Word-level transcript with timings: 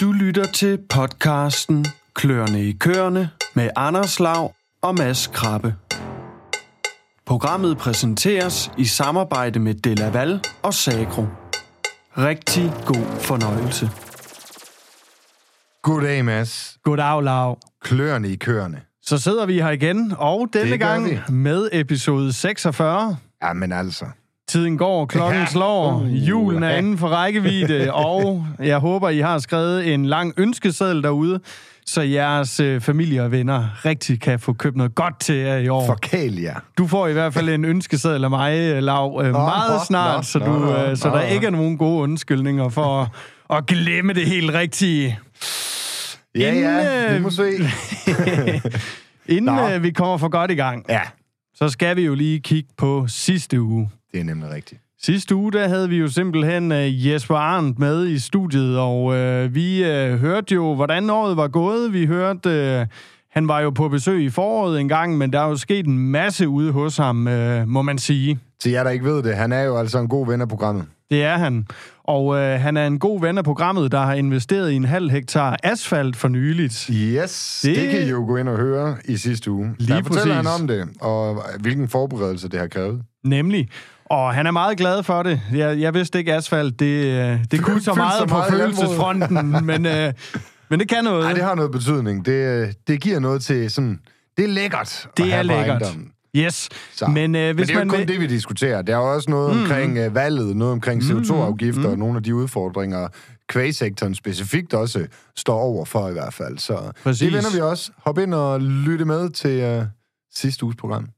Du 0.00 0.12
lytter 0.12 0.44
til 0.44 0.78
podcasten 0.88 1.86
Klørne 2.14 2.64
i 2.64 2.72
Kørne 2.72 3.30
med 3.54 3.70
Anders 3.76 4.20
Lav 4.20 4.54
og 4.82 4.94
Mads 4.94 5.26
Krabbe. 5.26 5.74
Programmet 7.26 7.78
præsenteres 7.78 8.70
i 8.78 8.84
samarbejde 8.84 9.58
med 9.58 9.74
Delaval 9.74 10.40
og 10.62 10.74
Sagro. 10.74 11.26
Rigtig 12.18 12.72
god 12.86 13.20
fornøjelse. 13.20 13.90
Goddag, 15.82 16.24
Mads. 16.24 16.78
Goddag, 16.84 17.22
Lav. 17.22 17.58
Kløerne 17.82 18.28
i 18.28 18.36
køerne. 18.36 18.82
Så 19.02 19.18
sidder 19.18 19.46
vi 19.46 19.54
her 19.60 19.70
igen, 19.70 20.12
og 20.18 20.48
denne 20.52 20.70
Det 20.70 20.80
gør 20.80 20.86
gang 20.86 21.10
vi. 21.10 21.20
med 21.28 21.68
episode 21.72 22.32
46. 22.32 23.16
Ja, 23.42 23.52
men 23.52 23.72
altså. 23.72 24.04
Tiden 24.48 24.78
går, 24.78 25.06
klokken 25.06 25.40
Ja. 25.40 25.46
slår, 25.46 25.94
Uh, 26.00 26.28
julen 26.28 26.62
er 26.62 26.68
ja. 26.70 26.76
inden 26.78 26.98
for 26.98 27.08
rækkevidde, 27.08 27.92
og 28.06 28.46
jeg 28.58 28.78
håber, 28.78 29.08
I 29.08 29.18
har 29.18 29.38
skrevet 29.38 29.94
en 29.94 30.06
lang 30.06 30.32
ønskeseddel 30.36 31.02
derude, 31.02 31.40
så 31.86 32.02
jeres 32.02 32.60
øh, 32.60 32.80
familie 32.80 33.22
og 33.22 33.30
venner 33.32 33.84
rigtig 33.84 34.20
kan 34.20 34.38
få 34.40 34.52
købt 34.52 34.76
noget 34.76 34.94
godt 34.94 35.20
til 35.20 35.34
jer 35.34 35.56
i 35.56 35.68
år. 35.68 35.86
Forkæl 35.86 36.34
jer. 36.40 36.54
Du 36.78 36.86
får 36.86 37.06
i 37.08 37.12
hvert 37.12 37.34
fald 37.34 37.48
en 37.48 37.64
ønskeseddel 37.64 38.24
af 38.24 38.30
mig, 38.30 38.58
øh, 38.58 38.82
Lav, 38.82 39.20
øh, 39.24 39.32
meget 39.32 39.72
nå, 39.78 39.84
snart, 39.86 40.16
nå, 40.18 40.22
så, 40.22 40.38
nå, 40.38 40.44
du, 40.46 40.52
nå, 40.52 40.72
øh, 40.76 40.96
så 40.96 41.08
nå, 41.08 41.14
der 41.16 41.22
nå. 41.22 41.28
ikke 41.28 41.46
er 41.46 41.50
nogen 41.50 41.78
gode 41.78 42.02
undskyldninger 42.02 42.68
for 42.68 43.00
at, 43.02 43.08
at 43.58 43.66
glemme 43.66 44.12
det 44.12 44.26
helt 44.26 44.54
rigtige. 44.54 45.18
Ja, 46.34 46.48
Inden, 46.48 46.62
ja, 46.64 47.10
vi 47.10 47.16
øh, 47.16 47.22
må 47.22 47.30
se. 47.30 47.42
Inden 49.36 49.54
Nå. 49.54 49.68
øh, 49.70 49.82
vi 49.82 49.90
kommer 49.90 50.16
for 50.16 50.28
godt 50.28 50.50
i 50.50 50.54
gang, 50.54 50.84
Ja, 50.88 51.00
så 51.54 51.68
skal 51.68 51.96
vi 51.96 52.02
jo 52.02 52.14
lige 52.14 52.40
kigge 52.40 52.68
på 52.78 53.04
sidste 53.08 53.60
uge. 53.60 53.90
Det 54.12 54.20
er 54.20 54.24
nemlig 54.24 54.50
rigtigt. 54.50 54.80
Sidste 55.02 55.34
uge, 55.34 55.52
der 55.52 55.68
havde 55.68 55.88
vi 55.88 55.96
jo 55.96 56.08
simpelthen 56.08 56.72
uh, 56.72 57.06
Jesper 57.06 57.36
Arndt 57.36 57.78
med 57.78 58.06
i 58.08 58.18
studiet, 58.18 58.78
og 58.78 59.04
uh, 59.04 59.54
vi 59.54 59.82
uh, 59.82 60.18
hørte 60.20 60.54
jo, 60.54 60.74
hvordan 60.74 61.10
året 61.10 61.36
var 61.36 61.48
gået. 61.48 61.92
Vi 61.92 62.06
hørte, 62.06 62.78
uh, 62.80 62.86
han 63.30 63.48
var 63.48 63.60
jo 63.60 63.70
på 63.70 63.88
besøg 63.88 64.22
i 64.24 64.30
foråret 64.30 64.80
en 64.80 64.88
gang, 64.88 65.18
men 65.18 65.32
der 65.32 65.40
er 65.40 65.48
jo 65.48 65.56
sket 65.56 65.86
en 65.86 65.98
masse 65.98 66.48
ude 66.48 66.72
hos 66.72 66.96
ham, 66.96 67.26
uh, 67.26 67.68
må 67.68 67.82
man 67.82 67.98
sige. 67.98 68.38
Til 68.60 68.72
jer, 68.72 68.82
der 68.84 68.90
ikke 68.90 69.04
ved 69.04 69.22
det, 69.22 69.36
han 69.36 69.52
er 69.52 69.62
jo 69.62 69.76
altså 69.78 69.98
en 69.98 70.08
god 70.08 70.26
ven 70.26 70.40
af 70.40 70.48
programmet. 70.48 70.84
Det 71.10 71.22
er 71.24 71.36
han. 71.38 71.66
Og 72.04 72.26
uh, 72.26 72.36
han 72.38 72.76
er 72.76 72.86
en 72.86 72.98
god 72.98 73.20
ven 73.20 73.38
af 73.38 73.44
programmet, 73.44 73.92
der 73.92 74.00
har 74.00 74.14
investeret 74.14 74.70
i 74.70 74.74
en 74.74 74.84
halv 74.84 75.10
hektar 75.10 75.56
asfalt 75.62 76.16
for 76.16 76.28
nyligt. 76.28 76.90
Yes, 76.92 77.60
Det- 77.64 77.76
det, 77.76 77.82
det 77.84 77.90
kan 77.92 78.02
I 78.02 78.10
jo 78.10 78.24
gå 78.26 78.36
ind 78.36 78.48
og 78.48 78.56
høre 78.56 78.96
i 79.04 79.16
sidste 79.16 79.50
uge. 79.50 79.74
Lige 79.78 79.96
der 79.96 80.02
fortæller 80.02 80.34
præcis. 80.34 80.50
han 80.50 80.60
om 80.62 80.68
det, 80.68 80.88
og 81.00 81.42
hvilken 81.60 81.88
forberedelse 81.88 82.48
det 82.48 82.60
har 82.60 82.66
krævet. 82.66 83.02
Nemlig. 83.24 83.68
Og 84.10 84.34
han 84.34 84.46
er 84.46 84.50
meget 84.50 84.78
glad 84.78 85.02
for 85.02 85.22
det. 85.22 85.40
Jeg, 85.52 85.80
jeg 85.80 85.94
vidste 85.94 86.18
ikke, 86.18 86.34
asfalt, 86.34 86.80
det, 86.80 87.04
øh, 87.04 87.44
det 87.50 87.60
kunne 87.64 87.80
så 87.80 87.94
meget 87.94 88.18
så 88.18 88.26
på 88.26 88.34
meget 88.34 88.52
følelsesfronten, 88.52 89.66
men, 89.66 89.86
øh, 89.86 90.12
men 90.68 90.80
det 90.80 90.88
kan 90.88 91.04
noget. 91.04 91.24
Nej, 91.24 91.32
det 91.32 91.42
har 91.42 91.54
noget 91.54 91.72
betydning. 91.72 92.26
Det, 92.26 92.74
det 92.88 93.00
giver 93.00 93.18
noget 93.18 93.42
til 93.42 93.70
sådan... 93.70 94.00
Det 94.36 94.44
er 94.44 94.48
lækkert 94.48 95.08
Det 95.16 95.34
er 95.34 95.42
lækkert. 95.42 95.82
ejendommen. 95.82 96.10
Yes, 96.36 96.68
Så. 96.94 97.06
men 97.06 97.16
øh, 97.16 97.46
Men 97.46 97.56
hvis 97.56 97.66
det 97.66 97.74
er 97.74 97.78
jo 97.78 97.84
man... 97.84 97.98
kun 97.98 98.06
det, 98.06 98.20
vi 98.20 98.26
diskuterer. 98.26 98.82
Der 98.82 98.92
er 98.92 98.98
også 98.98 99.30
noget 99.30 99.56
mm. 99.56 99.62
omkring 99.62 100.06
uh, 100.06 100.14
valget, 100.14 100.56
noget 100.56 100.72
omkring 100.72 101.02
CO2-afgifter, 101.02 101.82
mm. 101.82 101.90
og 101.92 101.98
nogle 101.98 102.16
af 102.16 102.22
de 102.22 102.34
udfordringer, 102.34 103.08
kvægsektoren 103.48 104.14
specifikt 104.14 104.74
også 104.74 105.06
står 105.36 105.58
over 105.58 105.84
for 105.84 106.08
i 106.08 106.12
hvert 106.12 106.34
fald. 106.34 106.58
Så 106.58 106.92
Præcis. 107.02 107.20
det 107.20 107.32
vender 107.32 107.50
vi 107.54 107.60
også. 107.60 107.90
Hop 107.96 108.18
ind 108.18 108.34
og 108.34 108.60
lytte 108.60 109.04
med 109.04 109.30
til 109.30 109.78
uh, 109.78 109.84
sidste 110.34 110.64
uges 110.64 110.76
program. 110.76 111.08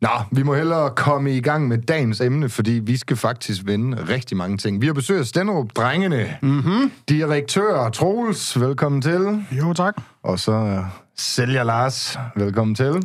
Nå, 0.00 0.08
vi 0.30 0.42
må 0.42 0.54
hellere 0.54 0.90
komme 0.90 1.36
i 1.36 1.40
gang 1.40 1.68
med 1.68 1.78
dagens 1.78 2.20
emne, 2.20 2.48
fordi 2.48 2.70
vi 2.72 2.96
skal 2.96 3.16
faktisk 3.16 3.62
vende 3.64 3.96
rigtig 4.08 4.36
mange 4.36 4.56
ting. 4.56 4.80
Vi 4.80 4.86
har 4.86 4.92
besøg 4.92 5.18
af 5.18 5.24
Stenderup-drengene. 5.26 6.36
Mm-hmm. 6.42 6.92
Direktør 7.08 7.88
Troels, 7.88 8.60
velkommen 8.60 9.02
til. 9.02 9.44
Jo, 9.52 9.72
tak. 9.72 9.94
Og 10.22 10.38
så 10.38 10.52
uh, 10.52 10.84
sælger 11.16 11.64
Lars, 11.64 12.18
velkommen 12.36 12.74
til. 12.74 13.02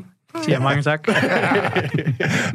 Ja, 0.48 0.60
mange 0.60 0.82
tak. 0.82 1.08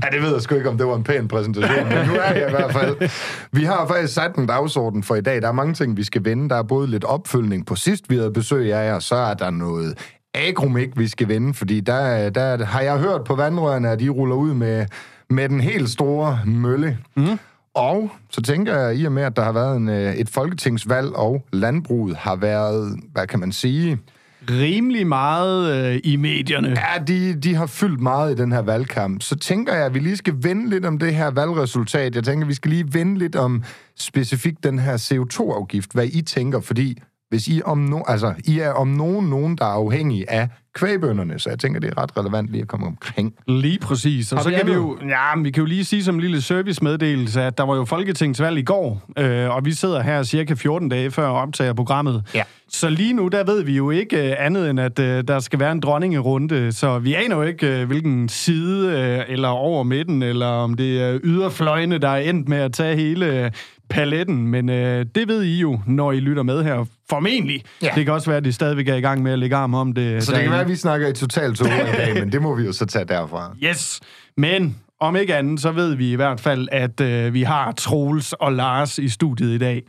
Ja, 0.03 0.09
det 0.13 0.23
ved 0.23 0.33
jeg 0.33 0.43
sgu 0.43 0.55
ikke, 0.55 0.69
om 0.69 0.79
det 0.79 0.87
var 0.87 0.97
en 0.97 1.05
pæn 1.05 1.29
præsentation, 1.29 1.89
men 1.89 2.07
nu 2.07 2.15
er 2.15 2.33
jeg 2.33 2.49
i 2.49 2.51
hvert 2.51 2.73
fald. 2.73 3.11
Vi 3.53 3.65
har 3.65 3.87
faktisk 3.87 4.15
sat 4.15 4.35
en 4.37 4.47
dagsorden 4.47 5.03
for 5.03 5.15
i 5.15 5.21
dag. 5.21 5.43
Der 5.43 5.49
er 5.49 5.53
mange 5.53 5.75
ting, 5.75 5.97
vi 5.97 6.05
skal 6.05 6.25
vende. 6.25 6.49
Der 6.49 6.57
er 6.57 6.63
både 6.63 6.87
lidt 6.87 7.05
opfølgning 7.05 7.67
på 7.67 7.77
sidst, 7.77 8.11
vi 8.11 8.17
havde 8.17 8.33
besøg 8.33 8.73
af 8.73 8.87
jer, 8.87 8.99
så 8.99 9.15
er 9.15 9.35
der 9.35 9.51
noget 9.51 9.99
agromik, 10.35 10.99
vi 10.99 11.09
skal 11.09 11.29
vende, 11.29 11.55
fordi 11.55 11.81
der, 11.81 12.31
der 12.31 12.65
har 12.65 12.81
jeg 12.81 12.99
hørt 12.99 13.25
på 13.25 13.35
vandrørene, 13.35 13.91
at 13.91 14.03
I 14.03 14.09
ruller 14.09 14.37
ud 14.37 14.55
med, 14.55 14.87
med 15.31 15.49
den 15.49 15.61
helt 15.61 15.91
store 15.91 16.41
mølle. 16.47 16.99
Mm. 17.17 17.39
Og 17.75 18.11
så 18.31 18.43
tænker 18.43 18.79
jeg, 18.79 18.97
i 18.97 19.05
og 19.05 19.13
med, 19.13 19.23
at 19.23 19.37
der 19.37 19.43
har 19.45 19.53
været 19.53 19.77
en, 19.77 19.89
øh, 19.89 20.15
et 20.15 20.29
folketingsvalg, 20.29 21.17
og 21.17 21.45
landbruget 21.53 22.17
har 22.17 22.37
været, 22.37 23.01
hvad 23.13 23.27
kan 23.27 23.41
man 23.41 23.53
sige, 23.53 23.99
rimelig 24.51 25.07
meget 25.07 25.93
øh, 25.95 26.01
i 26.05 26.17
medierne. 26.17 26.69
Ja, 26.69 27.05
de, 27.05 27.35
de 27.35 27.55
har 27.55 27.67
fyldt 27.67 28.01
meget 28.01 28.39
i 28.39 28.43
den 28.43 28.53
her 28.53 28.63
valgkamp. 28.63 29.23
Så 29.23 29.37
tænker 29.37 29.75
jeg, 29.75 29.87
at 29.87 29.95
vi 29.95 29.99
lige 29.99 30.17
skal 30.17 30.35
vende 30.43 30.71
lidt 30.71 30.85
om 30.85 30.99
det 30.99 31.15
her 31.15 31.31
valgresultat. 31.31 32.15
Jeg 32.15 32.25
tænker, 32.25 32.45
at 32.45 32.49
vi 32.49 32.55
skal 32.55 32.71
lige 32.71 32.95
vende 32.95 33.19
lidt 33.19 33.37
om 33.37 33.63
specifikt 33.97 34.65
den 34.65 34.79
her 34.79 34.97
CO2-afgift, 34.97 35.93
hvad 35.93 36.07
I 36.13 36.23
tænker, 36.23 36.61
fordi 36.61 36.99
hvis 37.35 37.49
I, 37.49 37.61
om 37.65 37.79
no, 37.79 38.03
altså, 38.09 38.35
I 38.45 38.59
er 38.59 38.71
om 38.71 38.89
nogen, 38.89 39.31
nogen, 39.31 39.57
der 39.59 39.65
er 39.65 39.69
afhængige 39.69 40.31
af 40.31 40.49
kvægbønderne, 40.75 41.39
så 41.39 41.51
jeg 41.51 41.59
tænker, 41.59 41.81
det 41.81 41.91
er 41.97 42.03
ret 42.03 42.17
relevant 42.17 42.51
lige 42.51 42.63
at 42.63 42.69
komme 42.69 42.87
omkring. 42.87 43.35
Lige 43.47 43.79
præcis. 43.79 44.33
Og 44.33 44.39
Har 44.39 44.43
så 44.43 44.49
vi 44.49 44.55
kan 44.57 44.67
vi 44.67 44.73
jo, 44.73 44.99
ja, 45.09 45.41
vi 45.43 45.51
kan 45.51 45.61
jo 45.61 45.67
lige 45.67 45.85
sige 45.85 46.05
som 46.05 46.15
en 46.15 46.21
lille 46.21 46.43
servicemeddelelse, 46.43 47.43
at 47.43 47.59
der 47.59 47.65
var 47.65 47.77
jo 47.77 47.85
folketingsvalg 47.85 48.59
i 48.59 48.63
går, 48.63 49.03
øh, 49.19 49.51
og 49.51 49.65
vi 49.65 49.73
sidder 49.73 50.03
her 50.03 50.23
cirka 50.23 50.55
14 50.55 50.89
dage 50.89 51.11
før 51.11 51.29
optager 51.29 51.73
programmet. 51.73 52.23
Ja. 52.35 52.43
Så 52.69 52.89
lige 52.89 53.13
nu, 53.13 53.29
der 53.29 53.45
ved 53.45 53.63
vi 53.63 53.77
jo 53.77 53.91
ikke 53.91 54.31
øh, 54.31 54.37
andet 54.39 54.71
end, 54.71 54.81
at 54.81 54.99
øh, 54.99 55.25
der 55.29 55.41
skal 55.41 55.59
være 55.59 55.73
en 55.73 55.81
dronningerunde, 55.81 56.73
så 56.73 56.99
vi 56.99 57.15
aner 57.15 57.37
jo 57.37 57.43
ikke, 57.43 57.81
øh, 57.81 57.87
hvilken 57.87 58.29
side, 58.29 59.01
øh, 59.01 59.25
eller 59.29 59.49
over 59.49 59.83
midten, 59.83 60.23
eller 60.23 60.47
om 60.47 60.75
det 60.75 61.03
er 61.03 61.19
yderfløjene, 61.25 61.99
der 61.99 62.09
er 62.09 62.21
endt 62.31 62.49
med 62.49 62.59
at 62.59 62.73
tage 62.73 62.97
hele 62.97 63.45
øh, 63.45 63.51
paletten, 63.89 64.49
men 64.49 64.69
øh, 64.69 65.07
det 65.15 65.29
ved 65.29 65.43
I 65.43 65.61
jo, 65.61 65.81
når 65.87 66.13
I 66.13 66.21
lytter 66.21 66.43
med 66.43 66.65
her. 66.65 66.85
Formentlig. 67.11 67.63
Ja. 67.83 67.91
Det 67.95 68.05
kan 68.05 68.15
også 68.15 68.31
være, 68.31 68.37
at 68.37 68.45
de 68.45 68.53
stadigvæk 68.53 68.89
er 68.89 68.95
i 68.95 69.01
gang 69.01 69.23
med 69.23 69.33
at 69.33 69.39
lægge 69.39 69.57
arm 69.57 69.75
om 69.75 69.93
det. 69.93 70.23
Så 70.23 70.33
det 70.33 70.43
kan 70.43 70.51
være, 70.51 70.61
at 70.61 70.69
vi 70.69 70.77
snakker 70.77 71.09
i 71.09 71.13
totalt 71.13 71.59
to 71.59 71.65
i 71.65 71.69
dag, 71.69 72.15
men 72.21 72.33
det 72.33 72.43
må 72.43 72.55
vi 72.55 72.65
jo 72.65 72.73
så 72.73 72.87
tage 72.87 73.05
derfra. 73.05 73.57
Yes, 73.63 74.01
men 74.37 74.77
om 75.01 75.17
ikke 75.17 75.35
andet, 75.37 75.61
så 75.61 75.73
ved 75.73 75.95
vi 75.95 76.13
i 76.13 76.17
hvert 76.17 76.41
fald, 76.41 76.69
at 76.73 77.01
øh, 77.01 77.35
vi 77.35 77.43
har 77.43 77.73
Troels 77.73 78.33
og 78.33 78.53
Lars 78.53 78.99
i 78.99 79.09
studiet 79.09 79.55
i 79.55 79.59
dag. 79.59 79.83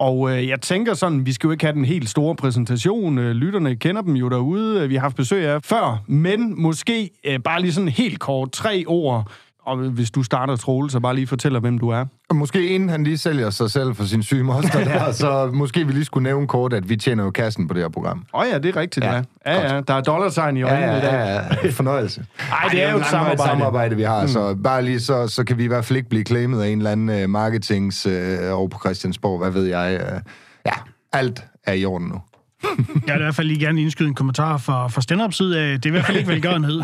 Og 0.00 0.30
øh, 0.30 0.48
jeg 0.48 0.60
tænker 0.60 0.94
sådan, 0.94 1.26
vi 1.26 1.32
skal 1.32 1.48
jo 1.48 1.52
ikke 1.52 1.64
have 1.64 1.74
den 1.74 1.84
helt 1.84 2.08
store 2.08 2.36
præsentation. 2.36 3.18
Øh, 3.18 3.30
lytterne 3.30 3.76
kender 3.76 4.02
dem 4.02 4.16
jo 4.16 4.28
derude. 4.28 4.88
Vi 4.88 4.94
har 4.94 5.00
haft 5.00 5.16
besøg 5.16 5.46
af 5.46 5.62
før. 5.64 6.02
Men 6.06 6.62
måske 6.62 7.10
øh, 7.24 7.38
bare 7.38 7.60
lige 7.60 7.72
sådan 7.72 7.88
helt 7.88 8.20
kort 8.20 8.52
tre 8.52 8.84
ord. 8.86 9.30
Og 9.66 9.76
hvis 9.76 10.10
du 10.10 10.22
starter, 10.22 10.56
Troels, 10.56 10.92
så 10.92 11.00
bare 11.00 11.14
lige 11.14 11.26
fortæller, 11.26 11.60
hvem 11.60 11.78
du 11.78 11.88
er. 11.88 12.04
Og 12.30 12.36
måske 12.36 12.68
inden 12.68 12.88
han 12.88 13.04
lige 13.04 13.18
sælger 13.18 13.50
sig 13.50 13.70
selv 13.70 13.94
for 13.94 14.04
sin 14.04 14.22
syge 14.22 14.42
moster 14.44 14.84
der, 14.90 15.12
så 15.12 15.50
måske 15.52 15.86
vi 15.86 15.92
lige 15.92 16.04
skulle 16.04 16.24
nævne 16.24 16.46
kort, 16.48 16.72
at 16.72 16.88
vi 16.88 16.96
tjener 16.96 17.24
jo 17.24 17.30
kassen 17.30 17.68
på 17.68 17.74
det 17.74 17.82
her 17.82 17.88
program. 17.88 18.24
Åh 18.34 18.40
oh, 18.40 18.46
ja, 18.52 18.58
det 18.58 18.76
er 18.76 18.80
rigtigt, 18.80 19.06
Ja, 19.06 19.14
ja. 19.14 19.22
Ja, 19.46 19.74
ja, 19.74 19.80
der 19.80 19.94
er 19.94 20.00
dollartegn 20.00 20.56
i 20.56 20.62
øjnene 20.62 20.98
i 20.98 21.00
dag. 21.00 21.42
ja. 21.62 21.70
Fornøjelse. 21.70 22.24
Ej, 22.62 22.68
det 22.70 22.82
er 22.82 22.92
jo 22.92 22.98
et 22.98 23.06
samarbejde. 23.06 23.42
samarbejde, 23.42 23.96
vi 23.96 24.02
har. 24.02 24.22
Mm. 24.22 24.28
Så 24.28 24.54
bare 24.64 24.82
lige 24.84 25.00
så, 25.00 25.28
så 25.28 25.44
kan 25.44 25.58
vi 25.58 25.64
i 25.64 25.66
hvert 25.66 25.84
fald 25.84 25.96
ikke 25.96 26.08
blive 26.08 26.24
claimet 26.24 26.62
af 26.62 26.68
en 26.68 26.78
eller 26.78 26.90
anden 26.90 27.24
uh, 27.24 27.30
marketings 27.30 28.06
uh, 28.06 28.12
over 28.52 28.68
på 28.68 28.78
Christiansborg. 28.78 29.38
Hvad 29.38 29.50
ved 29.50 29.64
jeg? 29.64 30.00
Uh, 30.12 30.20
ja, 30.66 30.72
alt 31.12 31.44
er 31.66 31.72
i 31.72 31.84
orden 31.84 32.08
nu. 32.08 32.20
Jeg 33.06 33.14
vil 33.14 33.20
i 33.20 33.22
hvert 33.22 33.34
fald 33.34 33.46
lige 33.46 33.60
gerne 33.60 33.82
indskyde 33.82 34.08
en 34.08 34.14
kommentar 34.14 34.56
fra, 34.56 34.88
fra 34.88 35.00
stand 35.00 35.32
side 35.32 35.60
af. 35.60 35.80
Det 35.80 35.84
er 35.86 35.90
i 35.90 35.90
hvert 35.90 36.04
fald 36.04 36.16
ikke 36.16 36.30
velgørenhed. 36.30 36.82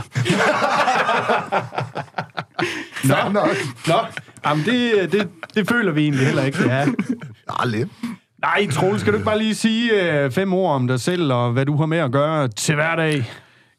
Nå, 3.04 3.32
nok. 3.32 3.48
Nå, 3.86 3.94
jamen 4.46 4.64
det, 4.64 5.12
det, 5.12 5.28
det 5.54 5.68
føler 5.68 5.92
vi 5.92 6.02
egentlig 6.02 6.26
heller 6.26 6.44
ikke, 6.44 6.62
det 6.62 6.72
er. 6.72 6.86
Nå, 6.86 7.70
lidt. 7.70 7.88
Nej, 8.42 8.66
Troels, 8.70 9.00
skal 9.00 9.12
du 9.12 9.16
ikke 9.18 9.24
bare 9.24 9.38
lige 9.38 9.54
sige 9.54 10.12
øh, 10.24 10.30
fem 10.30 10.52
ord 10.52 10.74
om 10.74 10.86
dig 10.86 11.00
selv, 11.00 11.32
og 11.32 11.52
hvad 11.52 11.66
du 11.66 11.76
har 11.76 11.86
med 11.86 11.98
at 11.98 12.12
gøre 12.12 12.48
til 12.48 12.74
hverdag? 12.74 13.30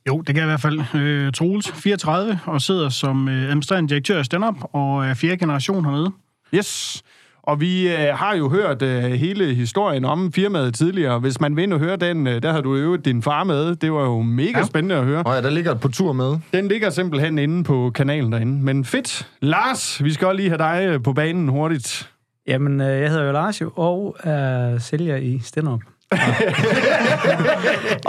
Jo, 0.08 0.18
det 0.22 0.36
kan 0.36 0.38
jeg 0.38 0.44
i 0.44 0.50
hvert 0.50 0.62
fald. 0.62 0.96
Øh, 0.96 1.34
Troels, 1.34 1.72
34, 1.72 2.40
og 2.46 2.62
sidder 2.62 2.90
som 2.90 3.30
øh, 3.30 3.44
administrerende 3.44 3.90
direktør 3.90 4.20
i 4.20 4.24
stand 4.24 4.44
og 4.74 5.06
er 5.08 5.14
fjerde 5.14 5.38
generation 5.38 5.86
hernede. 5.86 6.12
Yes. 6.54 7.04
Og 7.48 7.62
vi 7.62 7.88
øh, 7.88 8.14
har 8.14 8.36
jo 8.36 8.50
hørt 8.50 8.82
øh, 8.82 9.04
hele 9.04 9.54
historien 9.54 10.06
om 10.06 10.32
firmaet 10.34 10.74
tidligere. 10.74 11.20
Hvis 11.20 11.42
man 11.42 11.56
vil 11.56 11.64
ind 11.64 11.74
og 11.74 11.80
høre 11.80 11.96
den, 11.96 12.28
øh, 12.28 12.44
der 12.44 12.52
har 12.52 12.62
du 12.62 12.76
jo 12.76 12.96
din 12.96 13.22
far 13.22 13.44
med. 13.44 13.76
Det 13.76 13.94
var 13.94 14.04
jo 14.04 14.22
mega 14.22 14.60
ja. 14.60 14.66
Spændende 14.66 14.96
at 14.96 15.04
høre. 15.04 15.24
Nå 15.24 15.34
ja, 15.34 15.42
der 15.42 15.50
ligger 15.50 15.72
et 15.72 15.80
på 15.80 15.88
tur 15.88 16.14
med. 16.14 16.38
Den 16.54 16.68
ligger 16.68 16.90
simpelthen 16.90 17.38
inde 17.38 17.64
på 17.64 17.92
kanalen 17.96 18.32
derinde. 18.32 18.64
Men 18.64 18.86
fedt. 18.86 19.28
Lars, 19.42 20.04
vi 20.04 20.14
skal 20.14 20.28
også 20.28 20.38
lige 20.38 20.50
have 20.50 20.58
dig 20.58 20.86
øh, 20.88 21.04
på 21.04 21.14
banen 21.14 21.48
hurtigt. 21.48 22.10
Jamen, 22.48 22.82
øh, 22.82 23.02
jeg 23.02 23.10
hedder 23.10 23.26
jo 23.26 23.32
Lars 23.32 23.62
jo, 23.62 23.72
og 23.76 24.18
er 24.24 24.78
sælger 24.78 25.16
i 25.16 25.40
Stenop. 25.44 25.82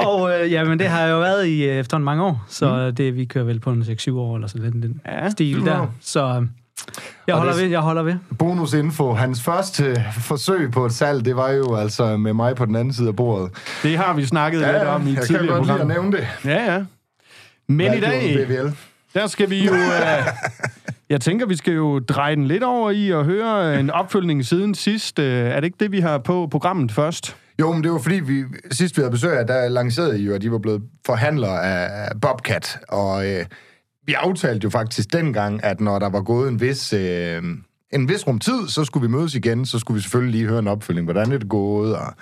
og 0.09 0.31
øh, 0.33 0.53
jamen, 0.53 0.79
det 0.79 0.87
har 0.87 1.01
jeg 1.01 1.11
jo 1.11 1.19
været 1.19 1.47
i 1.47 1.65
øh, 1.65 1.77
efterhånden 1.77 2.05
mange 2.05 2.25
år, 2.25 2.45
så 2.49 2.87
mm. 2.87 2.95
det, 2.95 3.17
vi 3.17 3.25
kører 3.25 3.45
vel 3.45 3.61
på 3.61 3.71
en 3.71 3.83
6-7 3.83 4.13
år, 4.13 4.35
eller 4.35 4.49
sådan 4.49 4.73
den, 4.73 4.83
den 4.83 5.01
Ja, 5.07 5.31
stil 5.31 5.65
der. 5.65 5.87
Så 6.01 6.27
øh, 6.27 6.47
Jeg 7.27 7.35
holder 7.37 7.53
det- 7.53 7.63
ved, 7.63 7.69
jeg 7.71 7.81
holder 7.81 8.03
ved. 8.03 8.15
Bonusinfo. 8.39 9.13
Hans 9.15 9.43
første 9.43 10.05
forsøg 10.21 10.71
på 10.71 10.87
et 10.87 10.93
salg, 10.93 11.25
det 11.25 11.37
var 11.37 11.51
jo 11.51 11.75
altså 11.77 12.17
med 12.17 12.33
mig 12.33 12.57
på 12.57 12.65
den 12.67 12.77
anden 12.77 12.95
side 12.95 13.09
af 13.09 13.17
bordet. 13.17 13.51
Det 13.83 13.99
har 13.99 14.15
vi 14.15 14.25
snakket 14.27 14.61
lidt 14.61 14.77
om 14.77 15.07
i 15.07 15.09
jeg 15.11 15.17
kan 15.17 15.27
tidligere 15.27 15.57
godt 15.57 15.67
lide 15.67 15.81
at 15.81 15.87
nævne 15.87 16.13
det. 16.13 16.27
Ja, 16.45 16.73
ja. 16.75 16.85
Men 17.69 17.81
i 17.81 17.85
Jeg 17.85 17.93
har 17.93 18.01
dag, 18.01 18.47
BVL. 18.47 18.69
der 19.15 19.27
skal 19.27 19.51
vi 19.51 19.67
jo... 19.67 19.73
Uh, 19.73 19.79
jeg 21.11 21.21
tænker, 21.21 21.47
vi 21.47 21.57
skal 21.57 21.73
jo 21.75 21.99
dreje 21.99 22.37
den 22.37 22.47
lidt 22.47 22.63
over 22.63 22.91
i 22.91 23.11
og 23.13 23.25
høre 23.25 23.81
en 23.81 23.91
opfølgning 23.91 24.45
siden 24.47 24.75
sidst. 24.75 25.19
Uh, 25.19 25.25
er 25.25 25.55
det 25.61 25.65
ikke 25.65 25.77
det, 25.81 25.93
vi 25.93 26.01
har 26.01 26.19
på 26.19 26.49
programmet 26.51 26.93
først? 26.93 27.37
Jo, 27.61 27.73
men 27.73 27.85
det 27.85 27.93
var 27.93 27.99
fordi, 27.99 28.15
vi, 28.21 28.45
sidst 28.71 28.97
vi 28.97 29.01
havde 29.03 29.11
besøg 29.11 29.39
af, 29.39 29.47
der 29.47 29.69
lancerede 29.69 30.21
I 30.21 30.25
jo, 30.25 30.35
at 30.35 30.43
de 30.43 30.53
var 30.53 30.59
blevet 30.59 30.83
forhandlere 31.07 31.63
af 31.65 32.09
Bobcat, 32.23 32.79
og 32.89 33.27
øh, 33.31 33.45
vi 34.09 34.13
aftalte 34.13 34.65
jo 34.65 34.71
faktisk 34.71 35.13
dengang, 35.13 35.65
at 35.65 35.81
når 35.81 35.99
der 35.99 36.09
var 36.09 36.23
gået 36.23 36.49
en 36.49 36.61
vis, 36.61 36.93
øh, 36.93 37.43
en 37.93 38.09
vis 38.09 38.27
rum 38.27 38.39
tid, 38.39 38.69
så 38.69 38.85
skulle 38.85 39.09
vi 39.09 39.17
mødes 39.17 39.35
igen, 39.35 39.67
så 39.67 39.79
skulle 39.79 39.95
vi 39.95 40.03
selvfølgelig 40.03 40.41
lige 40.41 40.49
høre 40.49 40.59
en 40.59 40.69
opfølging, 40.69 41.05
hvordan 41.05 41.33
er 41.33 41.39
det 41.39 41.49
gået, 41.49 41.97
og 41.97 42.15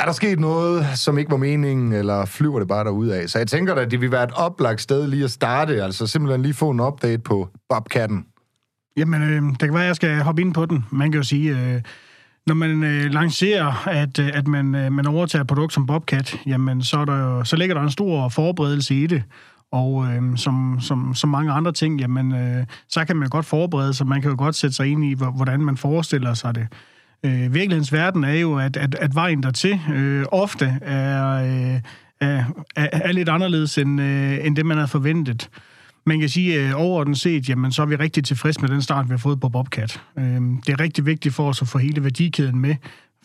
er 0.00 0.04
der 0.04 0.12
sket 0.12 0.40
noget, 0.40 0.86
som 0.94 1.18
ikke 1.18 1.30
var 1.30 1.36
meningen, 1.36 1.92
eller 1.92 2.24
flyver 2.24 2.58
det 2.58 2.68
bare 2.68 2.84
derud 2.84 3.08
af? 3.08 3.28
Så 3.28 3.38
jeg 3.38 3.46
tænker 3.46 3.74
da, 3.74 3.80
at 3.80 3.90
det 3.90 4.00
vil 4.00 4.12
være 4.12 4.24
et 4.24 4.32
oplagt 4.32 4.80
sted 4.80 5.08
lige 5.08 5.24
at 5.24 5.30
starte, 5.30 5.82
altså 5.82 6.06
simpelthen 6.06 6.42
lige 6.42 6.54
få 6.54 6.70
en 6.70 6.80
update 6.80 7.22
på 7.22 7.48
Bobcatten. 7.68 8.24
Jamen, 8.96 9.22
øh, 9.22 9.42
det 9.42 9.58
kan 9.58 9.74
være, 9.74 9.82
at 9.82 9.88
jeg 9.88 9.96
skal 9.96 10.22
hoppe 10.22 10.42
ind 10.42 10.54
på 10.54 10.66
den. 10.66 10.84
Man 10.90 11.12
kan 11.12 11.18
jo 11.18 11.24
sige, 11.24 11.50
øh, 11.50 11.82
når 12.46 12.54
man 12.54 12.82
øh, 12.82 13.10
lancerer, 13.10 13.88
at, 13.88 14.18
øh, 14.18 14.30
at 14.34 14.48
man, 14.48 14.74
øh, 14.74 14.92
man 14.92 15.06
overtager 15.06 15.42
et 15.42 15.48
produkt 15.48 15.72
som 15.72 15.86
Bobcat, 15.86 16.36
jamen, 16.46 16.82
så, 16.82 16.98
er 16.98 17.04
der 17.04 17.18
jo, 17.18 17.44
så 17.44 17.56
ligger 17.56 17.74
der 17.74 17.82
en 17.82 17.90
stor 17.90 18.28
forberedelse 18.28 18.94
i 18.94 19.06
det. 19.06 19.22
Og 19.72 20.06
øh, 20.06 20.36
som, 20.36 20.78
som, 20.80 21.14
som 21.14 21.30
mange 21.30 21.52
andre 21.52 21.72
ting, 21.72 22.00
jamen, 22.00 22.32
øh, 22.32 22.66
så 22.88 23.04
kan 23.04 23.16
man 23.16 23.26
jo 23.26 23.32
godt 23.32 23.46
forberede 23.46 23.94
sig. 23.94 24.06
Man 24.06 24.22
kan 24.22 24.30
jo 24.30 24.36
godt 24.38 24.54
sætte 24.54 24.76
sig 24.76 24.86
ind 24.86 25.04
i, 25.04 25.14
hvordan 25.14 25.60
man 25.60 25.76
forestiller 25.76 26.34
sig 26.34 26.54
det. 26.54 26.66
Øh, 27.24 27.54
virkelighedens 27.54 27.92
verden 27.92 28.24
er 28.24 28.34
jo, 28.34 28.58
at, 28.58 28.76
at, 28.76 28.94
at 28.94 29.14
vejen 29.14 29.42
dertil 29.42 29.80
øh, 29.94 30.24
ofte 30.32 30.78
er, 30.82 31.32
øh, 31.32 31.80
er, 32.20 32.44
er, 32.76 33.12
lidt 33.12 33.28
anderledes, 33.28 33.78
end, 33.78 34.00
øh, 34.00 34.46
end 34.46 34.56
det, 34.56 34.66
man 34.66 34.76
havde 34.76 34.88
forventet. 34.88 35.48
Man 36.06 36.20
kan 36.20 36.28
sige, 36.28 36.60
at 36.60 36.74
overordnet 36.74 37.18
set, 37.18 37.48
jamen, 37.48 37.72
så 37.72 37.82
er 37.82 37.86
vi 37.86 37.96
rigtig 37.96 38.24
tilfredse 38.24 38.60
med 38.60 38.68
den 38.68 38.82
start, 38.82 39.08
vi 39.08 39.12
har 39.12 39.18
fået 39.18 39.40
på 39.40 39.48
Bobcat. 39.48 40.00
Øh, 40.18 40.24
det 40.66 40.68
er 40.68 40.80
rigtig 40.80 41.06
vigtigt 41.06 41.34
for 41.34 41.48
os 41.48 41.62
at 41.62 41.68
få 41.68 41.78
hele 41.78 42.02
værdikæden 42.04 42.58
med. 42.58 42.74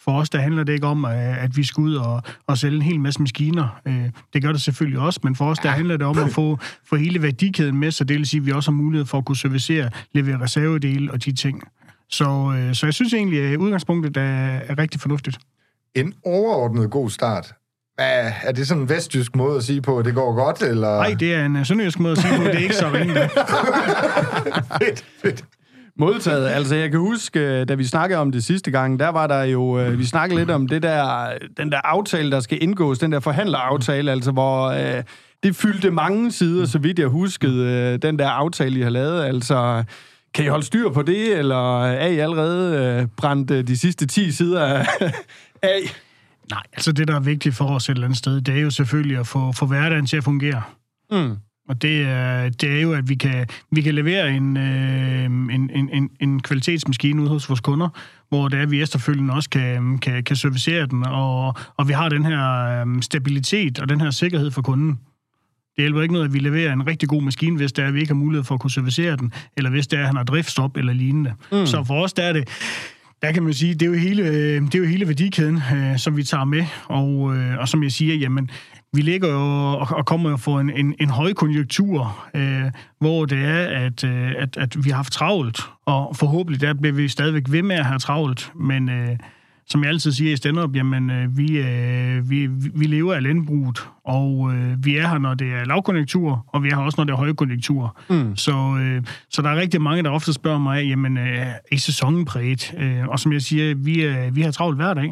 For 0.06 0.20
os, 0.20 0.30
der 0.30 0.40
handler 0.40 0.64
det 0.64 0.74
ikke 0.74 0.88
om, 0.88 1.06
øh, 1.06 1.44
at 1.44 1.58
vi 1.58 1.64
skal 1.64 1.82
ud 1.82 1.96
og, 1.96 2.22
og 2.48 2.58
sælge 2.58 2.76
en 2.76 2.82
hel 2.82 3.00
masse 3.00 3.22
maskiner. 3.22 3.82
Øh, 3.88 4.10
Det 4.34 4.42
gør 4.44 4.52
det 4.52 4.62
selvfølgelig 4.62 5.00
også, 5.00 5.20
men 5.24 5.36
for 5.36 5.46
os, 5.50 5.60
der 5.60 5.70
handler 5.70 5.98
det 5.98 6.08
om 6.08 6.18
at 6.18 6.30
få, 6.32 6.60
få 6.90 6.96
hele 6.96 7.22
værdikæden 7.22 7.78
med, 7.80 7.92
så 7.92 8.04
det 8.04 8.18
vil 8.18 8.26
sige, 8.26 8.40
at 8.42 8.46
vi 8.46 8.52
også 8.52 8.72
har 8.72 8.76
mulighed 8.76 9.06
for 9.06 9.18
at 9.18 9.26
kunne 9.26 9.38
servicere, 9.38 9.90
levere 10.14 10.42
reservedele 10.42 11.12
og 11.12 11.26
de 11.26 11.32
ting. 11.32 11.64
Så, 12.10 12.54
øh, 12.58 12.76
så 12.76 12.86
jeg 12.86 12.94
synes 12.94 13.14
egentlig, 13.14 13.42
at 13.42 13.58
udgangspunktet 13.58 14.18
er, 14.18 14.22
er 14.68 14.78
rigtig 14.78 15.02
fornuftigt. 15.02 15.38
En 15.96 16.14
overordnet 16.26 16.90
god 16.92 17.10
start. 17.10 17.54
Hvad, 17.96 18.32
er 18.44 18.52
det 18.52 18.68
sådan 18.68 18.84
en 18.84 18.90
vestjysk 18.90 19.36
måde 19.36 19.58
at 19.58 19.64
sige 19.64 19.82
på, 19.82 20.00
at 20.00 20.06
det 20.06 20.14
går 20.14 20.36
godt, 20.36 20.62
eller? 20.62 20.98
Nej, 20.98 21.16
det 21.20 21.34
er 21.34 21.46
en 21.46 21.66
sønderjysk 21.66 22.00
måde 22.00 22.12
at 22.12 22.18
sige 22.18 22.38
på, 22.38 22.44
det 22.44 22.56
er 22.56 22.60
ikke 22.60 22.76
så 22.76 22.92
ringe. 22.94 23.14
fedt, 24.86 25.06
fedt. 25.22 25.46
Modtaget. 26.00 26.48
Altså, 26.48 26.76
jeg 26.76 26.92
kan 26.92 27.00
huske, 27.00 27.40
øh, 27.40 27.68
da 27.68 27.74
vi 27.76 27.84
snakkede 27.84 28.20
om 28.20 28.32
det 28.32 28.44
sidste 28.44 28.72
gang, 28.72 29.00
der 29.00 29.10
var 29.10 29.28
der 29.28 29.44
jo... 29.44 29.80
øh, 29.80 30.00
Vi 30.00 30.06
snakkede 30.06 30.40
lidt 30.40 30.52
om 30.52 30.68
det 30.68 30.84
der, 30.84 31.30
den 31.58 31.72
der 31.72 31.78
aftale, 31.84 32.32
der 32.32 32.40
skal 32.40 32.64
indgås, 32.64 33.00
den 33.00 33.12
der 33.12 33.20
forhandleraftale, 33.20 34.12
altså 34.12 34.32
hvor... 34.32 34.66
Øh, 34.98 35.04
det 35.44 35.56
fyldte 35.56 35.92
mange 35.92 36.32
sider, 36.32 36.66
så 36.66 36.80
vidt 36.80 37.00
jeg 37.00 37.08
huskede, 37.08 37.66
øh, 37.94 38.00
den 38.02 38.20
der 38.20 38.30
aftale, 38.30 38.80
I 38.80 38.82
har 38.84 38.90
lavet. 38.90 39.24
Altså, 39.24 39.84
kan 40.34 40.46
I 40.46 40.48
holde 40.48 40.66
styr 40.66 40.90
på 40.90 41.02
det, 41.02 41.38
eller 41.40 41.84
er 41.84 42.08
I 42.08 42.18
allerede 42.20 43.00
øh, 43.02 43.08
brændt 43.18 43.52
øh, 43.52 43.68
de 43.68 43.78
sidste 43.78 44.06
10 44.06 44.32
sider 44.32 44.64
af? 44.66 44.86
Nej, 46.52 46.64
altså 46.74 46.92
det, 46.92 47.08
der 47.08 47.16
er 47.16 47.20
vigtigt 47.20 47.56
for 47.56 47.66
os 47.66 47.90
et 47.90 47.94
eller 47.94 48.06
andet 48.06 48.18
sted, 48.18 48.42
det 48.42 48.58
er 48.58 48.62
jo 48.62 48.70
selvfølgelig 48.70 49.18
at 49.18 49.28
få, 49.28 49.52
få 49.52 49.66
hverdagen 49.66 50.06
til 50.06 50.18
at 50.18 50.24
fungere. 50.24 50.62
Mm. 51.12 51.36
Og 51.68 51.82
det 51.82 52.02
er, 52.02 52.50
det 52.50 52.78
er 52.78 52.82
jo, 52.82 52.94
at 52.94 53.10
vi 53.10 53.16
kan, 53.16 53.48
vi 53.72 53.82
kan 53.82 53.96
levere 53.96 54.32
en, 54.32 54.58
øh, 54.58 55.26
en, 55.26 55.70
en, 55.94 56.10
en, 56.20 56.42
kvalitetsmaskine 56.42 57.22
ud 57.22 57.28
hos 57.28 57.50
vores 57.50 57.62
kunder, 57.62 57.90
hvor 58.30 58.48
det 58.48 58.58
er, 58.58 58.64
at 58.64 58.72
vi 58.72 58.82
efterfølgende 58.82 59.34
også 59.34 59.50
kan, 59.50 59.98
kan, 59.98 60.24
kan 60.24 60.36
servicere 60.36 60.86
den, 60.86 61.06
og, 61.06 61.56
og 61.78 61.88
vi 61.88 61.94
har 61.94 62.10
den 62.10 62.26
her 62.26 62.66
øh, 62.82 63.02
stabilitet 63.02 63.80
og 63.80 63.90
den 63.90 64.02
her 64.02 64.12
sikkerhed 64.12 64.52
for 64.52 64.62
kunden. 64.62 65.00
Det 65.76 65.82
hjælper 65.82 66.02
ikke 66.02 66.14
noget, 66.14 66.26
at 66.26 66.34
vi 66.34 66.40
leverer 66.40 66.74
en 66.74 66.88
rigtig 66.88 67.10
god 67.10 67.22
maskine, 67.22 67.58
hvis 67.58 67.72
det 67.72 67.84
er, 67.84 67.88
at 67.88 67.94
vi 67.94 68.00
ikke 68.00 68.14
har 68.14 68.20
mulighed 68.20 68.44
for 68.44 68.56
at 68.56 68.62
kunne 68.62 68.72
servicere 68.72 69.16
den, 69.16 69.34
eller 69.58 69.70
hvis 69.70 69.88
det 69.88 69.98
er, 69.98 70.02
at 70.02 70.08
han 70.08 70.16
har 70.16 70.24
driftstop 70.24 70.78
eller 70.78 70.94
lignende. 70.94 71.34
Mm. 71.52 71.66
Så 71.66 71.84
for 71.84 72.04
os, 72.04 72.14
der 72.14 72.24
er 72.24 72.34
det, 72.34 72.50
der 73.22 73.32
kan 73.32 73.44
man 73.44 73.54
sige, 73.54 73.74
det 73.74 73.82
er 73.82 73.86
jo 73.86 73.94
hele, 73.94 74.24
øh, 74.24 74.62
det 74.62 74.76
er 74.76 74.80
jo 74.80 74.86
hele 74.86 75.08
værdikæden, 75.08 75.62
øh, 75.76 75.98
som 75.98 76.18
vi 76.18 76.24
tager 76.24 76.46
med, 76.46 76.66
og, 76.86 77.36
øh, 77.38 77.58
og 77.58 77.68
som 77.68 77.84
jeg 77.84 77.92
siger, 77.92 78.16
jamen, 78.16 78.50
vi 78.94 79.02
ligger 79.02 79.30
jo 79.30 79.40
og, 79.98 80.06
kommer 80.06 80.30
jo 80.30 80.38
for 80.38 80.60
en, 80.60 80.70
en, 80.70 80.96
en 81.00 81.10
højkonjunktur, 81.10 82.26
øh, 82.34 82.72
hvor 83.00 83.26
det 83.26 83.46
er, 83.46 83.86
at, 83.86 84.04
øh, 84.04 84.32
at, 84.38 84.58
at 84.58 84.86
vi 84.86 84.90
har 84.90 84.96
haft 84.96 85.14
travlt, 85.14 85.60
og 85.86 86.16
forhåbentlig 86.16 86.62
der 86.62 86.74
bliver 86.74 86.94
vi 86.94 87.08
stadigvæk 87.08 87.44
ved 87.50 87.64
med 87.64 87.76
at 87.76 87.86
have 87.86 88.00
travlt, 88.00 88.52
men 88.56 88.90
øh, 88.90 89.18
som 89.68 89.84
jeg 89.84 89.90
altid 89.90 90.12
siger 90.12 90.34
i 90.34 90.36
stand 90.36 90.76
jamen, 90.76 91.10
øh, 91.10 91.38
vi, 91.38 91.58
øh, 91.58 92.30
vi, 92.30 92.48
vi 92.76 92.86
lever 92.86 93.14
af 93.14 93.24
landbruget, 93.24 93.88
og 94.06 94.54
øh, 94.54 94.86
vi 94.86 94.98
er 94.98 95.08
her, 95.08 95.18
når 95.18 95.34
det 95.34 95.48
er 95.48 95.66
lavkonjunktur, 95.66 96.46
og 96.48 96.64
vi 96.64 96.70
er 96.70 96.76
her 96.76 96.84
også, 96.84 96.96
når 96.98 97.04
det 97.04 97.14
er 97.14 97.18
højkonjunktur. 97.18 98.00
Mm. 98.10 98.36
Så, 98.36 98.78
øh, 98.82 99.04
så 99.30 99.42
der 99.42 99.50
er 99.50 99.56
rigtig 99.56 99.82
mange, 99.82 100.04
der 100.04 100.10
ofte 100.10 100.34
spørger 100.34 100.60
mig, 100.60 100.86
jamen, 100.86 101.18
øh, 101.18 101.38
er 101.38 101.54
I 101.72 101.78
sæsonen 101.78 102.26
præget? 102.26 102.74
Øh, 102.78 103.08
og 103.08 103.20
som 103.20 103.34
jeg 103.34 103.42
siger, 103.42 103.76
vi, 103.76 104.04
øh, 104.04 104.36
vi 104.36 104.42
har 104.42 104.52
travlt 104.52 104.78
hver 104.78 104.94
dag. 104.94 105.12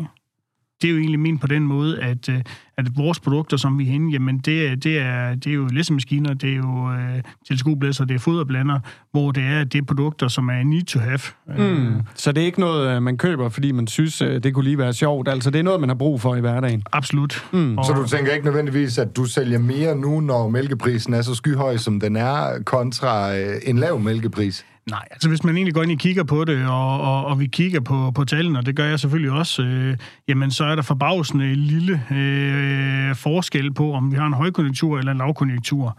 Det 0.84 0.90
er 0.90 0.94
jo 0.94 1.00
egentlig 1.00 1.20
ment 1.20 1.42
på 1.42 1.48
den 1.48 1.64
måde, 1.64 2.00
at, 2.02 2.30
øh, 2.30 2.42
at 2.78 2.98
vores 2.98 3.20
produkter, 3.20 3.58
som 3.58 3.80
vi 3.80 3.86
henne, 3.86 4.12
jamen 4.12 4.38
det, 4.38 4.68
er- 4.68 4.76
det, 4.76 5.00
er, 5.00 5.36
det 5.36 5.48
er 5.48 5.54
jo 5.54 5.68
læsemaskiner, 5.72 6.34
det 6.34 6.50
er 6.50 6.56
jo 6.56 6.92
øh, 6.92 7.22
teleskopblæser, 7.48 8.06
det 8.06 8.16
er 8.16 8.20
foderblander, 8.20 8.80
hvor 9.12 9.32
det 9.32 9.44
er, 9.44 9.64
det 9.64 9.82
er 9.82 9.86
produkter, 9.86 10.28
som 10.28 10.50
er 10.50 10.64
need 10.64 10.84
to 10.84 11.00
have. 11.00 11.20
Øh, 11.58 11.78
Mm. 11.78 12.02
Så 12.16 12.32
det 12.32 12.42
er 12.42 12.46
ikke 12.46 12.60
noget, 12.60 12.96
øh, 12.96 13.02
man 13.04 13.18
køber, 13.18 13.50
fordi 13.50 13.72
man 13.72 13.88
synes, 13.88 14.18
det 14.18 14.54
kunne 14.54 14.64
lige 14.64 14.78
være 14.78 14.94
sjovt. 14.94 15.28
Altså, 15.28 15.50
det 15.50 15.60
er 15.60 15.64
noget, 15.64 15.80
man 15.80 15.90
har 15.90 15.96
brug 15.96 16.22
for 16.22 16.36
i 16.36 16.40
hverdagen. 16.40 16.84
Absolut. 16.92 17.46
Mm. 17.54 17.78
Og, 17.78 17.86
Så 17.86 17.94
du 17.94 18.08
tænker 18.08 18.32
ikke 18.34 18.46
nødvendigvis, 18.46 18.98
at 18.98 19.16
du 19.16 19.26
sælger 19.26 19.60
mere 19.60 19.96
nu, 19.96 20.20
når 20.20 20.50
mælkeprisen 20.50 21.14
er 21.14 21.22
så 21.22 21.36
skyhøj, 21.36 21.78
som 21.78 22.00
den 22.00 22.16
er, 22.16 22.64
kontra 22.66 23.34
en 23.66 23.78
lav 23.78 24.00
mælkepris? 24.00 24.66
Nej, 24.90 25.08
altså 25.12 25.30
hvis 25.30 25.44
man 25.44 25.56
egentlig 25.56 25.74
går 25.74 25.84
ind 25.84 25.92
og 25.92 25.98
kigger 25.98 26.24
på 26.24 26.46
det, 26.46 26.68
og, 26.68 27.02
og, 27.02 27.26
og 27.26 27.40
vi 27.40 27.48
kigger 27.48 27.80
på, 27.80 28.12
på 28.16 28.26
tallene, 28.26 28.60
og 28.60 28.66
det 28.66 28.76
gør 28.76 28.86
jeg 28.86 29.00
selvfølgelig 29.00 29.32
også, 29.32 29.64
øh, 29.64 29.98
jamen 30.28 30.52
så 30.52 30.64
er 30.64 30.76
der 30.76 30.82
forbavsende 30.82 31.56
lille 31.56 32.02
øh, 32.12 33.16
forskel 33.16 33.74
på, 33.74 33.94
om 33.94 34.12
vi 34.12 34.18
har 34.18 34.28
en 34.28 34.34
højkonjunktur 34.34 35.00
eller 35.00 35.12
en 35.12 35.18
lavkonjunktur. 35.18 35.98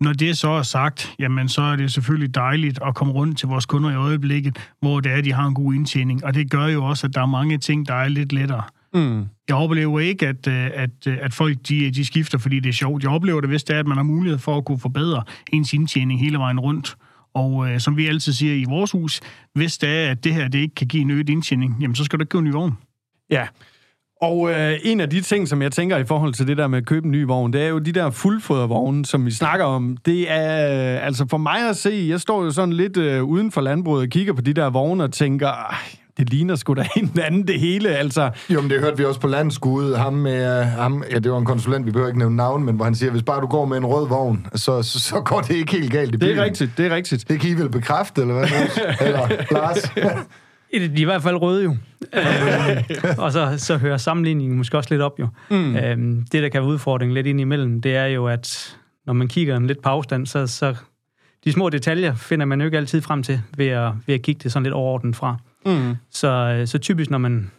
Når 0.00 0.12
det 0.12 0.38
så 0.38 0.48
er 0.48 0.62
sagt, 0.62 1.14
jamen 1.18 1.48
så 1.48 1.62
er 1.62 1.76
det 1.76 1.92
selvfølgelig 1.92 2.34
dejligt 2.34 2.78
at 2.86 2.94
komme 2.94 3.12
rundt 3.12 3.38
til 3.38 3.48
vores 3.48 3.66
kunder 3.66 3.90
i 3.90 3.94
øjeblikket, 3.94 4.70
hvor 4.80 5.00
det 5.00 5.12
er, 5.12 5.16
at 5.16 5.24
de 5.24 5.32
har 5.32 5.46
en 5.46 5.54
god 5.54 5.74
indtjening. 5.74 6.24
Og 6.24 6.34
det 6.34 6.50
gør 6.50 6.66
jo 6.66 6.84
også, 6.84 7.06
at 7.06 7.14
der 7.14 7.22
er 7.22 7.26
mange 7.26 7.58
ting, 7.58 7.88
der 7.88 7.94
er 7.94 8.08
lidt 8.08 8.32
lettere. 8.32 8.62
Mm. 8.94 9.24
Jeg 9.48 9.56
oplever 9.56 10.00
ikke, 10.00 10.28
at, 10.28 10.46
øh, 10.46 10.70
at, 10.74 11.06
øh, 11.06 11.18
at 11.20 11.34
folk 11.34 11.58
de, 11.68 11.90
de 11.90 12.04
skifter, 12.04 12.38
fordi 12.38 12.60
det 12.60 12.68
er 12.68 12.72
sjovt. 12.72 13.02
Jeg 13.02 13.10
oplever 13.10 13.40
det, 13.40 13.50
hvis 13.50 13.64
det 13.64 13.76
er, 13.76 13.80
at 13.80 13.86
man 13.86 13.96
har 13.96 14.04
mulighed 14.04 14.38
for 14.38 14.56
at 14.56 14.64
kunne 14.64 14.78
forbedre 14.78 15.22
ens 15.52 15.72
indtjening 15.72 16.20
hele 16.20 16.38
vejen 16.38 16.60
rundt. 16.60 16.96
Og 17.34 17.70
øh, 17.70 17.80
som 17.80 17.96
vi 17.96 18.06
altid 18.06 18.32
siger 18.32 18.54
i 18.54 18.64
vores 18.68 18.90
hus, 18.90 19.20
hvis 19.54 19.78
det 19.78 19.88
er, 19.88 20.10
at 20.10 20.24
det 20.24 20.34
her 20.34 20.48
det 20.48 20.58
ikke 20.58 20.74
kan 20.74 20.86
give 20.86 21.00
en 21.00 21.10
øget 21.10 21.28
indtjening, 21.28 21.76
jamen 21.80 21.94
så 21.94 22.04
skal 22.04 22.18
du 22.18 22.22
ikke 22.22 22.30
købe 22.30 22.38
en 22.38 22.44
ny 22.44 22.52
vogn. 22.52 22.78
Ja. 23.30 23.46
Og 24.22 24.50
øh, 24.50 24.78
en 24.82 25.00
af 25.00 25.10
de 25.10 25.20
ting, 25.20 25.48
som 25.48 25.62
jeg 25.62 25.72
tænker 25.72 25.96
i 25.96 26.04
forhold 26.04 26.34
til 26.34 26.46
det 26.46 26.56
der 26.56 26.66
med 26.66 26.78
at 26.78 26.86
købe 26.86 27.06
en 27.06 27.12
ny 27.12 27.24
vogn, 27.24 27.52
det 27.52 27.62
er 27.62 27.68
jo 27.68 27.78
de 27.78 27.92
der 27.92 28.10
fuldfodervogne, 28.10 29.06
som 29.06 29.26
vi 29.26 29.30
snakker 29.30 29.64
om. 29.64 29.96
Det 29.96 30.30
er, 30.30 30.94
øh, 30.96 31.06
altså 31.06 31.26
for 31.30 31.38
mig 31.38 31.68
at 31.68 31.76
se, 31.76 32.06
jeg 32.08 32.20
står 32.20 32.44
jo 32.44 32.50
sådan 32.50 32.72
lidt 32.72 32.96
øh, 32.96 33.24
uden 33.24 33.52
for 33.52 33.60
landbruget 33.60 34.02
og 34.02 34.08
kigger 34.08 34.32
på 34.32 34.40
de 34.40 34.52
der 34.52 34.70
vogne 34.70 35.04
og 35.04 35.12
tænker, 35.12 35.74
det 36.18 36.30
ligner 36.30 36.54
sgu 36.56 36.74
da 36.74 36.84
en 36.96 37.10
anden 37.22 37.46
det 37.48 37.60
hele, 37.60 37.88
altså. 37.88 38.30
Jo, 38.50 38.60
men 38.60 38.70
det 38.70 38.80
hørte 38.80 38.96
vi 38.98 39.04
også 39.04 39.20
på 39.20 39.26
landskud. 39.26 39.94
Ham 39.94 40.12
med, 40.12 40.60
øh, 40.60 40.66
ham, 40.66 41.04
ja, 41.10 41.18
det 41.18 41.32
var 41.32 41.38
en 41.38 41.44
konsulent, 41.44 41.86
vi 41.86 41.90
behøver 41.90 42.08
ikke 42.08 42.18
nævne 42.18 42.36
navn, 42.36 42.64
men 42.64 42.76
hvor 42.76 42.84
han 42.84 42.94
siger, 42.94 43.10
hvis 43.10 43.22
bare 43.22 43.40
du 43.40 43.46
går 43.46 43.64
med 43.64 43.76
en 43.76 43.86
rød 43.86 44.08
vogn, 44.08 44.46
så, 44.54 44.82
så, 44.82 45.00
så 45.00 45.20
går 45.20 45.40
det 45.40 45.54
ikke 45.54 45.72
helt 45.72 45.92
galt 45.92 46.08
i 46.08 46.12
Det 46.12 46.20
bilen. 46.20 46.38
er 46.38 46.44
rigtigt, 46.44 46.70
det 46.76 46.86
er 46.86 46.94
rigtigt. 46.94 47.28
Det 47.28 47.40
kan 47.40 47.50
I 47.50 47.54
vel 47.54 47.68
bekræfte, 47.70 48.20
eller 48.20 48.34
hvad? 48.34 48.48
Eller 49.06 49.28
Lars? 49.50 49.82
De 50.72 50.76
er 50.78 50.88
i 50.96 51.04
hvert 51.04 51.22
fald 51.22 51.36
røde 51.36 51.64
jo. 51.64 51.76
øhm, 52.14 53.18
og 53.24 53.32
så, 53.32 53.54
så 53.58 53.76
hører 53.76 53.96
sammenligningen 53.96 54.56
måske 54.58 54.76
også 54.76 54.90
lidt 54.90 55.02
op 55.02 55.18
jo. 55.20 55.28
Mm. 55.50 55.76
Øhm, 55.76 56.24
det, 56.32 56.42
der 56.42 56.48
kan 56.48 56.60
være 56.62 56.70
udfordringen 56.70 57.14
lidt 57.14 57.26
ind 57.26 57.40
imellem, 57.40 57.80
det 57.82 57.96
er 57.96 58.06
jo, 58.06 58.26
at 58.26 58.76
når 59.06 59.12
man 59.12 59.28
kigger 59.28 59.56
en 59.56 59.66
lidt 59.66 59.82
på 59.82 59.88
afstand, 59.88 60.26
så, 60.26 60.46
så 60.46 60.74
de 61.44 61.52
små 61.52 61.68
detaljer 61.68 62.14
finder 62.14 62.46
man 62.46 62.60
jo 62.60 62.64
ikke 62.64 62.76
altid 62.78 63.02
frem 63.02 63.22
til 63.22 63.40
ved 63.56 63.66
at, 63.66 63.92
ved 64.06 64.14
at 64.14 64.22
kigge 64.22 64.40
det 64.42 64.52
sådan 64.52 64.62
lidt 64.64 64.74
overordnet 64.74 65.16
fra. 65.16 65.36
Mm. 65.66 65.94
Så, 66.10 66.62
så 66.66 66.78
typisk, 66.78 67.10
når 67.10 67.18
man 67.18 67.50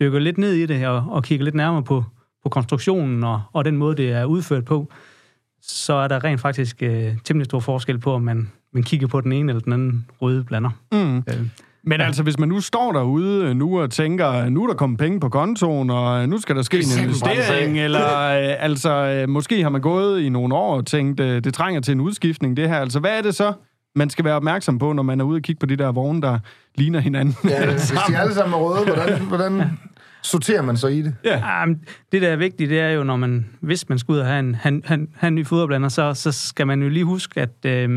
dykker 0.00 0.18
lidt 0.18 0.38
ned 0.38 0.52
i 0.52 0.66
det 0.66 0.86
og, 0.86 1.04
og 1.08 1.24
kigger 1.24 1.44
lidt 1.44 1.54
nærmere 1.54 1.82
på, 1.82 2.04
på 2.42 2.48
konstruktionen 2.48 3.24
og, 3.24 3.42
og 3.52 3.64
den 3.64 3.76
måde, 3.76 3.96
det 3.96 4.12
er 4.12 4.24
udført 4.24 4.64
på, 4.64 4.92
så 5.62 5.94
er 5.94 6.08
der 6.08 6.24
rent 6.24 6.40
faktisk 6.40 6.82
øh, 6.82 7.12
temmelig 7.24 7.44
stor 7.44 7.60
forskel 7.60 7.98
på, 7.98 8.14
om 8.14 8.22
man, 8.22 8.50
man 8.72 8.82
kigger 8.82 9.06
på 9.06 9.20
den 9.20 9.32
ene 9.32 9.52
eller 9.52 9.60
den 9.62 9.72
anden 9.72 10.06
røde 10.20 10.44
blander. 10.44 10.70
Mm. 10.92 11.16
Øh, 11.16 11.46
Men 11.84 12.00
altså, 12.00 12.22
hvis 12.22 12.38
man 12.38 12.48
nu 12.48 12.60
står 12.60 12.92
derude 12.92 13.44
øh, 13.44 13.56
nu 13.56 13.80
og 13.80 13.90
tænker, 13.90 14.48
nu 14.48 14.62
er 14.62 14.66
der 14.66 14.74
kommet 14.74 14.98
penge 14.98 15.20
på 15.20 15.28
kontoen, 15.28 15.90
og 15.90 16.22
øh, 16.22 16.28
nu 16.28 16.38
skal 16.38 16.56
der 16.56 16.62
ske 16.62 16.76
en 16.76 17.02
investering, 17.02 17.78
eller 17.78 18.18
øh, 18.18 18.64
altså, 18.64 18.90
øh, 18.90 19.28
måske 19.28 19.62
har 19.62 19.70
man 19.70 19.80
gået 19.80 20.20
i 20.20 20.28
nogle 20.28 20.54
år 20.54 20.76
og 20.76 20.86
tænkt, 20.86 21.20
øh, 21.20 21.44
det 21.44 21.54
trænger 21.54 21.80
til 21.80 21.92
en 21.92 22.00
udskiftning, 22.00 22.56
det 22.56 22.68
her. 22.68 22.80
Altså, 22.80 23.00
hvad 23.00 23.18
er 23.18 23.22
det 23.22 23.34
så, 23.34 23.52
man 23.96 24.10
skal 24.10 24.24
være 24.24 24.34
opmærksom 24.34 24.78
på, 24.78 24.92
når 24.92 25.02
man 25.02 25.20
er 25.20 25.24
ude 25.24 25.36
og 25.36 25.42
kigge 25.42 25.60
på 25.60 25.66
de 25.66 25.76
der 25.76 25.92
vogne, 25.92 26.22
der 26.22 26.38
ligner 26.74 27.00
hinanden? 27.00 27.36
Ja, 27.44 27.70
hvis 27.70 27.92
de 28.08 28.18
alle 28.18 28.34
sammen 28.34 28.54
er 28.54 28.58
røde, 28.58 28.84
hvordan, 28.84 29.20
hvordan 29.28 29.78
sorterer 30.22 30.62
man 30.62 30.76
så 30.76 30.86
i 30.86 31.02
det? 31.02 31.14
Ja. 31.24 31.66
Men 31.66 31.84
det, 32.12 32.22
der 32.22 32.28
er 32.28 32.36
vigtigt, 32.36 32.70
det 32.70 32.80
er 32.80 32.90
jo, 32.90 33.02
når 33.02 33.16
man, 33.16 33.46
hvis 33.60 33.88
man 33.88 33.98
skal 33.98 34.12
ud 34.12 34.18
og 34.18 34.26
have 34.26 34.38
en, 34.38 34.54
have, 34.54 34.82
have, 34.84 35.06
have 35.14 35.28
en 35.28 35.34
ny 35.34 35.46
foderblander, 35.46 35.88
så, 35.88 36.14
så 36.14 36.32
skal 36.32 36.66
man 36.66 36.82
jo 36.82 36.88
lige 36.88 37.04
huske, 37.04 37.40
at 37.40 37.64
øh, 37.66 37.88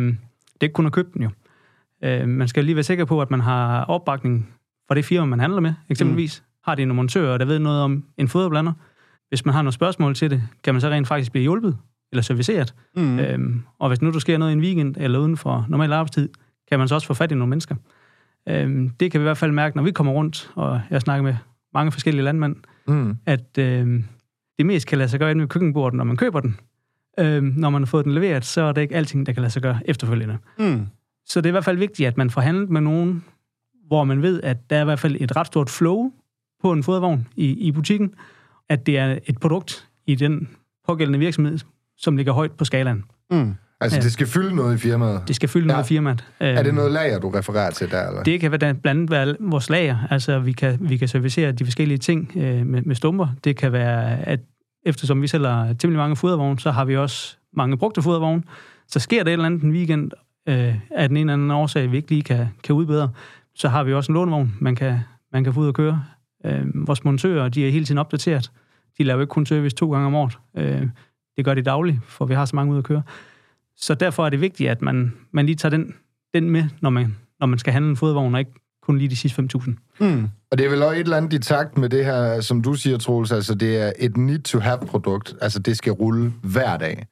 det 0.54 0.64
ikke 0.64 0.74
kun 0.74 0.86
er 0.86 0.90
købt 0.90 1.14
den 1.14 1.24
jo. 1.24 1.30
Øh, 2.04 2.28
man 2.28 2.48
skal 2.48 2.66
lige 2.66 2.76
være 2.76 2.84
sikker 2.84 3.06
på, 3.06 3.22
at 3.22 3.32
man 3.32 3.40
har 3.40 3.84
opbakning 3.84 4.50
fra 4.88 4.96
det 4.96 5.06
firma, 5.06 5.26
man 5.26 5.40
handler 5.40 5.62
med. 5.62 5.74
Eksempelvis 5.90 6.44
mm. 6.46 6.60
har 6.66 6.76
de 6.76 6.82
en 6.82 6.96
montør, 6.96 7.38
der 7.38 7.46
ved 7.46 7.60
noget 7.60 7.82
om 7.82 8.04
en 8.18 8.28
foderblander. 8.28 8.74
Hvis 9.30 9.46
man 9.46 9.54
har 9.54 9.62
nogle 9.62 9.74
spørgsmål 9.74 10.16
til 10.16 10.32
det, 10.32 10.44
kan 10.64 10.74
man 10.74 10.82
så 10.82 10.90
rent 10.90 11.08
faktisk 11.08 11.32
blive 11.32 11.42
hjulpet 11.42 11.78
eller 12.12 12.22
serviceret. 12.24 12.74
Mm. 12.96 13.20
Øhm, 13.20 13.62
og 13.80 13.88
hvis 13.88 14.02
nu 14.02 14.12
der 14.12 14.20
sker 14.20 14.38
noget 14.38 14.52
i 14.52 14.54
en 14.54 14.62
weekend 14.62 14.96
eller 14.98 15.20
uden 15.20 15.38
for 15.38 15.66
normal 15.70 15.94
arbejdstid, 15.94 16.30
kan 16.70 16.80
man 16.80 16.88
så 16.88 16.96
også 16.96 17.08
få 17.08 17.14
fat 17.14 17.32
i 17.32 17.36
nogle 17.36 17.50
mennesker. 17.50 17.76
Øhm, 18.50 18.90
det 18.90 19.12
kan 19.12 19.20
vi 19.20 19.24
i 19.24 19.26
hvert 19.28 19.38
fald 19.38 19.52
mærke, 19.52 19.76
når 19.78 19.84
vi 19.84 19.92
kommer 19.92 20.14
rundt, 20.14 20.52
og 20.56 20.82
jeg 20.90 21.02
snakker 21.02 21.24
med 21.24 21.36
mange 21.74 21.92
forskellige 21.92 22.24
landmænd, 22.24 22.56
Mm. 22.88 23.18
at 23.26 23.58
øhm, 23.58 24.04
det 24.58 24.66
mest 24.66 24.88
kan 24.88 24.98
lade 24.98 25.10
sig 25.10 25.20
gøre 25.20 25.32
inde 25.32 25.42
ved 25.42 25.48
køkkenbordet, 25.50 25.98
når 25.98 26.04
man 26.04 26.18
køber 26.18 26.40
den. 26.40 26.58
Øhm, 27.20 27.54
når 27.58 27.70
man 27.70 27.82
har 27.82 27.86
fået 27.86 28.06
den 28.06 28.14
leveret, 28.14 28.46
så 28.46 28.62
er 28.62 28.72
det 28.72 28.82
ikke 28.82 28.96
alting, 28.96 29.26
der 29.26 29.34
kan 29.34 29.42
lade 29.42 29.52
sig 29.54 29.62
gøre 29.62 29.80
efterfølgende. 29.86 30.38
Mm. 30.60 30.86
Så 31.26 31.42
det 31.42 31.46
er 31.46 31.50
i 31.50 31.52
hvert 31.52 31.66
fald 31.66 31.78
vigtigt, 31.78 32.08
at 32.08 32.18
man 32.18 32.30
får 32.30 32.42
handlet 32.42 32.70
med 32.70 32.82
nogen, 32.82 33.24
hvor 33.88 34.04
man 34.04 34.22
ved, 34.22 34.42
at 34.44 34.70
der 34.70 34.76
er 34.78 34.82
i 34.82 34.86
hvert 34.86 35.00
fald 35.00 35.16
et 35.20 35.36
ret 35.36 35.48
stort 35.48 35.70
flow 35.70 36.12
på 36.62 36.72
en 36.72 36.84
fodervogn 36.84 37.28
i, 37.36 37.46
i 37.68 37.72
butikken, 37.72 38.14
at 38.70 38.86
det 38.86 38.98
er 38.98 39.20
et 39.28 39.40
produkt 39.40 39.88
i 40.08 40.16
den 40.16 40.50
pågældende 40.88 41.20
virksomhed, 41.20 41.58
som 42.00 42.18
ligger 42.18 42.34
højt 42.34 42.52
på 42.52 42.66
skalaen. 42.66 43.04
Mm. 43.32 43.56
Altså, 43.82 43.98
Ja. 43.98 44.04
det 44.04 44.12
skal 44.12 44.28
fylde 44.28 44.56
noget 44.56 44.76
i 44.76 44.78
firmaet. 44.78 45.22
Det 45.28 45.36
skal 45.36 45.50
fylde 45.50 45.64
Ja. 45.66 45.68
noget 45.68 45.80
af 45.80 45.86
firmaet. 45.88 46.26
Er 46.40 46.58
det 46.64 46.68
Øhm, 46.68 46.76
noget 46.76 46.92
lager, 46.92 47.20
du 47.20 47.30
refererer 47.30 47.72
til 47.72 47.92
der, 47.92 48.08
eller? 48.08 48.24
Det 48.24 48.40
kan 48.40 48.52
være 48.52 48.60
blandt 48.60 48.88
andet 48.88 49.12
være 49.12 49.36
vores 49.40 49.70
lager. 49.70 49.98
Altså, 50.10 50.40
vi 50.40 50.52
kan, 50.52 50.78
vi 50.82 50.98
kan 50.98 51.08
servicere 51.08 51.52
de 51.52 51.66
forskellige 51.66 51.98
ting 51.98 52.32
øh, 52.36 52.66
med, 52.66 52.82
med 52.82 52.96
stumper. 52.96 53.28
Det 53.44 53.56
kan 53.58 53.72
være, 53.72 54.20
at 54.20 54.40
eftersom 54.86 55.22
vi 55.22 55.28
sælger 55.28 55.74
temmelig 55.74 55.98
mange 56.00 56.16
fodervogne, 56.16 56.60
så 56.60 56.72
har 56.72 56.86
vi 56.86 56.98
også 56.98 57.38
mange 57.54 57.78
brugte 57.78 58.02
fodervogne. 58.02 58.44
Så 58.88 59.00
sker 59.00 59.24
der 59.24 59.30
et 59.30 59.34
eller 59.34 59.46
andet 59.46 59.62
en 59.64 59.72
weekend, 59.72 60.12
øh, 60.50 60.76
af 60.92 61.08
den 61.08 61.18
ene 61.18 61.20
eller 61.20 61.34
anden 61.34 61.52
årsag, 61.52 61.92
vi 61.92 61.98
ikke 61.98 62.10
lige 62.10 62.22
kan, 62.24 62.48
kan 62.64 62.76
udbedre, 62.76 63.10
så 63.56 63.70
har 63.70 63.84
vi 63.84 63.94
også 63.94 64.12
en 64.12 64.14
lånevogn, 64.14 64.56
man 64.60 64.76
kan, 64.76 65.00
man 65.34 65.44
kan 65.44 65.54
få 65.54 65.60
ud 65.60 65.68
og 65.68 65.74
køre. 65.74 66.04
Øh, 66.46 66.62
vores 66.88 67.04
montører, 67.04 67.50
de 67.50 67.68
er 67.68 67.72
hele 67.72 67.86
tiden 67.86 67.98
opdateret. 67.98 68.52
De 68.98 69.04
laver 69.04 69.22
ikke 69.22 69.32
kun 69.32 69.46
service 69.46 69.76
to 69.76 69.92
gange 69.92 70.08
om 70.08 70.16
året. 70.16 70.38
Øh, 70.58 70.88
det 71.40 71.46
gør 71.46 71.54
de 71.54 71.62
dagligt, 71.62 71.98
for 72.08 72.26
vi 72.26 72.34
har 72.34 72.46
så 72.46 72.56
mange 72.56 72.74
ud 72.74 72.78
at 72.78 72.84
køre. 72.84 73.02
Så 73.78 73.94
derfor 73.94 74.26
er 74.26 74.30
det 74.30 74.42
vigtigt, 74.42 74.70
at 74.70 74.82
man, 74.82 75.14
man 75.32 75.46
lige 75.46 75.56
tager 75.56 75.70
den, 75.70 75.96
den 76.34 76.50
med, 76.50 76.64
når 76.82 76.90
man, 76.90 77.16
når 77.40 77.48
man 77.48 77.60
skal 77.60 77.74
handle 77.74 77.90
en 77.90 77.98
fodvogn, 77.98 78.34
og 78.34 78.40
ikke 78.40 78.52
kun 78.82 78.98
lige 78.98 79.10
de 79.10 79.16
sidste 79.16 79.42
5.000. 79.56 79.74
Mm. 80.00 80.28
Og 80.52 80.58
det 80.58 80.66
er 80.66 80.70
vel 80.70 80.84
også 80.84 80.96
et 80.96 81.00
eller 81.00 81.18
andet 81.18 81.34
i 81.34 81.40
takt 81.40 81.78
med 81.78 81.90
det 81.90 82.06
her, 82.06 82.42
som 82.42 82.62
du 82.62 82.74
siger, 82.74 82.98
Troels, 82.98 83.32
altså 83.32 83.56
det 83.56 83.78
er 83.78 83.92
et 84.00 84.18
need-to-have-produkt. 84.18 85.36
Altså 85.42 85.60
det 85.60 85.78
skal 85.78 85.92
rulle 85.92 86.34
hver 86.44 86.78
dag. 86.78 87.06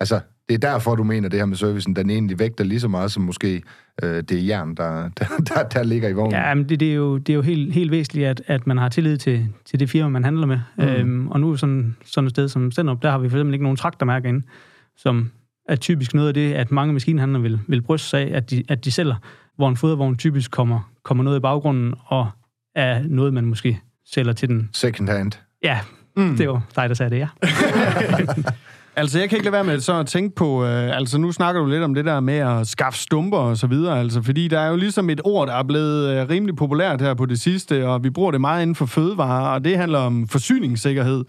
Altså 0.00 0.20
det 0.48 0.54
er 0.54 0.58
derfor, 0.58 0.94
du 0.94 1.04
mener 1.04 1.28
det 1.28 1.38
her 1.38 1.46
med 1.46 1.56
servicen, 1.56 1.96
den 1.96 2.10
egentlig 2.10 2.38
vægter 2.38 2.64
lige 2.64 2.80
så 2.80 2.88
meget 2.88 3.12
som 3.12 3.22
måske 3.22 3.62
øh, 4.02 4.22
det 4.22 4.32
er 4.32 4.40
jern, 4.42 4.74
der, 4.74 5.08
der, 5.18 5.24
der, 5.54 5.68
der 5.68 5.82
ligger 5.82 6.08
i 6.08 6.12
vognen. 6.12 6.32
Ja, 6.32 6.54
men 6.54 6.68
det, 6.68 6.80
det 6.80 6.90
er 6.90 6.94
jo, 6.94 7.18
det 7.18 7.32
er 7.32 7.34
jo 7.34 7.42
helt, 7.42 7.74
helt 7.74 7.90
væsentligt, 7.90 8.28
at, 8.28 8.42
at 8.46 8.66
man 8.66 8.78
har 8.78 8.88
tillid 8.88 9.16
til, 9.16 9.48
til 9.64 9.80
det 9.80 9.90
firma, 9.90 10.08
man 10.08 10.24
handler 10.24 10.46
med. 10.46 10.58
Mm. 10.76 10.84
Øhm, 10.84 11.28
og 11.28 11.40
nu 11.40 11.56
sådan, 11.56 11.96
sådan 12.04 12.26
et 12.26 12.30
sted 12.30 12.48
som 12.48 12.70
Stenderup, 12.70 13.02
der 13.02 13.10
har 13.10 13.18
vi 13.18 13.28
for 13.28 13.36
eksempel 13.36 13.54
ikke 13.54 13.62
nogen 13.62 13.76
traktormærker 13.76 14.28
inde, 14.28 14.46
som 14.96 15.30
er 15.68 15.76
typisk 15.76 16.14
noget 16.14 16.28
af 16.28 16.34
det, 16.34 16.52
at 16.52 16.70
mange 16.70 16.92
maskinhandlere 16.92 17.42
vil, 17.42 17.60
vil 17.66 17.82
bryste 17.82 18.08
sig 18.08 18.20
af, 18.20 18.36
at 18.36 18.50
de, 18.50 18.64
at 18.68 18.84
de 18.84 18.92
sælger, 18.92 19.16
hvor 19.56 19.68
en 19.68 19.76
fodervogn 19.76 20.16
typisk 20.16 20.50
kommer, 20.50 20.90
kommer 21.04 21.24
noget 21.24 21.38
i 21.38 21.40
baggrunden, 21.40 21.94
og 22.06 22.30
er 22.74 23.02
noget, 23.02 23.34
man 23.34 23.44
måske 23.44 23.80
sælger 24.06 24.32
til 24.32 24.48
den. 24.48 24.70
Second 24.72 25.08
hand. 25.08 25.32
Ja, 25.64 25.78
mm. 26.16 26.36
det 26.36 26.48
var 26.48 26.62
dig, 26.76 26.88
der 26.88 26.94
sagde 26.94 27.10
det, 27.10 27.18
ja. 27.18 27.28
Altså, 29.00 29.18
jeg 29.18 29.28
kan 29.28 29.36
ikke 29.36 29.44
lade 29.44 29.52
være 29.52 29.64
med 29.64 29.80
så 29.80 29.98
at 29.98 30.06
tænke 30.06 30.34
på, 30.34 30.64
øh, 30.64 30.96
altså 30.96 31.18
nu 31.18 31.32
snakker 31.32 31.60
du 31.60 31.66
lidt 31.66 31.82
om 31.82 31.94
det 31.94 32.04
der 32.04 32.20
med 32.20 32.34
at 32.34 32.68
skaffe 32.68 32.98
stumper 32.98 33.38
og 33.38 33.56
så 33.56 33.66
videre, 33.66 34.00
altså 34.00 34.22
fordi 34.22 34.48
der 34.48 34.60
er 34.60 34.68
jo 34.68 34.76
ligesom 34.76 35.10
et 35.10 35.20
ord, 35.24 35.48
der 35.48 35.54
er 35.54 35.62
blevet 35.62 36.10
øh, 36.10 36.28
rimelig 36.28 36.56
populært 36.56 37.00
her 37.00 37.14
på 37.14 37.26
det 37.26 37.40
sidste, 37.40 37.88
og 37.88 38.04
vi 38.04 38.10
bruger 38.10 38.30
det 38.30 38.40
meget 38.40 38.62
inden 38.62 38.74
for 38.74 38.86
fødevarer, 38.86 39.48
og 39.54 39.64
det 39.64 39.76
handler 39.76 39.98
om 39.98 40.28
forsyningssikkerhed. 40.28 41.24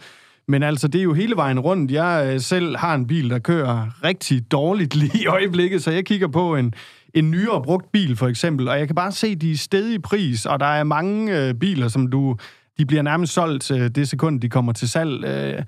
Men 0.48 0.64
altså, 0.64 0.88
det 0.88 1.00
er 1.00 1.04
jo 1.04 1.14
hele 1.14 1.36
vejen 1.36 1.60
rundt. 1.60 1.92
Jeg 1.92 2.32
øh, 2.34 2.40
selv 2.40 2.78
har 2.78 2.96
en 2.96 3.08
bil, 3.08 3.30
der 3.30 3.40
kører 3.40 4.04
rigtig 4.04 4.52
dårligt 4.52 4.96
lige 4.96 5.24
i 5.24 5.26
øjeblikket, 5.26 5.84
så 5.84 5.92
jeg 5.92 6.06
kigger 6.06 6.28
på 6.28 6.56
en, 6.56 6.74
en 7.14 7.32
nyere 7.32 7.62
brugt 7.64 7.92
bil, 7.92 8.16
for 8.16 8.28
eksempel, 8.28 8.68
og 8.68 8.80
jeg 8.80 8.88
kan 8.88 8.96
bare 8.96 9.12
se, 9.12 9.36
de 9.36 9.52
er 9.52 9.58
stedige 9.58 10.00
pris, 10.00 10.46
og 10.46 10.60
der 10.60 10.66
er 10.66 10.84
mange 10.84 11.40
øh, 11.40 11.54
biler, 11.54 11.88
som 11.88 12.08
du, 12.08 12.36
de 12.78 12.86
bliver 12.86 13.02
nærmest 13.02 13.34
solgt 13.34 13.72
øh, 13.72 13.90
det 13.90 14.10
sekund, 14.10 14.42
de 14.42 14.50
kommer 14.50 14.72
til 14.72 14.90
salg. 14.90 15.26
Øh, 15.26 15.64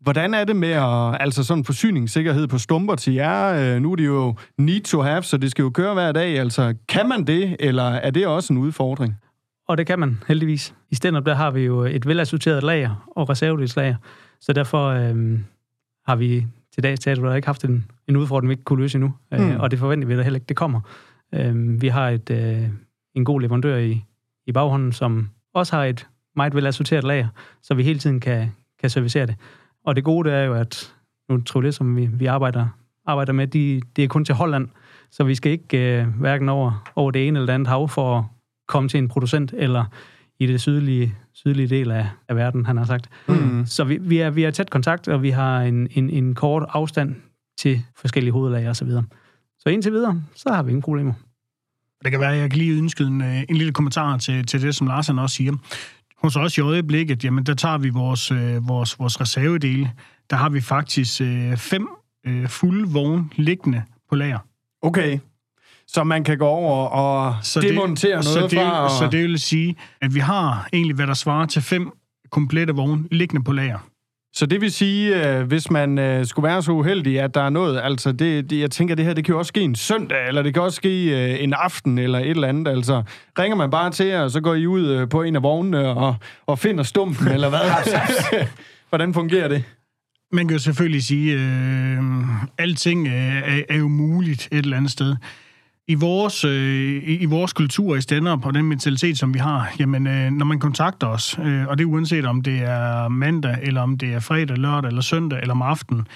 Hvordan 0.00 0.34
er 0.34 0.44
det 0.44 0.56
med 0.56 0.68
at, 0.68 1.16
altså 1.20 1.44
sådan 1.44 1.64
forsyningssikkerhed 1.64 2.46
på 2.48 2.58
stumper 2.58 2.94
til 2.94 3.14
jer? 3.14 3.74
Øh, 3.74 3.82
Nu 3.82 3.92
er 3.92 3.96
det 3.96 4.06
jo 4.06 4.34
need 4.58 4.80
to 4.80 5.00
have, 5.00 5.22
så 5.22 5.36
det 5.36 5.50
skal 5.50 5.62
jo 5.62 5.70
køre 5.70 5.94
hver 5.94 6.12
dag. 6.12 6.38
Altså, 6.38 6.74
kan 6.88 7.08
man 7.08 7.24
det, 7.26 7.56
eller 7.60 7.82
er 7.82 8.10
det 8.10 8.26
også 8.26 8.52
en 8.52 8.58
udfordring? 8.58 9.14
Og 9.68 9.78
det 9.78 9.86
kan 9.86 9.98
man 9.98 10.22
heldigvis. 10.28 10.74
I 10.90 10.94
Stenderup, 10.94 11.26
der 11.26 11.34
har 11.34 11.50
vi 11.50 11.60
jo 11.60 11.80
et 11.80 12.06
velassorteret 12.06 12.62
lager 12.62 13.08
og 13.16 13.30
reservedelslager, 13.30 13.96
så 14.40 14.52
derfor 14.52 14.88
øhm, 14.88 15.44
har 16.06 16.16
vi 16.16 16.46
til 16.74 16.82
dags 16.82 17.00
dato 17.00 17.32
ikke 17.32 17.48
haft 17.48 17.64
en, 17.64 17.90
en 18.08 18.16
udfordring, 18.16 18.48
vi 18.48 18.52
ikke 18.52 18.64
kunne 18.64 18.82
løse 18.82 18.96
endnu. 18.96 19.12
Mm. 19.32 19.38
Øh, 19.50 19.60
og 19.60 19.70
det 19.70 19.78
forventer 19.78 20.08
vi 20.08 20.16
da 20.16 20.22
heller 20.22 20.36
ikke, 20.36 20.48
det 20.48 20.56
kommer. 20.56 20.80
Øhm, 21.34 21.82
vi 21.82 21.88
har 21.88 22.08
et, 22.08 22.30
øh, 22.30 22.68
en 23.14 23.24
god 23.24 23.40
leverandør 23.40 23.76
i, 23.76 24.04
i 24.46 24.52
baghånden, 24.52 24.92
som 24.92 25.28
også 25.54 25.76
har 25.76 25.84
et 25.84 26.06
meget 26.36 26.54
velassorteret 26.54 27.04
lager, 27.04 27.28
så 27.62 27.74
vi 27.74 27.82
hele 27.82 27.98
tiden 27.98 28.20
kan, 28.20 28.52
kan 28.80 28.90
servicere 28.90 29.26
det. 29.26 29.34
Og 29.84 29.96
det 29.96 30.04
gode 30.04 30.28
det 30.28 30.38
er 30.38 30.42
jo, 30.42 30.54
at 30.54 30.94
jeg 31.28 31.62
det, 31.62 31.74
som 31.74 31.96
vi, 31.96 32.06
vi 32.06 32.26
arbejder, 32.26 32.68
arbejder 33.06 33.32
med, 33.32 33.46
de, 33.46 33.80
det 33.96 34.04
er 34.04 34.08
kun 34.08 34.24
til 34.24 34.34
Holland, 34.34 34.68
så 35.10 35.24
vi 35.24 35.34
skal 35.34 35.52
ikke 35.52 36.00
øh, 36.00 36.06
hverken 36.08 36.48
over, 36.48 36.90
over 36.96 37.10
det 37.10 37.28
ene 37.28 37.38
eller 37.38 37.46
det 37.46 37.54
andet 37.54 37.68
hav 37.68 37.88
for 37.88 38.18
at 38.18 38.24
komme 38.68 38.88
til 38.88 38.98
en 38.98 39.08
producent, 39.08 39.54
eller 39.56 39.84
i 40.40 40.46
det 40.46 40.60
sydlige, 40.60 41.14
sydlige 41.32 41.68
del 41.68 41.90
af, 41.90 42.08
af 42.28 42.36
verden, 42.36 42.66
han 42.66 42.76
har 42.76 42.84
sagt. 42.84 43.08
Mm. 43.28 43.66
Så 43.66 43.84
vi, 43.84 43.98
vi, 44.00 44.18
er, 44.18 44.30
vi 44.30 44.44
er 44.44 44.50
tæt 44.50 44.70
kontakt, 44.70 45.08
og 45.08 45.22
vi 45.22 45.30
har 45.30 45.60
en, 45.60 45.88
en, 45.90 46.10
en 46.10 46.34
kort 46.34 46.64
afstand 46.68 47.16
til 47.58 47.82
forskellige 47.96 48.32
hovedlager 48.32 48.70
osv. 48.70 48.90
Så, 48.90 49.02
så 49.58 49.68
indtil 49.68 49.92
videre, 49.92 50.22
så 50.34 50.50
har 50.50 50.62
vi 50.62 50.70
ingen 50.70 50.82
problemer. 50.82 51.12
Det 52.02 52.10
kan 52.10 52.20
være, 52.20 52.32
at 52.32 52.40
jeg 52.40 52.50
kan 52.50 52.58
lige 52.58 52.78
ønske 52.78 53.04
en, 53.04 53.20
øh, 53.20 53.42
en 53.48 53.56
lille 53.56 53.72
kommentar 53.72 54.16
til, 54.16 54.46
til 54.46 54.62
det, 54.62 54.74
som 54.74 54.86
Lars 54.86 55.06
han 55.06 55.18
også 55.18 55.36
siger. 55.36 55.52
Hos 56.22 56.36
os 56.36 56.58
i 56.58 56.60
øjeblikket, 56.60 57.24
jamen 57.24 57.46
der 57.46 57.54
tager 57.54 57.78
vi 57.78 57.88
vores, 57.88 58.30
øh, 58.30 58.68
vores, 58.68 58.98
vores 58.98 59.20
reservedele. 59.20 59.92
Der 60.30 60.36
har 60.36 60.48
vi 60.48 60.60
faktisk 60.60 61.20
øh, 61.20 61.56
fem 61.56 61.88
øh, 62.26 62.48
fulde 62.48 62.88
vogne 62.88 63.28
liggende 63.36 63.82
på 64.08 64.14
lager. 64.14 64.38
Okay. 64.82 65.18
Så 65.86 66.04
man 66.04 66.24
kan 66.24 66.38
gå 66.38 66.46
over 66.46 66.86
og 66.86 67.34
så 67.42 67.60
demontere 67.60 68.16
det, 68.16 68.24
noget 68.24 68.50
så 68.50 68.56
det, 68.56 68.58
fra... 68.66 68.84
Og... 68.84 68.90
Så 68.90 69.08
det 69.12 69.22
vil 69.22 69.38
sige, 69.38 69.76
at 70.00 70.14
vi 70.14 70.20
har 70.20 70.68
egentlig, 70.72 70.96
hvad 70.96 71.06
der 71.06 71.14
svarer 71.14 71.46
til 71.46 71.62
fem 71.62 71.90
komplette 72.30 72.74
vogne 72.74 73.04
liggende 73.10 73.44
på 73.44 73.52
lager. 73.52 73.89
Så 74.32 74.46
det 74.46 74.60
vil 74.60 74.72
sige, 74.72 75.38
øh, 75.38 75.46
hvis 75.46 75.70
man 75.70 75.98
øh, 75.98 76.26
skulle 76.26 76.48
være 76.48 76.62
så 76.62 76.72
uheldig, 76.72 77.20
at 77.20 77.34
der 77.34 77.42
er 77.42 77.50
noget, 77.50 77.80
altså 77.82 78.12
det, 78.12 78.50
det, 78.50 78.60
jeg 78.60 78.70
tænker, 78.70 78.94
det 78.94 79.04
her, 79.04 79.14
det 79.14 79.24
kan 79.24 79.32
jo 79.32 79.38
også 79.38 79.48
ske 79.48 79.60
en 79.60 79.74
søndag, 79.74 80.28
eller 80.28 80.42
det 80.42 80.54
kan 80.54 80.62
også 80.62 80.76
ske 80.76 81.32
øh, 81.32 81.44
en 81.44 81.52
aften, 81.52 81.98
eller 81.98 82.18
et 82.18 82.30
eller 82.30 82.48
andet, 82.48 82.70
altså 82.70 83.02
ringer 83.38 83.56
man 83.56 83.70
bare 83.70 83.90
til 83.90 84.06
jer, 84.06 84.22
og 84.22 84.30
så 84.30 84.40
går 84.40 84.54
I 84.54 84.66
ud 84.66 84.86
øh, 84.88 85.08
på 85.08 85.22
en 85.22 85.36
af 85.36 85.42
vognene 85.42 85.88
og, 85.88 86.16
og 86.46 86.58
finder 86.58 86.84
stumpen, 86.84 87.28
eller 87.28 87.48
hvad? 87.48 87.60
Hvordan 88.88 89.14
fungerer 89.14 89.48
det? 89.48 89.64
Man 90.32 90.48
kan 90.48 90.56
jo 90.56 90.62
selvfølgelig 90.62 91.02
sige, 91.02 91.32
øh, 91.32 91.98
alting 92.58 93.08
er, 93.08 93.12
er, 93.12 93.62
er 93.68 93.76
jo 93.76 93.88
muligt 93.88 94.48
et 94.52 94.58
eller 94.58 94.76
andet 94.76 94.92
sted. 94.92 95.16
I 95.88 95.94
vores, 95.94 96.44
øh, 96.44 97.02
i, 97.06 97.24
vores 97.24 97.52
kultur 97.52 97.96
i 97.96 98.00
Stenderup 98.00 98.46
og 98.46 98.54
den 98.54 98.64
mentalitet, 98.64 99.18
som 99.18 99.34
vi 99.34 99.38
har, 99.38 99.72
jamen, 99.78 100.06
øh, 100.06 100.30
når 100.30 100.46
man 100.46 100.58
kontakter 100.58 101.06
os, 101.06 101.38
øh, 101.44 101.66
og 101.66 101.78
det 101.78 101.84
er 101.84 101.88
uanset 101.88 102.26
om 102.26 102.42
det 102.42 102.62
er 102.62 103.08
mandag, 103.08 103.58
eller 103.62 103.80
om 103.80 103.98
det 103.98 104.12
er 104.12 104.20
fredag, 104.20 104.58
lørdag 104.58 104.88
eller 104.88 105.02
søndag, 105.02 105.40
eller 105.40 105.54
om 105.54 105.62
aftenen, 105.62 106.06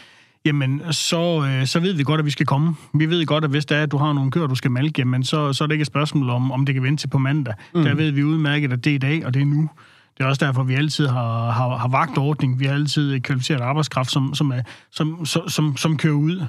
jamen, 0.44 0.83
så, 0.90 1.47
øh, 1.49 1.66
så 1.66 1.80
ved 1.80 1.92
vi 1.92 2.02
godt, 2.02 2.18
at 2.18 2.25
vi 2.25 2.30
skal 2.30 2.47
komme. 2.47 2.75
Vi 2.94 3.06
ved 3.06 3.26
godt, 3.26 3.44
at 3.44 3.50
hvis 3.50 3.66
der 3.66 3.76
er, 3.76 3.83
at 3.83 3.92
du 3.92 3.97
har 3.97 4.12
nogle 4.12 4.30
køer, 4.30 4.47
du 4.47 4.54
skal 4.54 4.71
malke, 4.71 4.94
jamen, 4.99 5.25
så, 5.25 5.52
så 5.52 5.64
er 5.64 5.68
det 5.68 5.75
ikke 5.75 5.83
et 5.83 5.87
spørgsmål 5.87 6.30
om, 6.30 6.52
om 6.52 6.66
det 6.66 6.75
kan 6.75 6.83
vente 6.83 7.02
til 7.02 7.09
på 7.09 7.18
mandag. 7.18 7.54
Mm. 7.75 7.83
Der 7.83 7.94
ved 7.94 8.11
vi 8.11 8.25
udmærket, 8.25 8.73
at 8.73 8.85
det 8.85 8.90
er 8.90 8.94
i 8.94 8.99
dag, 8.99 9.26
og 9.26 9.35
det 9.35 9.42
er 9.42 9.47
nu. 9.47 9.71
Det 10.18 10.25
er 10.25 10.28
også 10.28 10.47
derfor, 10.47 10.62
vi 10.62 10.75
altid 10.75 11.06
har, 11.06 11.50
har, 11.50 11.76
har 11.76 11.88
vagtordning. 11.88 12.61
Vi 12.61 12.64
har 12.64 12.75
altid 12.75 13.21
kvalificeret 13.21 13.61
arbejdskraft, 13.61 14.11
som, 14.11 14.35
som, 14.35 14.50
er, 14.50 14.62
som, 14.90 15.26
som, 15.26 15.49
som, 15.49 15.76
som 15.76 15.97
kører 15.97 16.14
ud. 16.14 16.47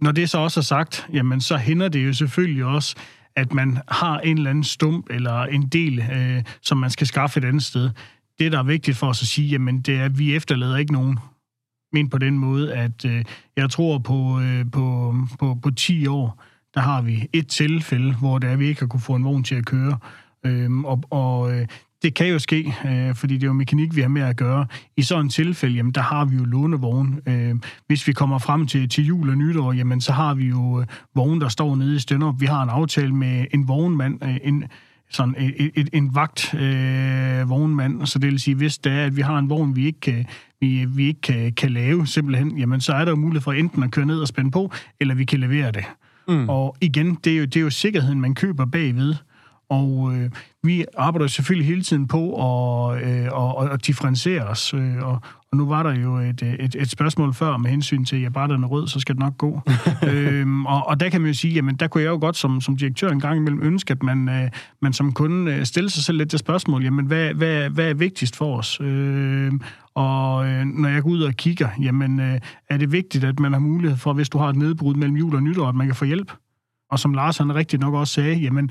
Når 0.00 0.12
det 0.12 0.30
så 0.30 0.38
også 0.38 0.60
er 0.60 0.64
sagt, 0.64 1.06
jamen 1.12 1.40
så 1.40 1.56
hænder 1.56 1.88
det 1.88 2.06
jo 2.06 2.12
selvfølgelig 2.12 2.64
også, 2.64 2.96
at 3.36 3.52
man 3.52 3.78
har 3.88 4.18
en 4.18 4.36
eller 4.36 4.50
anden 4.50 4.64
stump 4.64 5.06
eller 5.10 5.42
en 5.42 5.66
del, 5.68 6.04
øh, 6.12 6.42
som 6.62 6.78
man 6.78 6.90
skal 6.90 7.06
skaffe 7.06 7.40
et 7.40 7.44
andet 7.44 7.64
sted. 7.64 7.90
Det, 8.38 8.52
der 8.52 8.58
er 8.58 8.62
vigtigt 8.62 8.96
for 8.96 9.06
os 9.06 9.22
at 9.22 9.28
sige, 9.28 9.48
jamen 9.48 9.80
det 9.80 9.94
er, 9.96 10.04
at 10.04 10.18
vi 10.18 10.36
efterlader 10.36 10.76
ikke 10.76 10.92
nogen. 10.92 11.18
Men 11.92 12.10
på 12.10 12.18
den 12.18 12.38
måde, 12.38 12.74
at 12.74 13.04
øh, 13.04 13.24
jeg 13.56 13.70
tror 13.70 13.98
på, 13.98 14.40
øh, 14.40 14.70
på, 14.70 15.14
på, 15.38 15.58
på 15.62 15.70
10 15.70 16.06
år, 16.06 16.42
der 16.74 16.80
har 16.80 17.02
vi 17.02 17.28
et 17.32 17.48
tilfælde, 17.48 18.14
hvor 18.14 18.38
det 18.38 18.50
er, 18.50 18.56
vi 18.56 18.66
ikke 18.66 18.80
har 18.80 18.86
kunne 18.86 19.00
få 19.00 19.14
en 19.14 19.24
vogn 19.24 19.44
til 19.44 19.54
at 19.54 19.66
køre. 19.66 19.98
Øhm, 20.46 20.84
og 20.84 21.02
og 21.10 21.52
øh, 21.52 21.66
det 22.04 22.14
kan 22.14 22.26
jo 22.26 22.38
ske, 22.38 22.74
øh, 22.86 23.14
fordi 23.14 23.34
det 23.34 23.42
er 23.42 23.46
jo 23.46 23.52
mekanik, 23.52 23.96
vi 23.96 24.00
har 24.00 24.08
med 24.08 24.22
at 24.22 24.36
gøre. 24.36 24.66
I 24.96 25.02
sådan 25.02 25.26
et 25.26 25.32
tilfælde, 25.32 25.74
jamen, 25.76 25.92
der 25.92 26.00
har 26.00 26.24
vi 26.24 26.36
jo 26.36 26.44
lånevogn. 26.44 27.20
Øh, 27.26 27.54
hvis 27.86 28.08
vi 28.08 28.12
kommer 28.12 28.38
frem 28.38 28.66
til, 28.66 28.88
til 28.88 29.06
jul 29.06 29.30
og 29.30 29.36
nytår, 29.36 29.72
jamen, 29.72 30.00
så 30.00 30.12
har 30.12 30.34
vi 30.34 30.44
jo 30.44 30.80
øh, 30.80 30.86
vogne, 31.14 31.40
der 31.40 31.48
står 31.48 31.76
nede 31.76 31.96
i 31.96 31.98
Stønderup. 31.98 32.40
Vi 32.40 32.46
har 32.46 32.62
en 32.62 32.68
aftale 32.68 33.14
med 33.14 33.46
en 33.54 33.68
vognmand, 33.68 34.24
øh, 34.24 34.36
en, 34.42 34.64
sådan 35.10 35.34
et, 35.38 35.70
et, 35.74 35.88
en 35.92 36.14
vagt 36.14 36.54
øh, 36.54 37.50
vognmand, 37.50 38.06
så 38.06 38.18
det 38.18 38.30
vil 38.30 38.40
sige, 38.40 38.54
hvis 38.54 38.78
det 38.78 38.92
er, 38.92 39.04
at 39.04 39.16
vi 39.16 39.22
har 39.22 39.38
en 39.38 39.50
vogn, 39.50 39.76
vi 39.76 39.86
ikke 39.86 40.00
kan, 40.00 40.26
vi, 40.60 40.84
vi 40.88 41.06
ikke 41.06 41.20
kan, 41.20 41.52
kan 41.52 41.70
lave 41.70 42.06
simpelthen, 42.06 42.58
jamen 42.58 42.80
så 42.80 42.92
er 42.92 43.04
der 43.04 43.12
jo 43.12 43.16
mulighed 43.16 43.42
for 43.42 43.52
enten 43.52 43.82
at 43.82 43.90
køre 43.90 44.06
ned 44.06 44.18
og 44.18 44.28
spænde 44.28 44.50
på, 44.50 44.72
eller 45.00 45.14
vi 45.14 45.24
kan 45.24 45.40
levere 45.40 45.72
det. 45.72 45.84
Mm. 46.28 46.48
Og 46.48 46.76
igen, 46.80 47.18
det 47.24 47.32
er, 47.32 47.36
jo, 47.36 47.44
det 47.44 47.56
er 47.56 47.60
jo 47.60 47.70
sikkerheden, 47.70 48.20
man 48.20 48.34
køber 48.34 48.64
bagved. 48.64 49.14
Og 49.68 50.12
øh, 50.14 50.30
vi 50.62 50.84
arbejder 50.98 51.26
selvfølgelig 51.26 51.66
hele 51.66 51.82
tiden 51.82 52.08
på 52.08 52.34
at, 52.34 53.02
øh, 53.02 53.62
at, 53.62 53.72
at 53.72 53.86
differentiere 53.86 54.42
os. 54.42 54.74
Øh, 54.74 54.96
og, 55.02 55.20
og 55.50 55.56
nu 55.56 55.68
var 55.68 55.82
der 55.82 55.94
jo 55.94 56.16
et, 56.16 56.42
et, 56.42 56.76
et 56.78 56.90
spørgsmål 56.90 57.34
før 57.34 57.56
med 57.56 57.70
hensyn 57.70 58.04
til, 58.04 58.16
at 58.16 58.22
ja, 58.22 58.28
bare 58.28 58.48
den 58.48 58.64
er 58.64 58.68
rød, 58.68 58.88
så 58.88 59.00
skal 59.00 59.14
det 59.14 59.20
nok 59.20 59.38
gå. 59.38 59.60
øhm, 60.08 60.66
og, 60.66 60.86
og 60.86 61.00
der 61.00 61.08
kan 61.08 61.20
man 61.20 61.28
jo 61.28 61.34
sige, 61.34 61.54
jamen 61.54 61.76
der 61.76 61.88
kunne 61.88 62.02
jeg 62.02 62.10
jo 62.10 62.18
godt 62.20 62.36
som, 62.36 62.60
som 62.60 62.76
direktør 62.76 63.10
en 63.10 63.20
gang 63.20 63.36
imellem 63.36 63.62
ønske, 63.62 63.92
at 63.92 64.02
man, 64.02 64.28
øh, 64.28 64.50
man 64.82 64.92
som 64.92 65.12
kunde 65.12 65.52
øh, 65.52 65.64
stiller 65.64 65.90
sig 65.90 66.04
selv 66.04 66.18
lidt 66.18 66.32
det 66.32 66.40
spørgsmål, 66.40 66.84
jamen 66.84 67.06
hvad, 67.06 67.34
hvad, 67.34 67.70
hvad 67.70 67.90
er 67.90 67.94
vigtigst 67.94 68.36
for 68.36 68.58
os? 68.58 68.80
Øh, 68.80 69.52
og 69.94 70.46
øh, 70.46 70.64
når 70.64 70.88
jeg 70.88 71.02
går 71.02 71.10
ud 71.10 71.22
og 71.22 71.34
kigger, 71.34 71.68
jamen 71.82 72.20
øh, 72.20 72.40
er 72.70 72.76
det 72.76 72.92
vigtigt, 72.92 73.24
at 73.24 73.40
man 73.40 73.52
har 73.52 73.60
mulighed 73.60 73.98
for, 73.98 74.12
hvis 74.12 74.28
du 74.28 74.38
har 74.38 74.48
et 74.48 74.56
nedbrud 74.56 74.94
mellem 74.94 75.16
jul 75.16 75.34
og 75.34 75.42
nytår, 75.42 75.68
at 75.68 75.74
man 75.74 75.86
kan 75.86 75.96
få 75.96 76.04
hjælp? 76.04 76.32
Og 76.90 76.98
som 76.98 77.14
Lars 77.14 77.38
han 77.38 77.54
rigtigt 77.54 77.82
nok 77.82 77.94
også 77.94 78.12
sagde, 78.12 78.34
jamen 78.34 78.70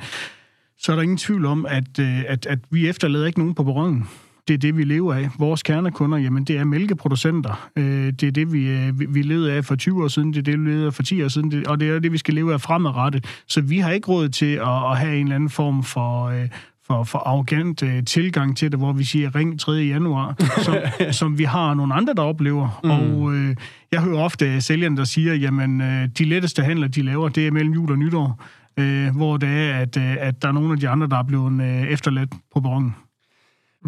så 0.78 0.92
er 0.92 0.96
der 0.96 1.04
ingen 1.04 1.18
tvivl 1.18 1.46
om, 1.46 1.66
at, 1.66 2.00
øh, 2.00 2.24
at, 2.28 2.46
at 2.46 2.60
vi 2.70 2.90
efterlader 2.90 3.26
ikke 3.26 3.40
nogen 3.40 3.56
på 3.56 3.64
perronen. 3.64 4.08
Det 4.48 4.54
er 4.54 4.58
det, 4.58 4.78
vi 4.78 4.84
lever 4.84 5.14
af. 5.14 5.30
Vores 5.40 5.64
kernekunder, 5.64 6.18
jamen 6.18 6.44
det 6.44 6.58
er 6.58 6.64
mælkeproducenter. 6.64 7.70
Øh, 7.76 8.14
det 8.14 8.24
er 8.24 8.32
det, 8.32 8.54
vi, 8.54 8.70
øh, 8.70 9.14
vi 9.14 9.22
levede 9.22 9.54
af 9.54 9.66
for 9.66 9.76
20 9.76 10.04
år 10.04 10.08
siden, 10.08 10.34
det 10.34 10.40
er 10.40 10.42
det, 10.42 10.60
vi 10.60 10.70
levede 10.70 10.86
af 10.86 10.94
for 10.94 11.04
10 11.04 11.24
år 11.24 11.28
siden, 11.28 11.68
og 11.68 11.80
det 11.80 11.90
er 11.90 12.00
det, 12.00 12.12
vi 12.12 12.18
skal 12.18 12.34
leve 12.34 12.54
af 12.54 12.62
fremadrettet. 12.62 13.26
Så 13.48 13.62
vi 13.62 13.80
har 13.80 13.92
ikke 13.92 14.08
råd 14.08 14.30
til 14.30 14.56
at, 14.56 14.92
at 14.92 14.98
have 14.98 15.16
en 15.16 15.26
eller 15.26 15.36
anden 15.36 15.50
form 15.50 15.84
for, 15.84 16.34
for, 16.88 17.04
for 17.04 17.20
arrogant 17.20 17.84
tilgang 18.08 18.58
til 18.58 18.72
det, 18.72 18.80
hvor 18.80 18.94
vi 18.94 19.04
siger 19.04 19.36
ring 19.36 19.60
3. 19.60 19.72
januar, 19.72 20.36
som, 20.66 20.76
som 21.12 21.38
vi 21.38 21.44
har 21.44 21.74
nogle 21.74 21.94
andre, 21.94 22.14
der 22.14 22.22
oplever. 22.24 22.80
Mm. 22.84 22.92
Og 22.92 23.34
øh, 23.34 23.56
jeg 23.92 24.02
hører 24.02 24.20
ofte 24.20 24.62
sælgerne, 24.62 24.98
der 24.98 25.04
siger, 25.04 25.34
jamen 25.34 25.80
de 26.18 26.26
letteste 26.26 26.64
handler, 26.64 26.88
de 26.88 27.02
laver, 27.02 27.30
det 27.30 27.48
er 27.48 27.52
mellem 27.52 27.74
jul 27.74 27.92
og 27.92 27.98
nytår 27.98 28.40
øh, 28.80 29.16
hvor 29.16 29.38
det 29.38 29.50
er, 29.50 29.80
at, 29.80 29.98
øh, 29.98 30.16
at 30.20 30.42
der 30.42 30.48
er 30.48 30.52
nogle 30.52 30.74
af 30.74 30.80
de 30.80 30.90
andre, 30.90 31.08
der 31.08 31.18
er 31.18 31.24
blevet 31.24 31.62
øh, 31.62 31.84
efterladt 31.84 32.30
på 32.54 32.60
perronen. 32.60 32.96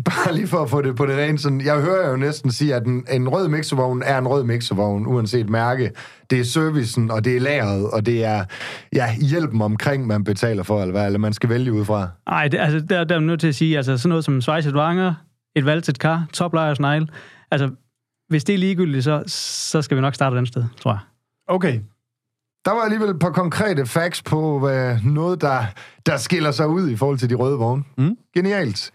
Bare 0.06 0.36
lige 0.36 0.48
for 0.48 0.58
at 0.58 0.70
få 0.70 0.82
det 0.82 0.96
på 0.96 1.06
det 1.06 1.18
rene, 1.18 1.38
sådan, 1.38 1.62
jeg 1.62 1.82
hører 1.82 2.10
jo 2.10 2.15
næsten 2.15 2.51
sige, 2.51 2.75
at 2.75 2.86
en, 2.86 3.06
en 3.12 3.30
rød 3.30 3.48
mixervogn 3.48 4.04
er 4.06 4.18
en 4.18 4.27
rød 4.27 4.44
mixervogn, 4.44 5.08
uanset 5.08 5.50
mærke. 5.50 5.92
Det 6.30 6.39
er 6.39 6.44
servicen, 6.44 7.12
og 7.12 7.25
det 7.25 7.36
er 7.36 7.39
lageret, 7.39 7.92
og 7.92 8.06
det 8.06 8.25
er 8.25 8.46
ja, 8.94 9.15
hjælpen 9.15 9.62
omkring, 9.62 10.08
man 10.08 10.24
betaler 10.24 10.63
for, 10.63 10.82
eller 10.82 10.92
hvad, 10.92 11.06
eller 11.06 11.20
man 11.20 11.34
skal 11.34 11.50
vælge 11.50 11.74
ud 11.74 11.86
fra. 11.86 12.08
Nej, 12.30 12.50
altså, 12.54 12.80
der, 12.80 13.04
der 13.04 13.15
er 13.15 13.20
nødt 13.20 13.39
til 13.39 13.48
at 13.48 13.56
sige, 13.56 13.77
altså 13.77 13.98
sådan 13.98 14.10
noget 14.10 14.25
som 14.25 14.42
svejset 14.42 14.74
vanger, 14.74 15.13
et 15.56 15.65
valgtet 15.65 16.00
kar, 16.00 16.25
toplejers 16.34 16.80
altså 17.51 17.70
hvis 18.30 18.44
det 18.44 18.54
er 18.54 18.60
ligegyldigt, 18.60 19.03
så, 19.03 19.24
så 19.27 19.81
skal 19.81 19.98
vi 19.98 20.01
nok 20.01 20.16
starte 20.16 20.38
den 20.38 20.46
sted, 20.46 20.64
tror 20.81 20.92
jeg. 20.92 21.00
Okay, 21.48 21.79
der 22.66 22.72
var 22.72 22.82
alligevel 22.82 23.10
et 23.10 23.20
par 23.20 23.30
konkrete 23.30 23.86
facts 23.86 24.22
på 24.22 24.60
hvad, 24.60 24.98
noget, 25.04 25.42
der, 25.42 25.64
der 26.06 26.18
skiller 26.18 26.51
sig 26.51 26.68
ud 26.68 26.90
i 26.90 26.96
forhold 26.96 27.18
til 27.18 27.30
de 27.30 27.36
røde 27.36 27.58
vogne. 27.58 27.84
Mm. 27.98 28.18
Genialt. 28.36 28.92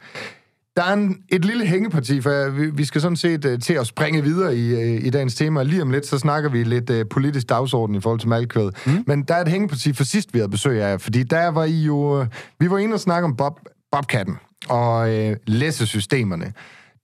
Der 0.76 0.82
er 0.82 0.92
en, 0.92 1.16
et 1.28 1.44
lille 1.44 1.66
hængeparti, 1.66 2.20
for 2.20 2.50
vi, 2.50 2.70
vi 2.70 2.84
skal 2.84 3.00
sådan 3.00 3.16
set 3.16 3.44
uh, 3.44 3.58
til 3.58 3.74
at 3.74 3.86
springe 3.86 4.22
videre 4.22 4.56
i, 4.56 4.74
uh, 4.74 5.04
i 5.06 5.10
dagens 5.10 5.34
tema. 5.34 5.62
Lige 5.62 5.82
om 5.82 5.90
lidt, 5.90 6.06
så 6.06 6.18
snakker 6.18 6.50
vi 6.50 6.64
lidt 6.64 6.90
uh, 6.90 7.00
politisk 7.10 7.48
dagsorden 7.48 7.94
i 7.94 8.00
forhold 8.00 8.20
til 8.20 8.28
malkvæd. 8.28 8.70
Mm. 8.86 9.04
Men 9.06 9.22
der 9.22 9.34
er 9.34 9.40
et 9.40 9.48
hængeparti 9.48 9.92
for 9.92 10.04
sidst, 10.04 10.34
vi 10.34 10.38
havde 10.38 10.50
besøg 10.50 10.82
af, 10.82 11.00
fordi 11.00 11.22
der 11.22 11.48
var 11.48 11.64
I 11.64 11.82
jo... 11.82 12.20
Uh, 12.20 12.26
vi 12.60 12.70
var 12.70 12.78
inde 12.78 12.94
og 12.94 13.00
snakke 13.00 13.24
om 13.24 13.36
Bob, 13.36 13.60
Bobkatten 13.92 14.36
og 14.68 15.00
uh, 15.00 15.32
læssesystemerne. 15.46 16.52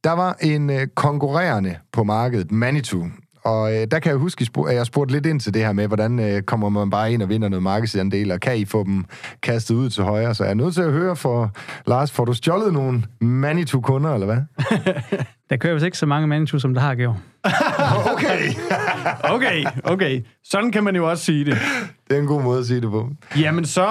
Der 0.05 0.13
var 0.13 0.37
en 0.41 0.71
uh, 0.71 0.77
konkurrerende 0.95 1.77
på 1.93 2.05
markedet, 2.05 2.53
Manitou, 2.53 3.07
og 3.47 3.75
øh, 3.75 3.87
der 3.91 3.99
kan 3.99 4.11
jeg 4.11 4.19
huske, 4.19 4.47
at 4.69 4.75
jeg 4.75 4.87
spurgte 4.87 5.15
lidt 5.15 5.27
ind 5.27 5.41
til 5.41 5.55
det 5.55 5.65
her 5.65 5.73
med, 5.73 5.87
hvordan 5.87 6.19
øh, 6.19 6.43
kommer 6.43 6.69
man 6.69 6.91
bare 6.91 7.13
ind 7.13 7.23
og 7.23 7.29
vinder 7.29 7.49
noget 7.49 7.63
markedsandel, 7.63 8.33
og 8.33 8.41
kan 8.41 8.57
I 8.59 8.65
få 8.65 8.85
dem 8.85 9.05
kastet 9.43 9.75
ud 9.75 9.91
til 9.91 10.05
højre? 10.05 10.35
Så 10.35 10.45
jeg 10.45 10.51
er 10.51 10.55
nødt 10.55 10.75
til 10.75 10.83
at 10.83 10.93
høre 10.93 11.17
for 11.17 11.51
Lars, 11.87 12.13
får 12.13 12.25
du 12.25 12.33
stjålet 12.33 12.73
nogle 12.73 13.03
Manitou-kunder, 13.21 14.15
eller 14.15 14.27
hvad? 14.27 14.39
der 15.51 15.57
kører 15.57 15.75
vist 15.75 15.87
ikke 15.87 15.99
så 15.99 16.07
mange 16.07 16.27
Manitou, 16.27 16.59
som 16.59 16.75
der 16.75 16.81
har, 16.81 16.95
gjort. 16.95 17.17
okay. 18.13 18.53
okay, 19.35 19.65
okay. 19.85 20.21
Sådan 20.45 20.73
kan 20.73 20.85
man 20.85 20.97
jo 20.97 21.11
også 21.11 21.25
sige 21.25 21.45
det. 21.45 21.59
Det 22.09 22.17
er 22.17 22.21
en 22.21 22.27
god 22.27 22.43
måde 22.43 22.59
at 22.59 22.67
sige 22.67 22.81
det 22.81 22.91
på. 22.91 23.09
Jamen, 23.41 23.65
så 23.65 23.87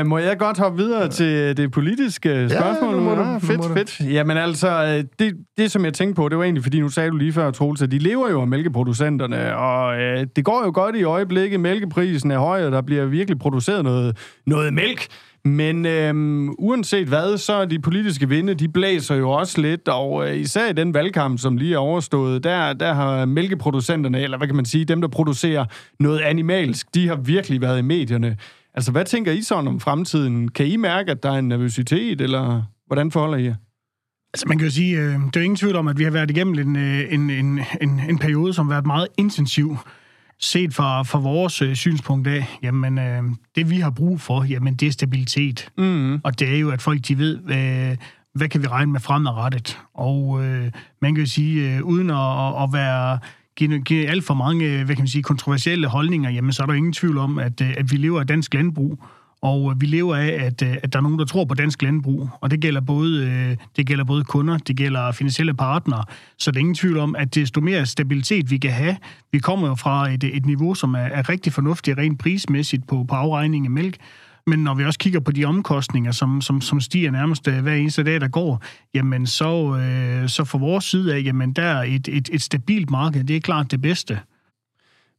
øh, 0.00 0.06
må 0.06 0.18
jeg 0.18 0.38
godt 0.38 0.58
hoppe 0.58 0.78
videre 0.78 1.08
til 1.08 1.56
det 1.56 1.72
politiske 1.72 2.48
spørgsmål. 2.50 2.94
Ja, 2.94 2.96
nu 2.96 3.04
må 3.04 3.14
du, 3.14 3.20
ja, 3.22 3.36
fedt, 3.36 3.60
nu 3.60 3.68
må 3.68 3.74
fedt. 3.74 4.00
Jamen 4.00 4.36
altså, 4.36 4.84
øh, 4.84 5.04
det, 5.18 5.36
det 5.58 5.70
som 5.70 5.84
jeg 5.84 5.94
tænkte 5.94 6.14
på, 6.14 6.28
det 6.28 6.38
var 6.38 6.44
egentlig, 6.44 6.62
fordi 6.62 6.80
nu 6.80 6.88
sagde 6.88 7.10
du 7.10 7.16
lige 7.16 7.32
før, 7.32 7.50
Troels, 7.50 7.82
at 7.82 7.90
de 7.90 7.98
lever 7.98 8.30
jo 8.30 8.40
af 8.40 8.48
mælkeproducenterne, 8.48 9.56
og 9.56 10.00
øh, 10.00 10.26
det 10.36 10.44
går 10.44 10.62
jo 10.64 10.70
godt 10.74 10.96
i 10.96 11.02
øjeblikket. 11.02 11.60
Mælkeprisen 11.60 12.30
er 12.30 12.38
høj, 12.38 12.66
og 12.66 12.72
der 12.72 12.80
bliver 12.82 13.04
virkelig 13.04 13.38
produceret 13.38 13.84
noget, 13.84 14.16
noget 14.46 14.74
mælk. 14.74 15.06
Men 15.44 15.86
øhm, 15.86 16.54
uanset 16.58 17.08
hvad, 17.08 17.38
så 17.38 17.52
er 17.52 17.64
de 17.64 17.78
politiske 17.78 18.28
vinde, 18.28 18.54
de 18.54 18.68
blæser 18.68 19.14
jo 19.14 19.30
også 19.30 19.60
lidt, 19.60 19.88
og 19.88 20.28
øh, 20.28 20.36
især 20.36 20.70
i 20.70 20.72
den 20.72 20.94
valgkamp, 20.94 21.38
som 21.38 21.56
lige 21.56 21.74
er 21.74 21.78
overstået, 21.78 22.44
der, 22.44 22.72
der 22.72 22.92
har 22.92 23.24
mælkeproducenterne, 23.26 24.20
eller 24.20 24.38
hvad 24.38 24.48
kan 24.48 24.56
man 24.56 24.64
sige, 24.64 24.84
dem 24.84 25.00
der 25.00 25.08
producerer 25.08 25.64
noget 26.00 26.20
animalsk, 26.20 26.94
de 26.94 27.08
har 27.08 27.16
virkelig 27.16 27.60
været 27.60 27.78
i 27.78 27.82
medierne. 27.82 28.36
Altså, 28.74 28.92
hvad 28.92 29.04
tænker 29.04 29.32
I 29.32 29.42
sådan 29.42 29.68
om 29.68 29.80
fremtiden? 29.80 30.48
Kan 30.48 30.66
I 30.66 30.76
mærke, 30.76 31.10
at 31.10 31.22
der 31.22 31.30
er 31.30 31.38
en 31.38 31.48
nervøsitet, 31.48 32.20
eller 32.20 32.62
hvordan 32.86 33.10
forholder 33.10 33.38
I 33.38 33.44
jer? 33.44 33.54
Altså, 34.34 34.48
man 34.48 34.58
kan 34.58 34.66
jo 34.66 34.72
sige, 34.72 34.98
øh, 34.98 35.14
det 35.34 35.36
er 35.36 35.40
ingen 35.40 35.56
tvivl 35.56 35.76
om, 35.76 35.88
at 35.88 35.98
vi 35.98 36.04
har 36.04 36.10
været 36.10 36.30
igennem 36.30 36.58
en, 36.58 36.76
øh, 36.76 37.12
en, 37.14 37.30
en, 37.30 37.60
en, 37.80 38.00
en 38.08 38.18
periode, 38.18 38.52
som 38.52 38.66
har 38.66 38.74
været 38.74 38.86
meget 38.86 39.08
intensiv 39.18 39.76
set 40.40 40.74
fra, 40.74 41.02
fra 41.02 41.18
vores 41.18 41.62
øh, 41.62 41.74
synspunkt 41.74 42.28
af, 42.28 42.58
jamen 42.62 42.98
øh, 42.98 43.22
det 43.54 43.70
vi 43.70 43.76
har 43.76 43.90
brug 43.90 44.20
for, 44.20 44.44
jamen 44.44 44.74
det 44.74 44.88
er 44.88 44.92
stabilitet. 44.92 45.68
Mm. 45.78 46.20
Og 46.24 46.38
det 46.38 46.54
er 46.54 46.58
jo, 46.58 46.70
at 46.70 46.82
folk 46.82 47.08
de 47.08 47.18
ved, 47.18 47.38
øh, 47.50 47.96
hvad 48.34 48.48
kan 48.48 48.62
vi 48.62 48.66
regne 48.66 48.92
med 48.92 49.00
fremadrettet. 49.00 49.78
Og 49.94 50.44
øh, 50.44 50.70
man 51.02 51.14
kan 51.14 51.24
jo 51.24 51.30
sige, 51.30 51.76
øh, 51.76 51.82
uden 51.82 52.10
at, 52.10 52.62
at 52.62 52.72
være 52.72 53.18
give, 53.56 53.80
give 53.80 54.08
alt 54.08 54.24
for 54.24 54.34
mange 54.34 54.84
hvad 54.84 54.96
kan 54.96 55.02
man 55.02 55.08
sige, 55.08 55.22
kontroversielle 55.22 55.86
holdninger, 55.88 56.30
jamen 56.30 56.52
så 56.52 56.62
er 56.62 56.66
der 56.66 56.74
ingen 56.74 56.92
tvivl 56.92 57.18
om, 57.18 57.38
at, 57.38 57.60
øh, 57.60 57.74
at 57.76 57.92
vi 57.92 57.96
lever 57.96 58.20
af 58.20 58.26
dansk 58.26 58.54
landbrug. 58.54 59.04
Og 59.42 59.74
vi 59.80 59.86
lever 59.86 60.16
af, 60.16 60.28
at, 60.28 60.62
øh, 60.62 60.76
at 60.82 60.92
der 60.92 60.98
er 60.98 61.02
nogen, 61.02 61.18
der 61.18 61.24
tror 61.24 61.44
på 61.44 61.54
dansk 61.54 61.82
landbrug, 61.82 62.28
og 62.40 62.50
det 62.50 62.60
gælder 62.60 62.80
både, 62.80 63.26
øh, 63.26 63.56
det 63.76 63.86
gælder 63.86 64.04
både 64.04 64.24
kunder, 64.24 64.58
det 64.58 64.76
gælder 64.76 65.12
finansielle 65.12 65.54
partnere. 65.54 66.04
Så 66.38 66.50
det 66.50 66.56
er 66.56 66.60
ingen 66.60 66.74
tvivl 66.74 66.98
om, 66.98 67.16
at 67.16 67.34
desto 67.34 67.60
mere 67.60 67.86
stabilitet 67.86 68.50
vi 68.50 68.58
kan 68.58 68.70
have, 68.70 68.96
vi 69.32 69.38
kommer 69.38 69.68
jo 69.68 69.74
fra 69.74 70.10
et, 70.10 70.24
et 70.24 70.46
niveau, 70.46 70.74
som 70.74 70.94
er, 70.94 70.98
er 70.98 71.28
rigtig 71.28 71.52
fornuftigt 71.52 71.98
rent 71.98 72.18
prismæssigt 72.18 72.86
på, 72.88 73.04
på 73.08 73.14
afregning 73.14 73.66
af 73.66 73.70
mælk, 73.70 73.96
men 74.46 74.58
når 74.58 74.74
vi 74.74 74.84
også 74.84 74.98
kigger 74.98 75.20
på 75.20 75.32
de 75.32 75.44
omkostninger, 75.44 76.12
som, 76.12 76.40
som, 76.40 76.60
som 76.60 76.80
stiger 76.80 77.10
nærmest 77.10 77.48
øh, 77.48 77.62
hver 77.62 77.74
eneste 77.74 78.04
dag, 78.04 78.20
der 78.20 78.28
går, 78.28 78.62
jamen 78.94 79.26
så, 79.26 79.76
øh, 79.76 80.28
så 80.28 80.44
fra 80.44 80.58
vores 80.58 80.84
side 80.84 81.14
af, 81.14 81.22
jamen 81.24 81.52
der 81.52 81.62
er 81.62 81.82
et, 81.82 82.08
et, 82.08 82.28
et 82.32 82.42
stabilt 82.42 82.90
marked, 82.90 83.24
det 83.24 83.36
er 83.36 83.40
klart 83.40 83.70
det 83.70 83.82
bedste. 83.82 84.18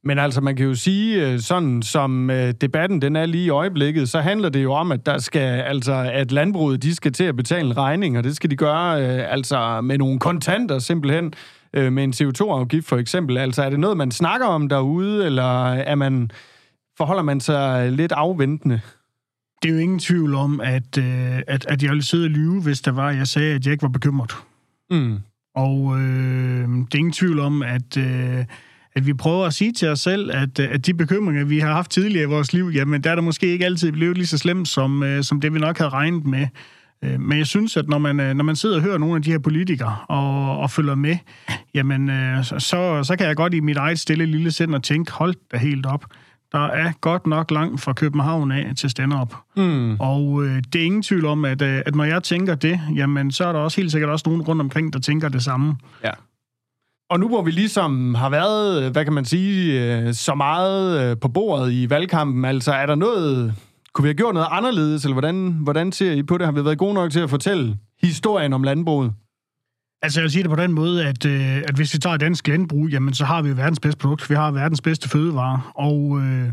Men 0.03 0.19
altså, 0.19 0.41
man 0.41 0.55
kan 0.55 0.65
jo 0.65 0.75
sige, 0.75 1.31
øh, 1.31 1.39
sådan 1.39 1.81
som 1.81 2.29
øh, 2.29 2.53
debatten 2.61 3.01
den 3.01 3.15
er 3.15 3.25
lige 3.25 3.45
i 3.45 3.49
øjeblikket, 3.49 4.09
så 4.09 4.19
handler 4.19 4.49
det 4.49 4.63
jo 4.63 4.73
om, 4.73 4.91
at 4.91 5.05
der 5.05 5.17
skal, 5.17 5.61
altså, 5.61 6.09
at 6.13 6.31
landbruget, 6.31 6.83
de 6.83 6.95
skal 6.95 7.13
til 7.13 7.23
at 7.23 7.35
betale 7.35 7.67
en 7.67 7.77
regning, 7.77 8.17
og 8.17 8.23
det 8.23 8.35
skal 8.35 8.49
de 8.51 8.55
gøre 8.55 9.01
øh, 9.01 9.33
altså 9.33 9.81
med 9.81 9.97
nogle 9.97 10.19
kontanter 10.19 10.79
simpelthen, 10.79 11.33
med 11.73 12.03
en 12.03 12.13
CO2-afgift 12.13 12.87
for 12.87 12.97
eksempel. 12.97 13.37
Altså, 13.37 13.63
er 13.63 13.69
det 13.69 13.79
noget, 13.79 13.97
man 13.97 14.11
snakker 14.11 14.47
om 14.47 14.69
derude, 14.69 15.25
eller 15.25 15.69
er 15.69 15.95
man, 15.95 16.31
forholder 16.97 17.23
man 17.23 17.39
sig 17.39 17.91
lidt 17.91 18.11
afventende? 18.11 18.81
Det 19.61 19.69
er 19.69 19.73
jo 19.73 19.79
ingen 19.79 19.99
tvivl 19.99 20.35
om, 20.35 20.61
at, 20.61 20.97
at, 21.47 21.65
at 21.65 21.83
jeg 21.83 21.89
ville 21.89 22.03
sidde 22.03 22.25
og 22.25 22.29
lyve, 22.29 22.61
hvis 22.61 22.81
der 22.81 22.91
var, 22.91 23.11
jeg 23.11 23.27
sagde, 23.27 23.55
at 23.55 23.65
jeg 23.65 23.71
ikke 23.71 23.81
var 23.81 23.89
bekymret. 23.89 24.31
Mm. 24.89 25.17
Og 25.55 25.99
øh, 25.99 26.67
det 26.67 26.93
er 26.93 26.97
ingen 26.97 27.13
tvivl 27.13 27.39
om, 27.39 27.63
at... 27.63 27.97
Øh, 27.97 28.45
at 28.95 29.08
vi 29.08 29.13
prøver 29.13 29.45
at 29.45 29.54
sige 29.54 29.71
til 29.71 29.88
os 29.88 29.99
selv, 29.99 30.32
at, 30.34 30.60
at 30.60 30.86
de 30.86 30.93
bekymringer, 30.93 31.45
vi 31.45 31.60
har 31.60 31.73
haft 31.73 31.91
tidligere 31.91 32.23
i 32.23 32.27
vores 32.27 32.54
liv, 32.54 32.69
jamen 32.73 33.04
der 33.04 33.12
er 33.12 33.15
der 33.15 33.21
måske 33.21 33.47
ikke 33.47 33.65
altid 33.65 33.91
blevet 33.91 34.17
lige 34.17 34.27
så 34.27 34.38
slemt, 34.38 34.67
som, 34.67 35.04
øh, 35.04 35.23
som 35.23 35.41
det 35.41 35.54
vi 35.54 35.60
nok 35.60 35.77
havde 35.77 35.89
regnet 35.89 36.25
med. 36.25 36.47
Øh, 37.04 37.19
men 37.19 37.38
jeg 37.38 37.47
synes, 37.47 37.77
at 37.77 37.88
når 37.88 37.97
man, 37.97 38.19
øh, 38.19 38.34
når 38.34 38.43
man 38.43 38.56
sidder 38.56 38.75
og 38.75 38.82
hører 38.82 38.97
nogle 38.97 39.15
af 39.15 39.21
de 39.21 39.32
her 39.32 39.39
politikere 39.39 39.95
og, 40.08 40.58
og 40.58 40.71
følger 40.71 40.95
med, 40.95 41.17
jamen 41.73 42.10
så, 42.43 42.60
så 43.04 43.15
kan 43.17 43.27
jeg 43.27 43.36
godt 43.36 43.54
i 43.54 43.60
mit 43.60 43.77
eget 43.77 43.99
stille 43.99 44.25
lille 44.25 44.51
sind 44.51 44.75
og 44.75 44.84
tænke, 44.84 45.12
hold 45.12 45.36
da 45.51 45.58
helt 45.58 45.86
op. 45.86 46.06
Der 46.51 46.67
er 46.67 46.91
godt 47.01 47.27
nok 47.27 47.51
langt 47.51 47.82
fra 47.82 47.93
København 47.93 48.51
af 48.51 48.71
til 48.77 48.89
Stenderup. 48.89 49.36
Mm. 49.58 49.95
Og 49.99 50.43
øh, 50.45 50.62
det 50.73 50.82
er 50.82 50.86
ingen 50.86 51.01
tvivl 51.01 51.25
om, 51.25 51.45
at, 51.45 51.62
øh, 51.62 51.82
at 51.86 51.95
når 51.95 52.04
jeg 52.04 52.23
tænker 52.23 52.56
det, 52.56 52.80
jamen 52.95 53.32
så 53.32 53.45
er 53.45 53.51
der 53.51 53.60
også 53.60 53.82
helt 53.82 53.91
sikkert 53.91 54.10
også 54.10 54.23
nogen 54.30 54.41
rundt 54.41 54.62
omkring, 54.62 54.93
der 54.93 54.99
tænker 54.99 55.30
det 55.30 55.43
samme. 55.43 55.75
Ja. 56.04 56.10
Og 57.12 57.19
nu 57.19 57.28
hvor 57.28 57.41
vi 57.41 57.52
ligesom 57.52 58.15
har 58.15 58.30
været, 58.30 58.91
hvad 58.91 59.04
kan 59.04 59.13
man 59.13 59.26
sige, 59.26 60.13
så 60.13 60.36
meget 60.36 61.19
på 61.19 61.28
bordet 61.28 61.71
i 61.71 61.89
valgkampen, 61.89 62.45
altså 62.45 62.71
er 62.71 62.86
der 62.86 62.95
noget, 62.95 63.54
kunne 63.93 64.04
vi 64.04 64.08
have 64.08 64.17
gjort 64.17 64.34
noget 64.34 64.47
anderledes, 64.52 65.04
eller 65.04 65.13
hvordan, 65.13 65.58
hvordan 65.62 65.91
ser 65.91 66.12
I 66.12 66.24
på 66.24 66.38
det? 66.38 66.45
Har 66.45 66.52
vi 66.52 66.65
været 66.65 66.78
gode 66.78 66.93
nok 66.93 67.12
til 67.12 67.19
at 67.19 67.30
fortælle 67.30 67.78
historien 68.02 68.54
om 68.54 68.63
landbruget? 68.63 69.13
Altså, 70.02 70.19
jeg 70.19 70.24
vil 70.24 70.32
sige 70.32 70.43
det 70.43 70.50
på 70.50 70.56
den 70.56 70.74
måde, 70.74 71.06
at, 71.06 71.26
øh, 71.26 71.58
at 71.58 71.76
hvis 71.76 71.93
vi 71.93 72.00
tager 72.00 72.17
dansk 72.17 72.47
landbrug, 72.47 72.89
jamen, 72.89 73.13
så 73.13 73.26
har 73.26 73.41
vi 73.41 73.58
verdens 73.58 73.80
bedste 73.80 74.00
produkt. 74.00 74.30
Vi 74.30 74.36
har 74.36 74.52
verdens 74.52 74.82
bedste 74.82 75.10
fødevare. 75.10 75.62
Og 75.76 76.19
øh, 76.19 76.50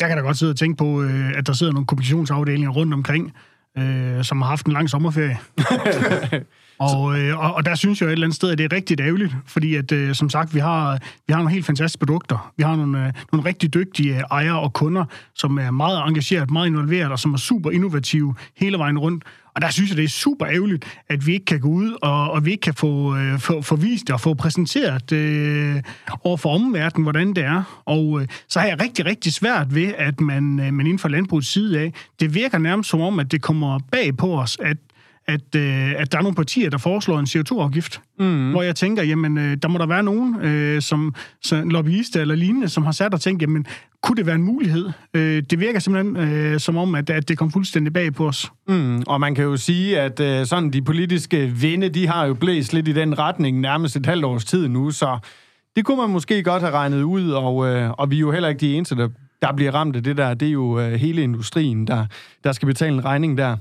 jeg 0.00 0.08
kan 0.08 0.16
da 0.16 0.22
godt 0.22 0.38
sidde 0.38 0.50
og 0.50 0.56
tænke 0.56 0.76
på, 0.76 1.02
øh, 1.02 1.38
at 1.38 1.46
der 1.46 1.52
sidder 1.52 1.72
nogle 1.72 1.86
kommunikationsafdelinger 1.86 2.70
rundt 2.70 2.94
omkring, 2.94 3.32
øh, 3.78 4.24
som 4.24 4.42
har 4.42 4.48
haft 4.48 4.66
en 4.66 4.72
lang 4.72 4.90
sommerferie. 4.90 5.38
Og, 6.80 7.18
øh, 7.18 7.38
og, 7.38 7.54
og 7.54 7.64
der 7.64 7.74
synes 7.74 8.00
jeg 8.00 8.06
et 8.06 8.12
eller 8.12 8.26
andet 8.26 8.36
sted, 8.36 8.50
at 8.50 8.58
det 8.58 8.72
er 8.72 8.76
rigtig 8.76 9.00
ærgerligt, 9.00 9.34
fordi 9.46 9.74
at, 9.74 9.92
øh, 9.92 10.14
som 10.14 10.30
sagt, 10.30 10.54
vi 10.54 10.60
har, 10.60 10.98
vi 11.26 11.32
har 11.32 11.36
nogle 11.36 11.52
helt 11.52 11.66
fantastiske 11.66 12.06
produkter. 12.06 12.52
Vi 12.56 12.62
har 12.62 12.76
nogle, 12.76 13.06
øh, 13.06 13.12
nogle 13.32 13.48
rigtig 13.48 13.74
dygtige 13.74 14.16
øh, 14.16 14.22
ejere 14.30 14.60
og 14.60 14.72
kunder, 14.72 15.04
som 15.34 15.58
er 15.58 15.70
meget 15.70 16.08
engageret, 16.08 16.50
meget 16.50 16.66
involveret, 16.66 17.12
og 17.12 17.18
som 17.18 17.34
er 17.34 17.38
super 17.38 17.70
innovative 17.70 18.34
hele 18.56 18.78
vejen 18.78 18.98
rundt. 18.98 19.24
Og 19.54 19.62
der 19.62 19.70
synes 19.70 19.90
jeg, 19.90 19.96
det 19.96 20.04
er 20.04 20.08
super 20.08 20.46
ærgerligt, 20.46 20.84
at 21.08 21.26
vi 21.26 21.32
ikke 21.32 21.44
kan 21.44 21.60
gå 21.60 21.68
ud, 21.68 21.96
og, 22.02 22.30
og 22.30 22.44
vi 22.44 22.50
ikke 22.50 22.60
kan 22.60 22.74
få, 22.74 23.16
øh, 23.16 23.38
få, 23.38 23.62
få 23.62 23.76
vist 23.76 24.10
og 24.10 24.20
få 24.20 24.34
præsenteret 24.34 25.12
øh, 25.12 25.82
over 26.24 26.36
for 26.36 26.54
omverdenen, 26.54 27.02
hvordan 27.02 27.28
det 27.28 27.44
er. 27.44 27.82
Og 27.84 28.20
øh, 28.20 28.28
så 28.48 28.60
har 28.60 28.66
jeg 28.66 28.80
rigtig, 28.80 29.06
rigtig 29.06 29.32
svært 29.32 29.74
ved, 29.74 29.92
at 29.98 30.20
man, 30.20 30.60
øh, 30.60 30.74
man 30.74 30.86
inden 30.86 30.98
for 30.98 31.08
landbrugets 31.08 31.48
side 31.48 31.80
af, 31.80 31.92
det 32.20 32.34
virker 32.34 32.58
nærmest 32.58 32.90
som 32.90 33.00
om, 33.00 33.18
at 33.18 33.32
det 33.32 33.42
kommer 33.42 33.78
bag 33.92 34.16
på 34.16 34.40
os, 34.40 34.58
at 34.62 34.76
at, 35.30 35.54
øh, 35.56 35.94
at 35.96 36.12
der 36.12 36.18
er 36.18 36.22
nogle 36.22 36.34
partier, 36.34 36.70
der 36.70 36.78
foreslår 36.78 37.18
en 37.18 37.26
CO2-afgift. 37.26 38.00
Mm. 38.18 38.50
Hvor 38.50 38.62
jeg 38.62 38.76
tænker, 38.76 39.02
jamen, 39.02 39.38
øh, 39.38 39.56
der 39.62 39.68
må 39.68 39.78
der 39.78 39.86
være 39.86 40.02
nogen, 40.02 40.40
øh, 40.40 40.82
som, 40.82 41.14
som 41.42 41.70
lobbyister 41.70 42.20
eller 42.20 42.34
lignende, 42.34 42.68
som 42.68 42.82
har 42.84 42.92
sat 42.92 43.14
og 43.14 43.20
tænkt, 43.20 43.42
jamen, 43.42 43.66
kunne 44.02 44.16
det 44.16 44.26
være 44.26 44.34
en 44.34 44.42
mulighed? 44.42 44.90
Øh, 45.14 45.42
det 45.50 45.60
virker 45.60 45.78
simpelthen 45.78 46.16
øh, 46.16 46.60
som 46.60 46.76
om, 46.76 46.94
at, 46.94 47.10
at 47.10 47.28
det 47.28 47.38
kom 47.38 47.52
fuldstændig 47.52 47.92
bag 47.92 48.14
på 48.14 48.28
os. 48.28 48.52
Mm. 48.68 49.02
Og 49.06 49.20
man 49.20 49.34
kan 49.34 49.44
jo 49.44 49.56
sige, 49.56 50.00
at 50.00 50.20
øh, 50.20 50.46
sådan 50.46 50.70
de 50.70 50.82
politiske 50.82 51.46
vinde, 51.46 51.88
de 51.88 52.06
har 52.06 52.26
jo 52.26 52.34
blæst 52.34 52.72
lidt 52.72 52.88
i 52.88 52.92
den 52.92 53.18
retning 53.18 53.60
nærmest 53.60 53.96
et 53.96 54.06
halvt 54.06 54.24
års 54.24 54.44
tid 54.44 54.68
nu, 54.68 54.90
så 54.90 55.18
det 55.76 55.84
kunne 55.84 55.96
man 55.96 56.10
måske 56.10 56.42
godt 56.42 56.62
have 56.62 56.74
regnet 56.74 57.02
ud, 57.02 57.30
og, 57.30 57.66
øh, 57.68 57.90
og 57.90 58.10
vi 58.10 58.16
er 58.16 58.20
jo 58.20 58.32
heller 58.32 58.48
ikke 58.48 58.60
de 58.60 58.74
eneste, 58.74 58.96
der, 58.96 59.08
der 59.42 59.52
bliver 59.52 59.74
ramt 59.74 59.96
af 59.96 60.02
det 60.02 60.16
der. 60.16 60.34
Det 60.34 60.48
er 60.48 60.52
jo 60.52 60.80
øh, 60.80 60.92
hele 60.92 61.22
industrien, 61.22 61.86
der, 61.86 62.06
der 62.44 62.52
skal 62.52 62.66
betale 62.66 62.94
en 62.94 63.04
regning 63.04 63.38
der. 63.38 63.56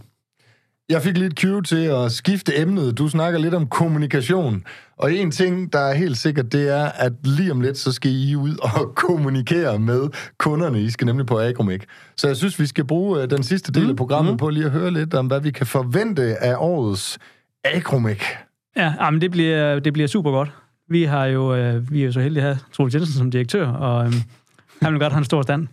Jeg 0.89 1.01
fik 1.01 1.17
lidt 1.17 1.39
cue 1.41 1.61
til 1.61 1.85
at 1.85 2.11
skifte 2.11 2.59
emnet. 2.61 2.97
Du 2.97 3.07
snakker 3.07 3.39
lidt 3.39 3.53
om 3.53 3.67
kommunikation. 3.67 4.63
Og 4.97 5.13
en 5.13 5.31
ting, 5.31 5.73
der 5.73 5.79
er 5.79 5.93
helt 5.93 6.17
sikkert, 6.17 6.51
det 6.51 6.69
er, 6.69 6.85
at 6.85 7.13
lige 7.23 7.51
om 7.51 7.61
lidt, 7.61 7.77
så 7.77 7.91
skal 7.91 8.11
I 8.11 8.35
ud 8.35 8.55
og 8.61 8.95
kommunikere 9.05 9.79
med 9.79 10.09
kunderne. 10.37 10.81
I 10.81 10.89
skal 10.89 11.05
nemlig 11.05 11.25
på 11.25 11.39
Agromik. 11.39 11.85
Så 12.17 12.27
jeg 12.27 12.37
synes, 12.37 12.59
vi 12.59 12.65
skal 12.65 12.85
bruge 12.85 13.21
øh, 13.21 13.29
den 13.29 13.43
sidste 13.43 13.71
del 13.71 13.83
af 13.83 13.89
mm, 13.89 13.95
programmet 13.95 14.33
mm. 14.33 14.37
på 14.37 14.49
lige 14.49 14.65
at 14.65 14.71
høre 14.71 14.91
lidt 14.91 15.13
om, 15.13 15.27
hvad 15.27 15.41
vi 15.41 15.51
kan 15.51 15.65
forvente 15.65 16.43
af 16.43 16.55
årets 16.57 17.19
Agromik. 17.63 18.23
Ja, 18.77 19.09
men 19.11 19.21
det 19.21 19.31
bliver, 19.31 19.79
det 19.79 19.93
bliver 19.93 20.07
super 20.07 20.31
godt. 20.31 20.51
Vi 20.89 21.03
har 21.03 21.25
jo, 21.25 21.55
øh, 21.55 21.91
vi 21.91 22.01
er 22.01 22.05
jo 22.05 22.11
så 22.11 22.19
heldige 22.19 22.43
at 22.43 22.47
have 22.47 22.59
Troels 22.73 22.95
Jensen 22.95 23.13
som 23.13 23.31
direktør, 23.31 23.67
og 23.67 24.05
øh, 24.05 24.13
han 24.81 24.93
vil 24.93 24.99
godt 24.99 25.13
have 25.13 25.17
en 25.19 25.25
stor 25.25 25.41
stand. 25.41 25.67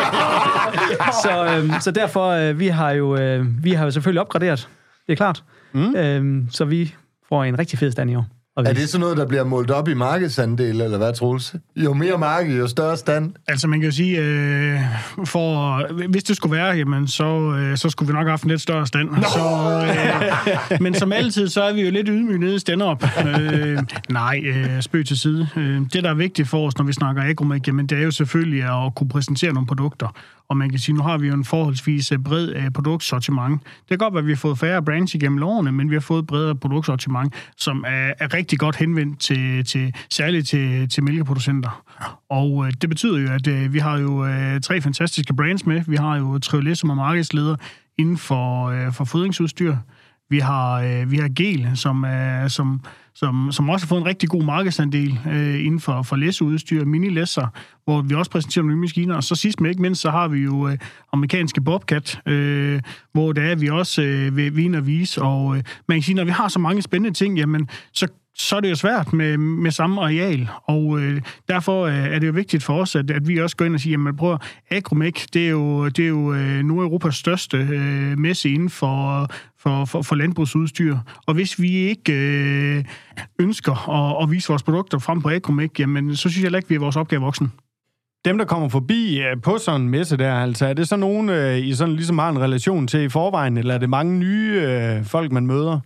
så, 1.24 1.56
øhm, 1.56 1.70
så 1.80 1.90
derfor, 1.90 2.28
øh, 2.28 2.58
vi, 2.58 2.66
har 2.68 2.90
jo, 2.90 3.16
øh, 3.16 3.64
vi 3.64 3.72
har 3.72 3.84
jo 3.84 3.90
selvfølgelig 3.90 4.20
opgraderet. 4.20 4.68
Det 5.06 5.12
er 5.12 5.16
klart. 5.16 5.44
Mm. 5.72 5.96
Øhm, 5.96 6.48
så 6.50 6.64
vi 6.64 6.94
får 7.28 7.44
en 7.44 7.58
rigtig 7.58 7.78
fed 7.78 7.90
stand 7.92 8.10
i 8.10 8.14
år. 8.14 8.26
Er 8.56 8.72
det 8.72 8.88
sådan 8.88 9.00
noget, 9.00 9.16
der 9.16 9.26
bliver 9.26 9.44
målt 9.44 9.70
op 9.70 9.88
i 9.88 9.94
markedsandel, 9.94 10.80
eller 10.80 10.98
hvad, 10.98 11.12
Troels? 11.14 11.54
Jo 11.76 11.92
mere 11.92 12.18
marked, 12.18 12.58
jo 12.58 12.66
større 12.66 12.96
stand. 12.96 13.32
Altså, 13.48 13.68
man 13.68 13.80
kan 13.80 13.88
jo 13.88 13.94
sige, 13.94 14.20
øh, 14.20 14.80
for, 15.24 16.08
hvis 16.08 16.24
det 16.24 16.36
skulle 16.36 16.56
være, 16.56 16.66
jamen, 16.76 17.08
så, 17.08 17.54
øh, 17.58 17.76
så 17.76 17.88
skulle 17.90 18.06
vi 18.06 18.12
nok 18.12 18.22
have 18.22 18.30
haft 18.30 18.42
en 18.42 18.50
lidt 18.50 18.60
større 18.60 18.86
stand. 18.86 19.08
Så, 19.14 19.84
øh, 20.72 20.82
men 20.82 20.94
som 20.94 21.12
altid, 21.12 21.48
så 21.48 21.62
er 21.62 21.72
vi 21.72 21.82
jo 21.82 21.90
lidt 21.90 22.08
ydmyge 22.08 22.38
nede 22.38 22.54
i 22.54 22.58
stand 22.58 22.82
op. 22.82 23.04
Øh, 23.26 23.78
nej, 24.10 24.40
øh, 24.44 24.82
spøg 24.82 25.06
til 25.06 25.18
side. 25.18 25.48
Øh, 25.56 25.80
det, 25.92 26.04
der 26.04 26.10
er 26.10 26.14
vigtigt 26.14 26.48
for 26.48 26.66
os, 26.66 26.78
når 26.78 26.84
vi 26.84 26.92
snakker 26.92 27.22
agromæk, 27.22 27.66
jamen, 27.66 27.86
det 27.86 27.98
er 27.98 28.02
jo 28.02 28.10
selvfølgelig 28.10 28.62
at 28.62 28.94
kunne 28.94 29.08
præsentere 29.08 29.52
nogle 29.52 29.66
produkter. 29.66 30.08
Og 30.48 30.56
man 30.56 30.70
kan 30.70 30.78
sige, 30.78 30.96
nu 30.96 31.02
har 31.02 31.18
vi 31.18 31.28
jo 31.28 31.34
en 31.34 31.44
forholdsvis 31.44 32.12
øh, 32.12 32.18
bred 32.18 32.56
uh, 32.56 32.72
produktsortiment. 32.74 33.62
Det 33.62 33.88
kan 33.88 33.98
godt 33.98 34.14
være, 34.14 34.20
at 34.20 34.26
vi 34.26 34.32
har 34.32 34.36
fået 34.36 34.58
færre 34.58 34.82
brands 34.82 35.14
igennem 35.14 35.42
årene, 35.42 35.72
men 35.72 35.90
vi 35.90 35.94
har 35.94 36.00
fået 36.00 36.22
et 36.22 36.26
bredere 36.26 36.54
produktsortiment, 36.54 37.34
som 37.56 37.84
er, 37.86 38.12
er 38.18 38.34
rigtig 38.34 38.45
godt 38.54 38.76
henvendt 38.76 39.20
til, 39.20 39.64
til 39.64 39.94
særligt 40.10 40.48
til, 40.48 40.88
til 40.88 41.04
mælkeproducenter. 41.04 41.84
Og 42.28 42.52
uh, 42.52 42.70
det 42.80 42.88
betyder 42.88 43.18
jo, 43.18 43.32
at 43.32 43.46
uh, 43.46 43.74
vi 43.74 43.78
har 43.78 43.98
jo 43.98 44.24
uh, 44.24 44.60
tre 44.60 44.80
fantastiske 44.80 45.34
brands 45.34 45.66
med. 45.66 45.82
Vi 45.86 45.96
har 45.96 46.16
jo 46.16 46.38
Triolet, 46.38 46.78
som 46.78 46.90
er 46.90 46.94
markedsleder 46.94 47.56
inden 47.98 48.18
for, 48.18 48.70
uh, 48.70 48.92
for 48.92 49.04
fodringsudstyr. 49.04 49.76
Vi 50.30 50.38
har, 50.38 50.84
uh, 50.84 51.10
vi 51.10 51.16
har 51.16 51.28
Gel, 51.36 51.70
som, 51.74 52.04
er, 52.04 52.48
som 52.48 52.80
som, 53.16 53.52
som 53.52 53.68
også 53.68 53.86
har 53.86 53.88
fået 53.88 54.00
en 54.00 54.06
rigtig 54.06 54.28
god 54.28 54.42
markedsandel 54.42 55.18
øh, 55.26 55.64
inden 55.64 55.80
for, 55.80 56.02
for 56.02 56.16
læseudstyr, 56.16 56.84
mini-læsser, 56.84 57.46
hvor 57.84 58.02
vi 58.02 58.14
også 58.14 58.30
præsenterer 58.30 58.62
nogle 58.62 58.76
nye 58.76 58.80
maskiner. 58.80 59.14
Og 59.14 59.24
så 59.24 59.34
sidst 59.34 59.60
men 59.60 59.70
ikke 59.70 59.82
mindst, 59.82 60.00
så 60.00 60.10
har 60.10 60.28
vi 60.28 60.38
jo 60.38 60.68
øh, 60.68 60.78
amerikanske 61.12 61.60
Bobcat, 61.60 62.20
øh, 62.26 62.80
hvor 63.12 63.32
der 63.32 63.42
er 63.42 63.54
vi 63.54 63.68
også 63.68 64.02
øh, 64.02 64.36
ved 64.36 64.50
vin 64.50 64.74
og 64.74 64.86
vise. 64.86 65.22
Og 65.22 65.56
øh, 65.56 65.62
man 65.88 65.96
kan 65.96 66.02
sige, 66.02 66.14
når 66.14 66.24
vi 66.24 66.30
har 66.30 66.48
så 66.48 66.58
mange 66.58 66.82
spændende 66.82 67.18
ting, 67.18 67.38
jamen, 67.38 67.68
så 67.92 68.08
så 68.38 68.56
er 68.56 68.60
det 68.60 68.70
jo 68.70 68.74
svært 68.74 69.12
med, 69.12 69.36
med 69.36 69.70
samme 69.70 70.02
areal, 70.02 70.48
og 70.64 71.00
øh, 71.00 71.20
derfor 71.48 71.86
øh, 71.86 71.94
er 71.94 72.18
det 72.18 72.26
jo 72.26 72.32
vigtigt 72.32 72.62
for 72.62 72.80
os, 72.80 72.96
at, 72.96 73.10
at 73.10 73.28
vi 73.28 73.40
også 73.40 73.56
går 73.56 73.64
ind 73.64 73.74
og 73.74 73.80
siger, 73.80 73.92
jamen 73.92 74.16
prøv 74.16 74.38
Agromec, 74.70 75.26
det 75.32 75.46
er 75.46 75.50
jo, 75.50 75.88
det 75.88 76.04
er 76.04 76.08
jo 76.08 76.34
øh, 76.34 76.62
Nordeuropas 76.62 77.14
største 77.14 77.56
øh, 77.56 78.18
messe 78.18 78.50
inden 78.50 78.70
for, 78.70 79.28
for, 79.58 79.84
for, 79.84 80.02
for 80.02 80.14
landbrugsudstyr, 80.14 80.98
og 81.26 81.34
hvis 81.34 81.60
vi 81.60 81.70
ikke 81.70 82.12
øh, 82.12 82.84
ønsker 83.38 83.88
at, 83.88 84.22
at 84.22 84.30
vise 84.30 84.48
vores 84.48 84.62
produkter 84.62 84.98
frem 84.98 85.22
på 85.22 85.28
Agromec, 85.28 85.70
jamen 85.78 86.16
så 86.16 86.20
synes 86.20 86.36
jeg 86.36 86.42
heller 86.42 86.58
ikke, 86.58 86.68
vi 86.68 86.74
er 86.74 86.80
vores 86.80 86.96
opgave 86.96 87.22
voksen. 87.22 87.52
Dem, 88.24 88.38
der 88.38 88.44
kommer 88.44 88.68
forbi 88.68 89.20
øh, 89.20 89.42
på 89.42 89.58
sådan 89.58 89.80
en 89.80 89.88
messe 89.88 90.16
der, 90.16 90.34
altså, 90.34 90.66
er 90.66 90.72
det 90.72 90.88
så 90.88 90.96
nogen, 90.96 91.28
øh, 91.28 91.58
I 91.58 91.74
sådan 91.74 91.94
ligesom 91.94 92.18
har 92.18 92.30
en 92.30 92.40
relation 92.40 92.86
til 92.86 93.00
i 93.00 93.08
forvejen, 93.08 93.56
eller 93.56 93.74
er 93.74 93.78
det 93.78 93.90
mange 93.90 94.18
nye 94.18 94.62
øh, 94.62 95.04
folk, 95.04 95.32
man 95.32 95.46
møder? 95.46 95.80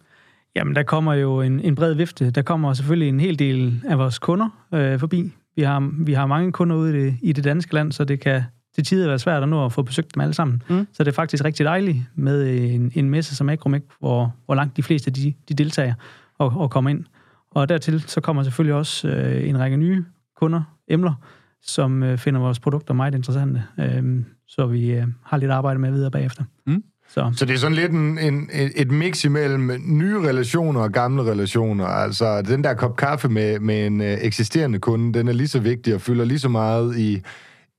Jamen, 0.56 0.74
der 0.74 0.82
kommer 0.82 1.14
jo 1.14 1.40
en, 1.40 1.60
en 1.60 1.74
bred 1.74 1.94
vifte. 1.94 2.30
Der 2.30 2.42
kommer 2.42 2.72
selvfølgelig 2.72 3.08
en 3.08 3.20
hel 3.20 3.38
del 3.38 3.82
af 3.88 3.98
vores 3.98 4.18
kunder 4.18 4.48
øh, 4.74 4.98
forbi. 4.98 5.32
Vi 5.56 5.62
har, 5.62 5.90
vi 6.04 6.12
har 6.12 6.26
mange 6.26 6.52
kunder 6.52 6.76
ude 6.76 6.90
i 6.90 7.02
det, 7.02 7.16
i 7.22 7.32
det 7.32 7.44
danske 7.44 7.74
land, 7.74 7.92
så 7.92 8.04
det 8.04 8.20
kan 8.20 8.42
til 8.74 8.84
tider 8.84 9.08
være 9.08 9.18
svært 9.18 9.42
at 9.42 9.48
nå 9.48 9.64
at 9.64 9.72
få 9.72 9.82
besøgt 9.82 10.14
dem 10.14 10.20
alle 10.20 10.34
sammen. 10.34 10.62
Mm. 10.68 10.86
Så 10.92 11.04
det 11.04 11.10
er 11.10 11.14
faktisk 11.14 11.44
rigtig 11.44 11.66
dejligt 11.66 11.98
med 12.14 12.64
en, 12.74 12.92
en 12.94 13.10
messe 13.10 13.36
som 13.36 13.48
Agromec, 13.48 13.82
hvor, 13.98 14.34
hvor 14.46 14.54
langt 14.54 14.76
de 14.76 14.82
fleste 14.82 15.10
de, 15.10 15.34
de 15.48 15.54
deltager 15.54 15.94
og, 16.38 16.52
og 16.56 16.70
kommer 16.70 16.90
ind. 16.90 17.04
Og 17.50 17.68
dertil 17.68 18.00
så 18.00 18.20
kommer 18.20 18.42
selvfølgelig 18.42 18.74
også 18.74 19.08
øh, 19.08 19.48
en 19.48 19.58
række 19.58 19.76
nye 19.76 20.04
kunder, 20.36 20.62
emler, 20.88 21.14
som 21.62 22.02
øh, 22.02 22.18
finder 22.18 22.40
vores 22.40 22.60
produkter 22.60 22.94
meget 22.94 23.14
interessante. 23.14 23.62
Øh, 23.80 24.24
så 24.46 24.66
vi 24.66 24.90
øh, 24.90 25.06
har 25.24 25.36
lidt 25.36 25.50
arbejde 25.50 25.80
med 25.80 25.90
videre 25.90 26.10
bagefter. 26.10 26.44
Mm. 26.66 26.82
Så. 27.14 27.32
så 27.36 27.44
det 27.44 27.54
er 27.54 27.58
sådan 27.58 27.76
lidt 27.76 27.92
en, 27.92 28.18
en, 28.18 28.50
et 28.76 28.90
mix 28.90 29.24
imellem 29.24 29.70
nye 29.84 30.18
relationer 30.18 30.80
og 30.80 30.92
gamle 30.92 31.22
relationer. 31.22 31.86
Altså, 31.86 32.42
den 32.42 32.64
der 32.64 32.74
kop 32.74 32.96
kaffe 32.96 33.28
med, 33.28 33.58
med 33.58 33.86
en 33.86 34.00
uh, 34.00 34.06
eksisterende 34.06 34.78
kunde, 34.78 35.18
den 35.18 35.28
er 35.28 35.32
lige 35.32 35.48
så 35.48 35.60
vigtig 35.60 35.94
og 35.94 36.00
fylder 36.00 36.24
lige 36.24 36.38
så 36.38 36.48
meget 36.48 36.98
i 36.98 37.22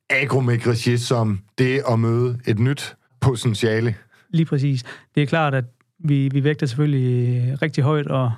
agromik 0.10 0.68
som 0.98 1.40
det 1.58 1.82
at 1.92 2.00
møde 2.00 2.40
et 2.48 2.60
nyt 2.60 2.96
potentiale. 3.22 3.96
Lige 4.30 4.46
præcis. 4.46 4.84
Det 5.16 5.24
er 5.24 5.28
klart, 5.28 5.54
at 5.54 5.66
vi, 6.00 6.30
vi 6.30 6.44
vægter 6.44 6.66
selvfølgelig 6.66 7.58
rigtig 7.62 7.84
højt 7.84 8.08
og, 8.08 8.32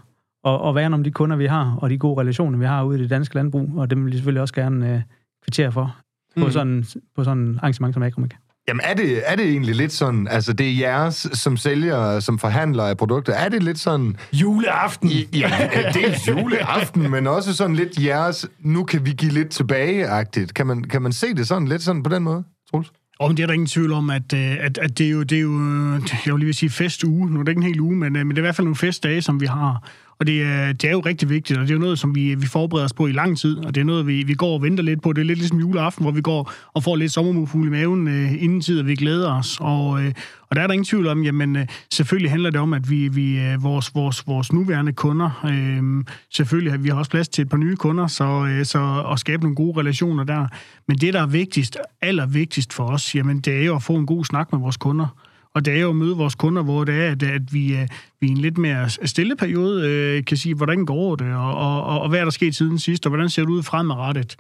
og, 0.43 0.61
og 0.61 0.75
værne 0.75 0.95
om 0.95 1.03
de 1.03 1.11
kunder, 1.11 1.35
vi 1.35 1.45
har, 1.45 1.77
og 1.81 1.89
de 1.89 1.97
gode 1.97 2.21
relationer, 2.21 2.57
vi 2.57 2.65
har 2.65 2.83
ude 2.83 2.99
i 2.99 3.01
det 3.01 3.09
danske 3.09 3.35
landbrug, 3.35 3.71
og 3.75 3.89
dem 3.89 4.05
vil 4.05 4.11
vi 4.11 4.17
selvfølgelig 4.17 4.41
også 4.41 4.53
gerne 4.53 4.95
uh, 4.95 5.01
kvittere 5.43 5.71
for 5.71 5.95
på, 6.37 6.45
mm. 6.45 6.51
sådan, 6.51 6.85
på 7.15 7.23
sådan 7.23 7.43
en 7.43 7.57
arrangement 7.57 7.93
som 7.93 8.03
Agromik. 8.03 8.33
Jamen, 8.67 8.81
er 8.83 8.93
det, 8.93 9.21
er 9.25 9.35
det 9.35 9.45
egentlig 9.45 9.75
lidt 9.75 9.93
sådan, 9.93 10.27
altså 10.27 10.53
det 10.53 10.69
er 10.69 10.77
jeres 10.77 11.27
som 11.33 11.57
sælger, 11.57 12.19
som 12.19 12.39
forhandler 12.39 12.83
af 12.83 12.97
produkter, 12.97 13.33
er 13.33 13.49
det 13.49 13.63
lidt 13.63 13.79
sådan... 13.79 14.17
Juleaften! 14.33 15.09
I, 15.09 15.27
ja, 15.33 15.69
dels 15.93 16.27
juleaften, 16.27 17.11
men 17.11 17.27
også 17.27 17.55
sådan 17.55 17.75
lidt 17.75 18.05
jeres, 18.05 18.47
nu 18.59 18.83
kan 18.83 19.05
vi 19.05 19.11
give 19.11 19.31
lidt 19.31 19.49
tilbage-agtigt. 19.49 20.53
Kan 20.53 20.67
man, 20.67 20.83
kan 20.83 21.01
man 21.01 21.13
se 21.13 21.33
det 21.33 21.47
sådan 21.47 21.67
lidt 21.67 21.81
sådan 21.81 22.03
på 22.03 22.09
den 22.09 22.23
måde, 22.23 22.43
Troels? 22.71 22.91
Og 23.19 23.37
det 23.37 23.43
er 23.43 23.47
der 23.47 23.53
ingen 23.53 23.67
tvivl 23.67 23.93
om, 23.93 24.09
at, 24.09 24.33
øh, 24.33 24.57
at, 24.59 24.77
at 24.77 24.97
det, 24.97 25.05
er 25.05 25.11
jo, 25.11 25.23
det 25.23 25.37
er 25.37 25.41
jo, 25.41 25.59
øh, 25.59 26.01
jeg 26.25 26.33
vil 26.33 26.39
lige 26.39 26.53
sige 26.53 26.69
festuge. 26.69 27.29
Nu 27.31 27.39
er 27.39 27.43
det 27.43 27.51
ikke 27.51 27.59
en 27.59 27.67
hel 27.67 27.79
uge, 27.79 27.95
men, 27.95 28.15
øh, 28.15 28.25
men 28.25 28.29
det 28.29 28.37
er 28.37 28.41
i 28.41 28.45
hvert 28.45 28.55
fald 28.55 28.65
nogle 28.65 28.75
festdage, 28.75 29.21
som 29.21 29.41
vi 29.41 29.45
har. 29.45 29.89
Og 30.19 30.27
det 30.27 30.43
er, 30.43 30.71
det 30.71 30.87
er 30.87 30.91
jo 30.91 30.99
rigtig 30.99 31.29
vigtigt, 31.29 31.59
og 31.59 31.63
det 31.63 31.71
er 31.71 31.75
jo 31.75 31.81
noget, 31.81 31.99
som 31.99 32.15
vi, 32.15 32.35
vi 32.35 32.45
forbereder 32.45 32.85
os 32.85 32.93
på 32.93 33.07
i 33.07 33.11
lang 33.11 33.37
tid, 33.37 33.57
og 33.57 33.75
det 33.75 33.81
er 33.81 33.85
noget, 33.85 34.07
vi, 34.07 34.23
vi 34.23 34.33
går 34.33 34.53
og 34.53 34.61
venter 34.61 34.83
lidt 34.83 35.01
på. 35.01 35.13
Det 35.13 35.21
er 35.21 35.25
lidt 35.25 35.39
ligesom 35.39 35.59
juleaften, 35.59 36.03
hvor 36.03 36.11
vi 36.11 36.21
går 36.21 36.51
og 36.73 36.83
får 36.83 36.95
lidt 36.95 37.11
sommermugfugle 37.11 37.67
i 37.67 37.71
maven 37.71 38.07
øh, 38.07 38.43
inden 38.43 38.61
tid, 38.61 38.79
og 38.79 38.87
vi 38.87 38.95
glæder 38.95 39.33
os. 39.33 39.57
Og, 39.59 40.03
øh, 40.03 40.13
og 40.49 40.55
der 40.55 40.61
er 40.61 40.67
der 40.67 40.73
ingen 40.73 40.85
tvivl 40.85 41.07
om, 41.07 41.23
jamen 41.23 41.55
øh, 41.55 41.67
selvfølgelig 41.91 42.31
handler 42.31 42.49
det 42.49 42.61
om, 42.61 42.73
at 42.73 42.89
vi, 42.89 43.07
vi 43.07 43.39
øh, 43.39 43.63
vores, 43.63 43.95
vores, 43.95 44.27
vores 44.27 44.53
nuværende 44.53 44.93
kunder, 44.93 45.45
øh, 45.45 46.05
selvfølgelig 46.29 46.83
vi 46.83 46.89
har 46.89 46.95
også 46.95 47.11
plads 47.11 47.29
til 47.29 47.41
et 47.41 47.49
par 47.49 47.57
nye 47.57 47.75
kunder, 47.75 48.07
så, 48.07 48.45
øh, 48.49 48.65
så 48.65 49.05
at 49.11 49.19
skabe 49.19 49.43
nogle 49.43 49.55
gode 49.55 49.79
relationer 49.79 50.23
der. 50.23 50.47
Men 50.87 50.97
det, 50.97 51.13
der 51.13 51.21
er 51.21 51.27
vigtigst, 51.27 51.77
allervigtigst 52.01 52.73
for 52.73 52.85
os, 52.85 53.15
jamen 53.15 53.39
det 53.39 53.53
er 53.53 53.65
jo 53.65 53.75
at 53.75 53.83
få 53.83 53.95
en 53.95 54.05
god 54.05 54.25
snak 54.25 54.51
med 54.51 54.59
vores 54.59 54.77
kunder. 54.77 55.07
Og 55.55 55.65
det 55.65 55.73
er 55.73 55.79
jo 55.79 55.89
at 55.89 55.95
møde 55.95 56.15
vores 56.15 56.35
kunder, 56.35 56.63
hvor 56.63 56.83
det 56.83 56.95
er, 56.95 57.11
at, 57.11 57.23
at 57.23 57.53
vi, 57.53 57.73
øh, 57.73 57.87
vi 58.21 58.27
i 58.27 58.31
en 58.31 58.37
lidt 58.37 58.57
mere 58.57 58.89
stille 58.89 59.35
periode 59.35 59.89
øh, 59.89 60.25
kan 60.25 60.37
sige, 60.37 60.55
hvordan 60.55 60.85
går 60.85 61.15
det, 61.15 61.33
og, 61.33 61.55
og, 61.55 62.01
og, 62.01 62.09
hvad 62.09 62.19
er 62.19 62.23
der 62.23 62.31
sket 62.31 62.55
siden 62.55 62.79
sidst, 62.79 63.05
og 63.05 63.09
hvordan 63.09 63.29
ser 63.29 63.41
det 63.41 63.49
ud 63.49 63.63
fremadrettet. 63.63 64.35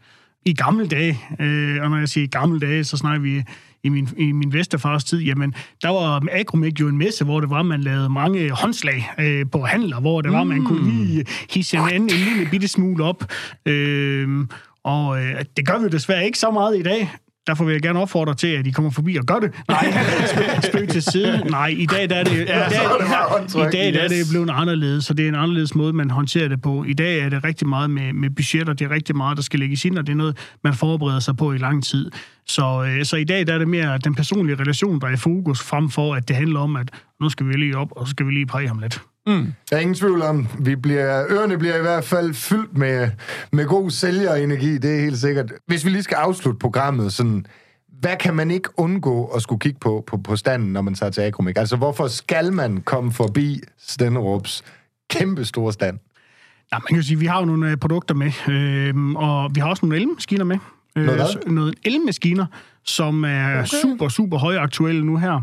I 0.45 0.53
gamle 0.53 0.87
dage, 0.87 1.19
øh, 1.39 1.81
og 1.81 1.89
når 1.89 1.97
jeg 1.97 2.09
siger 2.09 2.27
gamle 2.27 2.59
dage, 2.59 2.83
så 2.83 2.97
snakker 2.97 3.21
vi 3.21 3.43
i 3.83 3.89
min, 3.89 4.09
i 4.17 4.31
min 4.31 4.53
vesterfars 4.53 5.03
tid, 5.03 5.19
jamen, 5.19 5.55
der 5.81 5.89
var 5.89 6.23
Agromik 6.31 6.79
jo 6.79 6.87
en 6.87 6.97
messe, 6.97 7.25
hvor 7.25 7.39
det 7.39 7.49
var, 7.49 7.63
man 7.63 7.81
lavede 7.81 8.09
mange 8.09 8.51
håndslag 8.51 9.09
øh, 9.19 9.45
på 9.51 9.61
handler, 9.61 9.99
hvor 9.99 10.21
det 10.21 10.31
var, 10.31 10.43
man 10.43 10.65
kunne 10.65 10.91
lige 10.91 11.25
hisse 11.49 11.77
en, 11.77 12.01
en 12.01 12.07
lille 12.07 12.47
bitte 12.51 12.67
smule 12.67 13.03
op. 13.03 13.23
Øh, 13.65 14.47
og 14.83 15.23
øh, 15.23 15.45
det 15.57 15.67
gør 15.67 15.79
vi 15.79 15.89
desværre 15.89 16.25
ikke 16.25 16.39
så 16.39 16.51
meget 16.51 16.79
i 16.79 16.81
dag. 16.81 17.11
Derfor 17.47 17.65
vil 17.65 17.71
jeg 17.71 17.81
gerne 17.81 17.99
opfordre 17.99 18.33
til, 18.33 18.47
at 18.47 18.67
I 18.67 18.71
kommer 18.71 18.91
forbi 18.91 19.15
og 19.15 19.25
gør 19.25 19.39
det. 19.39 19.51
Nej, 19.67 19.93
spøg 20.63 20.89
til 20.89 21.01
side. 21.01 21.37
Nej, 21.49 21.67
i 21.67 21.85
dag 21.85 22.09
der 22.09 22.15
er 22.15 22.23
det, 22.23 22.31
i 22.31 22.45
dag, 22.45 22.45
i 23.67 23.71
dag 23.71 23.93
der 23.93 23.99
er 23.99 24.07
det 24.07 24.25
blevet 24.31 24.49
anderledes, 24.49 25.05
så 25.05 25.13
det 25.13 25.25
er 25.25 25.29
en 25.29 25.35
anderledes 25.35 25.75
måde, 25.75 25.93
man 25.93 26.09
håndterer 26.09 26.47
det 26.47 26.61
på. 26.61 26.83
I 26.83 26.93
dag 26.93 27.19
er 27.19 27.29
det 27.29 27.43
rigtig 27.43 27.67
meget 27.67 27.89
med, 27.89 28.13
med 28.13 28.29
budgetter, 28.29 28.73
det 28.73 28.85
er 28.85 28.89
rigtig 28.89 29.15
meget, 29.17 29.37
der 29.37 29.43
skal 29.43 29.59
lægges 29.59 29.85
ind, 29.85 29.97
og 29.97 30.07
det 30.07 30.13
er 30.13 30.17
noget, 30.17 30.37
man 30.63 30.73
forbereder 30.73 31.19
sig 31.19 31.37
på 31.37 31.53
i 31.53 31.57
lang 31.57 31.83
tid. 31.83 32.11
Så, 32.47 32.85
øh, 32.87 33.05
så 33.05 33.15
i 33.15 33.23
dag 33.23 33.47
der 33.47 33.53
er 33.53 33.57
det 33.57 33.67
mere 33.67 33.97
den 33.97 34.15
personlige 34.15 34.55
relation, 34.55 35.01
der 35.01 35.07
er 35.07 35.11
i 35.11 35.17
fokus, 35.17 35.61
frem 35.63 35.89
for 35.89 36.15
at 36.15 36.27
det 36.27 36.35
handler 36.35 36.59
om, 36.59 36.75
at 36.75 36.89
nu 37.21 37.29
skal 37.29 37.47
vi 37.47 37.53
lige 37.53 37.77
op, 37.77 37.87
og 37.91 38.07
så 38.07 38.11
skal 38.11 38.25
vi 38.25 38.31
lige 38.31 38.45
præge 38.45 38.67
ham 38.67 38.79
lidt. 38.79 39.01
Mm. 39.27 39.53
Der 39.69 39.75
er 39.75 39.79
ingen 39.79 39.95
tvivl 39.95 40.21
om, 40.21 40.47
vi 40.59 40.75
bliver, 40.75 41.25
ørerne 41.29 41.57
bliver 41.57 41.77
i 41.77 41.81
hvert 41.81 42.03
fald 42.03 42.33
fyldt 42.33 42.77
med, 42.77 43.09
med 43.51 43.65
god 43.65 43.89
sælgerenergi, 43.89 44.77
det 44.77 44.95
er 44.95 45.01
helt 45.01 45.17
sikkert. 45.17 45.53
Hvis 45.67 45.85
vi 45.85 45.89
lige 45.89 46.03
skal 46.03 46.15
afslutte 46.15 46.59
programmet, 46.59 47.13
sådan, 47.13 47.45
hvad 47.99 48.17
kan 48.17 48.35
man 48.35 48.51
ikke 48.51 48.69
undgå 48.79 49.25
at 49.25 49.41
skulle 49.41 49.59
kigge 49.59 49.79
på 49.79 50.03
på, 50.07 50.17
på 50.17 50.35
standen, 50.35 50.73
når 50.73 50.81
man 50.81 50.93
tager 50.93 51.09
til 51.09 51.21
Agromik? 51.21 51.57
Altså, 51.57 51.75
hvorfor 51.75 52.07
skal 52.07 52.53
man 52.53 52.81
komme 52.81 53.11
forbi 53.11 53.61
Stenderups 53.77 54.63
kæmpe 55.09 55.45
store 55.45 55.73
stand? 55.73 55.99
Ja, 56.73 56.77
man 56.77 56.93
kan 56.93 57.03
sige, 57.03 57.19
vi 57.19 57.25
har 57.25 57.39
jo 57.39 57.45
nogle 57.45 57.71
øh, 57.71 57.77
produkter 57.77 58.15
med, 58.15 58.31
øh, 58.49 59.15
og 59.15 59.55
vi 59.55 59.59
har 59.59 59.69
også 59.69 59.85
nogle 59.85 60.01
elmaskiner 60.01 60.45
med. 60.45 60.57
Øh, 60.95 61.05
noget, 61.05 61.43
noget 61.47 61.75
elmaskiner, 61.83 62.45
som 62.83 63.23
er 63.23 63.53
okay. 63.53 63.65
super, 63.65 64.09
super 64.09 64.37
højaktuelle 64.37 65.05
nu 65.05 65.17
her 65.17 65.41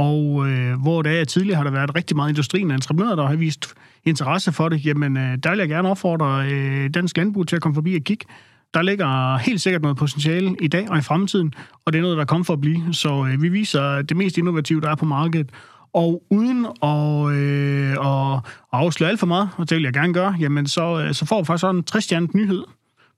og 0.00 0.48
øh, 0.48 0.82
hvor 0.82 1.02
det 1.02 1.20
er, 1.20 1.24
tidligere 1.24 1.56
har 1.56 1.64
der 1.64 1.70
været 1.70 1.94
rigtig 1.94 2.16
meget 2.16 2.28
industrien 2.28 2.70
og 2.70 2.74
entreprenører, 2.74 3.16
der 3.16 3.26
har 3.26 3.36
vist 3.36 3.74
interesse 4.04 4.52
for 4.52 4.68
det, 4.68 4.86
jamen 4.86 5.16
øh, 5.16 5.38
der 5.42 5.50
vil 5.50 5.58
jeg 5.58 5.68
gerne 5.68 5.88
opfordre 5.88 6.46
øh, 6.50 6.90
dansk 6.94 7.16
landbrug 7.16 7.48
til 7.48 7.56
at 7.56 7.62
komme 7.62 7.74
forbi 7.74 7.94
og 7.96 8.02
kigge. 8.02 8.26
Der 8.74 8.82
ligger 8.82 9.36
helt 9.36 9.60
sikkert 9.60 9.82
noget 9.82 9.96
potentiale 9.96 10.56
i 10.60 10.68
dag 10.68 10.90
og 10.90 10.98
i 10.98 11.00
fremtiden, 11.00 11.54
og 11.84 11.92
det 11.92 11.98
er 11.98 12.02
noget, 12.02 12.18
der 12.18 12.24
kommer 12.24 12.44
for 12.44 12.52
at 12.52 12.60
blive. 12.60 12.94
Så 12.94 13.28
øh, 13.32 13.42
vi 13.42 13.48
viser 13.48 14.02
det 14.02 14.16
mest 14.16 14.38
innovative, 14.38 14.80
der 14.80 14.90
er 14.90 14.94
på 14.94 15.04
markedet. 15.04 15.50
Og 15.92 16.22
uden 16.30 16.66
at, 16.82 17.36
øh, 17.36 17.90
at 17.90 18.40
afsløre 18.72 19.10
alt 19.10 19.20
for 19.20 19.26
meget, 19.26 19.48
og 19.56 19.70
det 19.70 19.76
vil 19.76 19.84
jeg 19.84 19.92
gerne 19.92 20.14
gøre, 20.14 20.34
jamen 20.40 20.66
så, 20.66 21.02
øh, 21.02 21.14
så 21.14 21.26
får 21.26 21.40
vi 21.40 21.44
faktisk 21.44 21.60
sådan 21.60 21.76
en 21.76 21.84
60 21.84 22.12
nyhed 22.34 22.62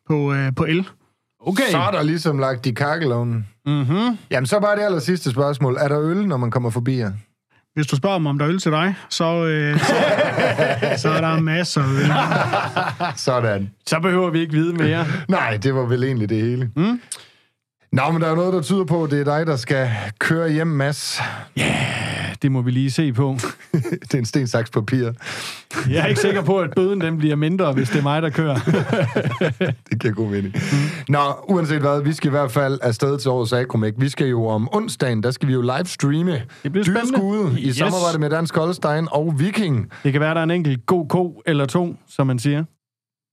på, 0.09 0.33
øh, 0.33 0.55
på 0.55 0.64
el. 0.64 0.87
Okay. 1.46 1.70
Så 1.70 1.78
er 1.78 1.90
der 1.90 2.02
ligesom 2.02 2.38
lagt 2.38 2.66
i 2.66 2.70
kakkelovnen. 2.70 3.48
Mm-hmm. 3.66 4.18
Jamen, 4.31 4.46
så 4.46 4.61
bare 4.61 4.76
det 4.76 4.83
aller 4.83 4.98
sidste 4.98 5.31
spørgsmål. 5.31 5.76
Er 5.81 5.88
der 5.88 6.00
øl, 6.00 6.26
når 6.26 6.37
man 6.37 6.50
kommer 6.50 6.70
forbi 6.70 6.98
jer? 6.98 7.12
Hvis 7.74 7.87
du 7.87 7.96
spørger 7.96 8.18
mig, 8.18 8.31
om 8.31 8.38
der 8.38 8.46
er 8.46 8.50
øl 8.50 8.59
til 8.59 8.72
dig, 8.72 8.94
så, 9.09 9.44
øh, 9.46 9.78
så, 9.81 9.94
så 10.96 11.09
er 11.09 11.20
der 11.20 11.40
masser 11.40 11.83
af 11.83 11.87
øl. 11.87 12.12
Sådan. 13.16 13.70
Så 13.87 14.00
behøver 14.00 14.31
vi 14.31 14.40
ikke 14.40 14.52
vide 14.52 14.74
mere. 14.74 15.07
Nej, 15.28 15.57
det 15.57 15.74
var 15.74 15.87
vel 15.87 16.05
egentlig 16.05 16.28
det 16.28 16.40
hele. 16.40 16.70
Mm? 16.76 17.00
Nå, 17.92 18.11
men 18.12 18.22
der 18.22 18.31
er 18.31 18.35
noget, 18.35 18.52
der 18.52 18.62
tyder 18.62 18.85
på, 18.85 19.05
at 19.05 19.11
det 19.11 19.20
er 19.20 19.24
dig, 19.24 19.46
der 19.46 19.57
skal 19.57 19.90
køre 20.18 20.50
hjem, 20.50 20.66
Mads. 20.66 21.20
Yeah, 21.59 22.21
det 22.42 22.52
må 22.52 22.62
vi 22.62 22.70
lige 22.70 22.90
se 22.90 23.12
på. 23.12 23.37
det 23.72 24.14
er 24.14 24.18
en 24.18 24.24
sten, 24.24 24.46
saks, 24.46 24.70
papir. 24.70 25.11
Jeg 25.90 26.02
er 26.02 26.07
ikke 26.07 26.20
sikker 26.20 26.42
på, 26.42 26.59
at 26.59 26.70
bøden 26.76 27.00
den 27.00 27.18
bliver 27.18 27.37
mindre, 27.37 27.72
hvis 27.72 27.88
det 27.88 27.98
er 27.98 28.02
mig, 28.02 28.22
der 28.22 28.31
kører. 28.31 28.55
det 29.90 30.00
giver 30.00 30.14
god 30.14 30.31
mening. 30.31 30.55
Mm. 30.55 30.78
Nå, 31.09 31.18
uanset 31.48 31.81
hvad, 31.81 32.02
vi 32.02 32.12
skal 32.12 32.28
i 32.28 32.31
hvert 32.31 32.50
fald 32.50 32.78
afsted 32.83 33.18
til 33.18 33.31
årets 33.31 33.52
Akromæk. 33.52 33.92
Vi 33.98 34.09
skal 34.09 34.26
jo 34.26 34.46
om 34.46 34.68
onsdagen, 34.72 35.22
der 35.22 35.31
skal 35.31 35.48
vi 35.48 35.52
jo 35.52 35.61
livestreame 35.61 36.42
spændende. 36.61 37.61
i 37.61 37.68
yes. 37.68 37.76
samarbejde 37.76 38.18
med 38.18 38.31
Dansk 38.31 38.57
Holstein 38.57 39.09
og 39.11 39.35
Viking. 39.38 39.90
Det 40.02 40.12
kan 40.12 40.20
være, 40.20 40.35
der 40.35 40.40
er 40.40 40.44
en 40.44 40.50
enkelt 40.50 40.87
god 40.87 41.09
ko 41.09 41.42
eller 41.46 41.66
to, 41.66 41.96
som 42.09 42.26
man 42.26 42.38
siger. 42.38 42.64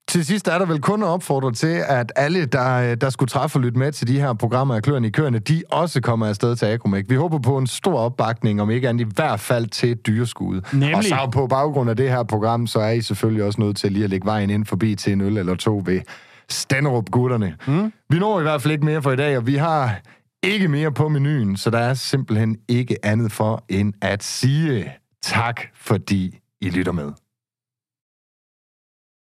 Til 0.09 0.25
sidst 0.25 0.47
er 0.47 0.57
der 0.57 0.65
vel 0.65 0.81
kun 0.81 1.03
at 1.03 1.07
opfordre 1.07 1.51
til, 1.51 1.83
at 1.87 2.11
alle, 2.15 2.45
der, 2.45 2.95
der 2.95 3.09
skulle 3.09 3.29
træffe 3.29 3.57
og 3.57 3.61
lytte 3.61 3.79
med 3.79 3.91
til 3.91 4.07
de 4.07 4.19
her 4.19 4.33
programmer 4.33 4.75
af 4.75 4.83
Kløerne 4.83 5.07
i 5.07 5.09
Køerne, 5.11 5.39
de 5.39 5.63
også 5.71 6.01
kommer 6.01 6.27
afsted 6.27 6.55
til 6.55 6.65
Agromæk. 6.65 7.05
Vi 7.09 7.15
håber 7.15 7.39
på 7.39 7.57
en 7.57 7.67
stor 7.67 7.99
opbakning, 7.99 8.61
om 8.61 8.69
ikke 8.69 8.89
andet 8.89 9.05
i 9.05 9.09
hvert 9.15 9.39
fald 9.39 9.67
til 9.67 9.97
dyreskud. 9.97 10.61
Nemlig. 10.73 10.95
Og 10.95 11.03
så 11.03 11.29
på 11.33 11.47
baggrund 11.47 11.89
af 11.89 11.95
det 11.95 12.09
her 12.09 12.23
program, 12.23 12.67
så 12.67 12.79
er 12.79 12.89
I 12.89 13.01
selvfølgelig 13.01 13.43
også 13.43 13.61
nødt 13.61 13.77
til 13.77 13.91
lige 13.91 14.03
at 14.03 14.09
lægge 14.09 14.25
vejen 14.25 14.49
ind 14.49 14.65
forbi 14.65 14.95
til 14.95 15.13
en 15.13 15.21
øl 15.21 15.37
eller 15.37 15.55
to 15.55 15.81
ved 15.85 16.01
Stenderup-gutterne. 16.49 17.55
Mm. 17.67 17.93
Vi 18.09 18.19
når 18.19 18.39
i 18.39 18.43
hvert 18.43 18.61
fald 18.61 18.71
ikke 18.71 18.85
mere 18.85 19.01
for 19.01 19.11
i 19.11 19.15
dag, 19.15 19.37
og 19.37 19.47
vi 19.47 19.55
har 19.55 20.01
ikke 20.43 20.67
mere 20.67 20.91
på 20.91 21.09
menuen, 21.09 21.57
så 21.57 21.69
der 21.69 21.79
er 21.79 21.93
simpelthen 21.93 22.57
ikke 22.67 23.05
andet 23.05 23.31
for 23.31 23.63
end 23.69 23.93
at 24.01 24.23
sige 24.23 24.91
tak, 25.23 25.61
fordi 25.75 26.39
I 26.61 26.69
lytter 26.69 26.91
med. 26.91 27.11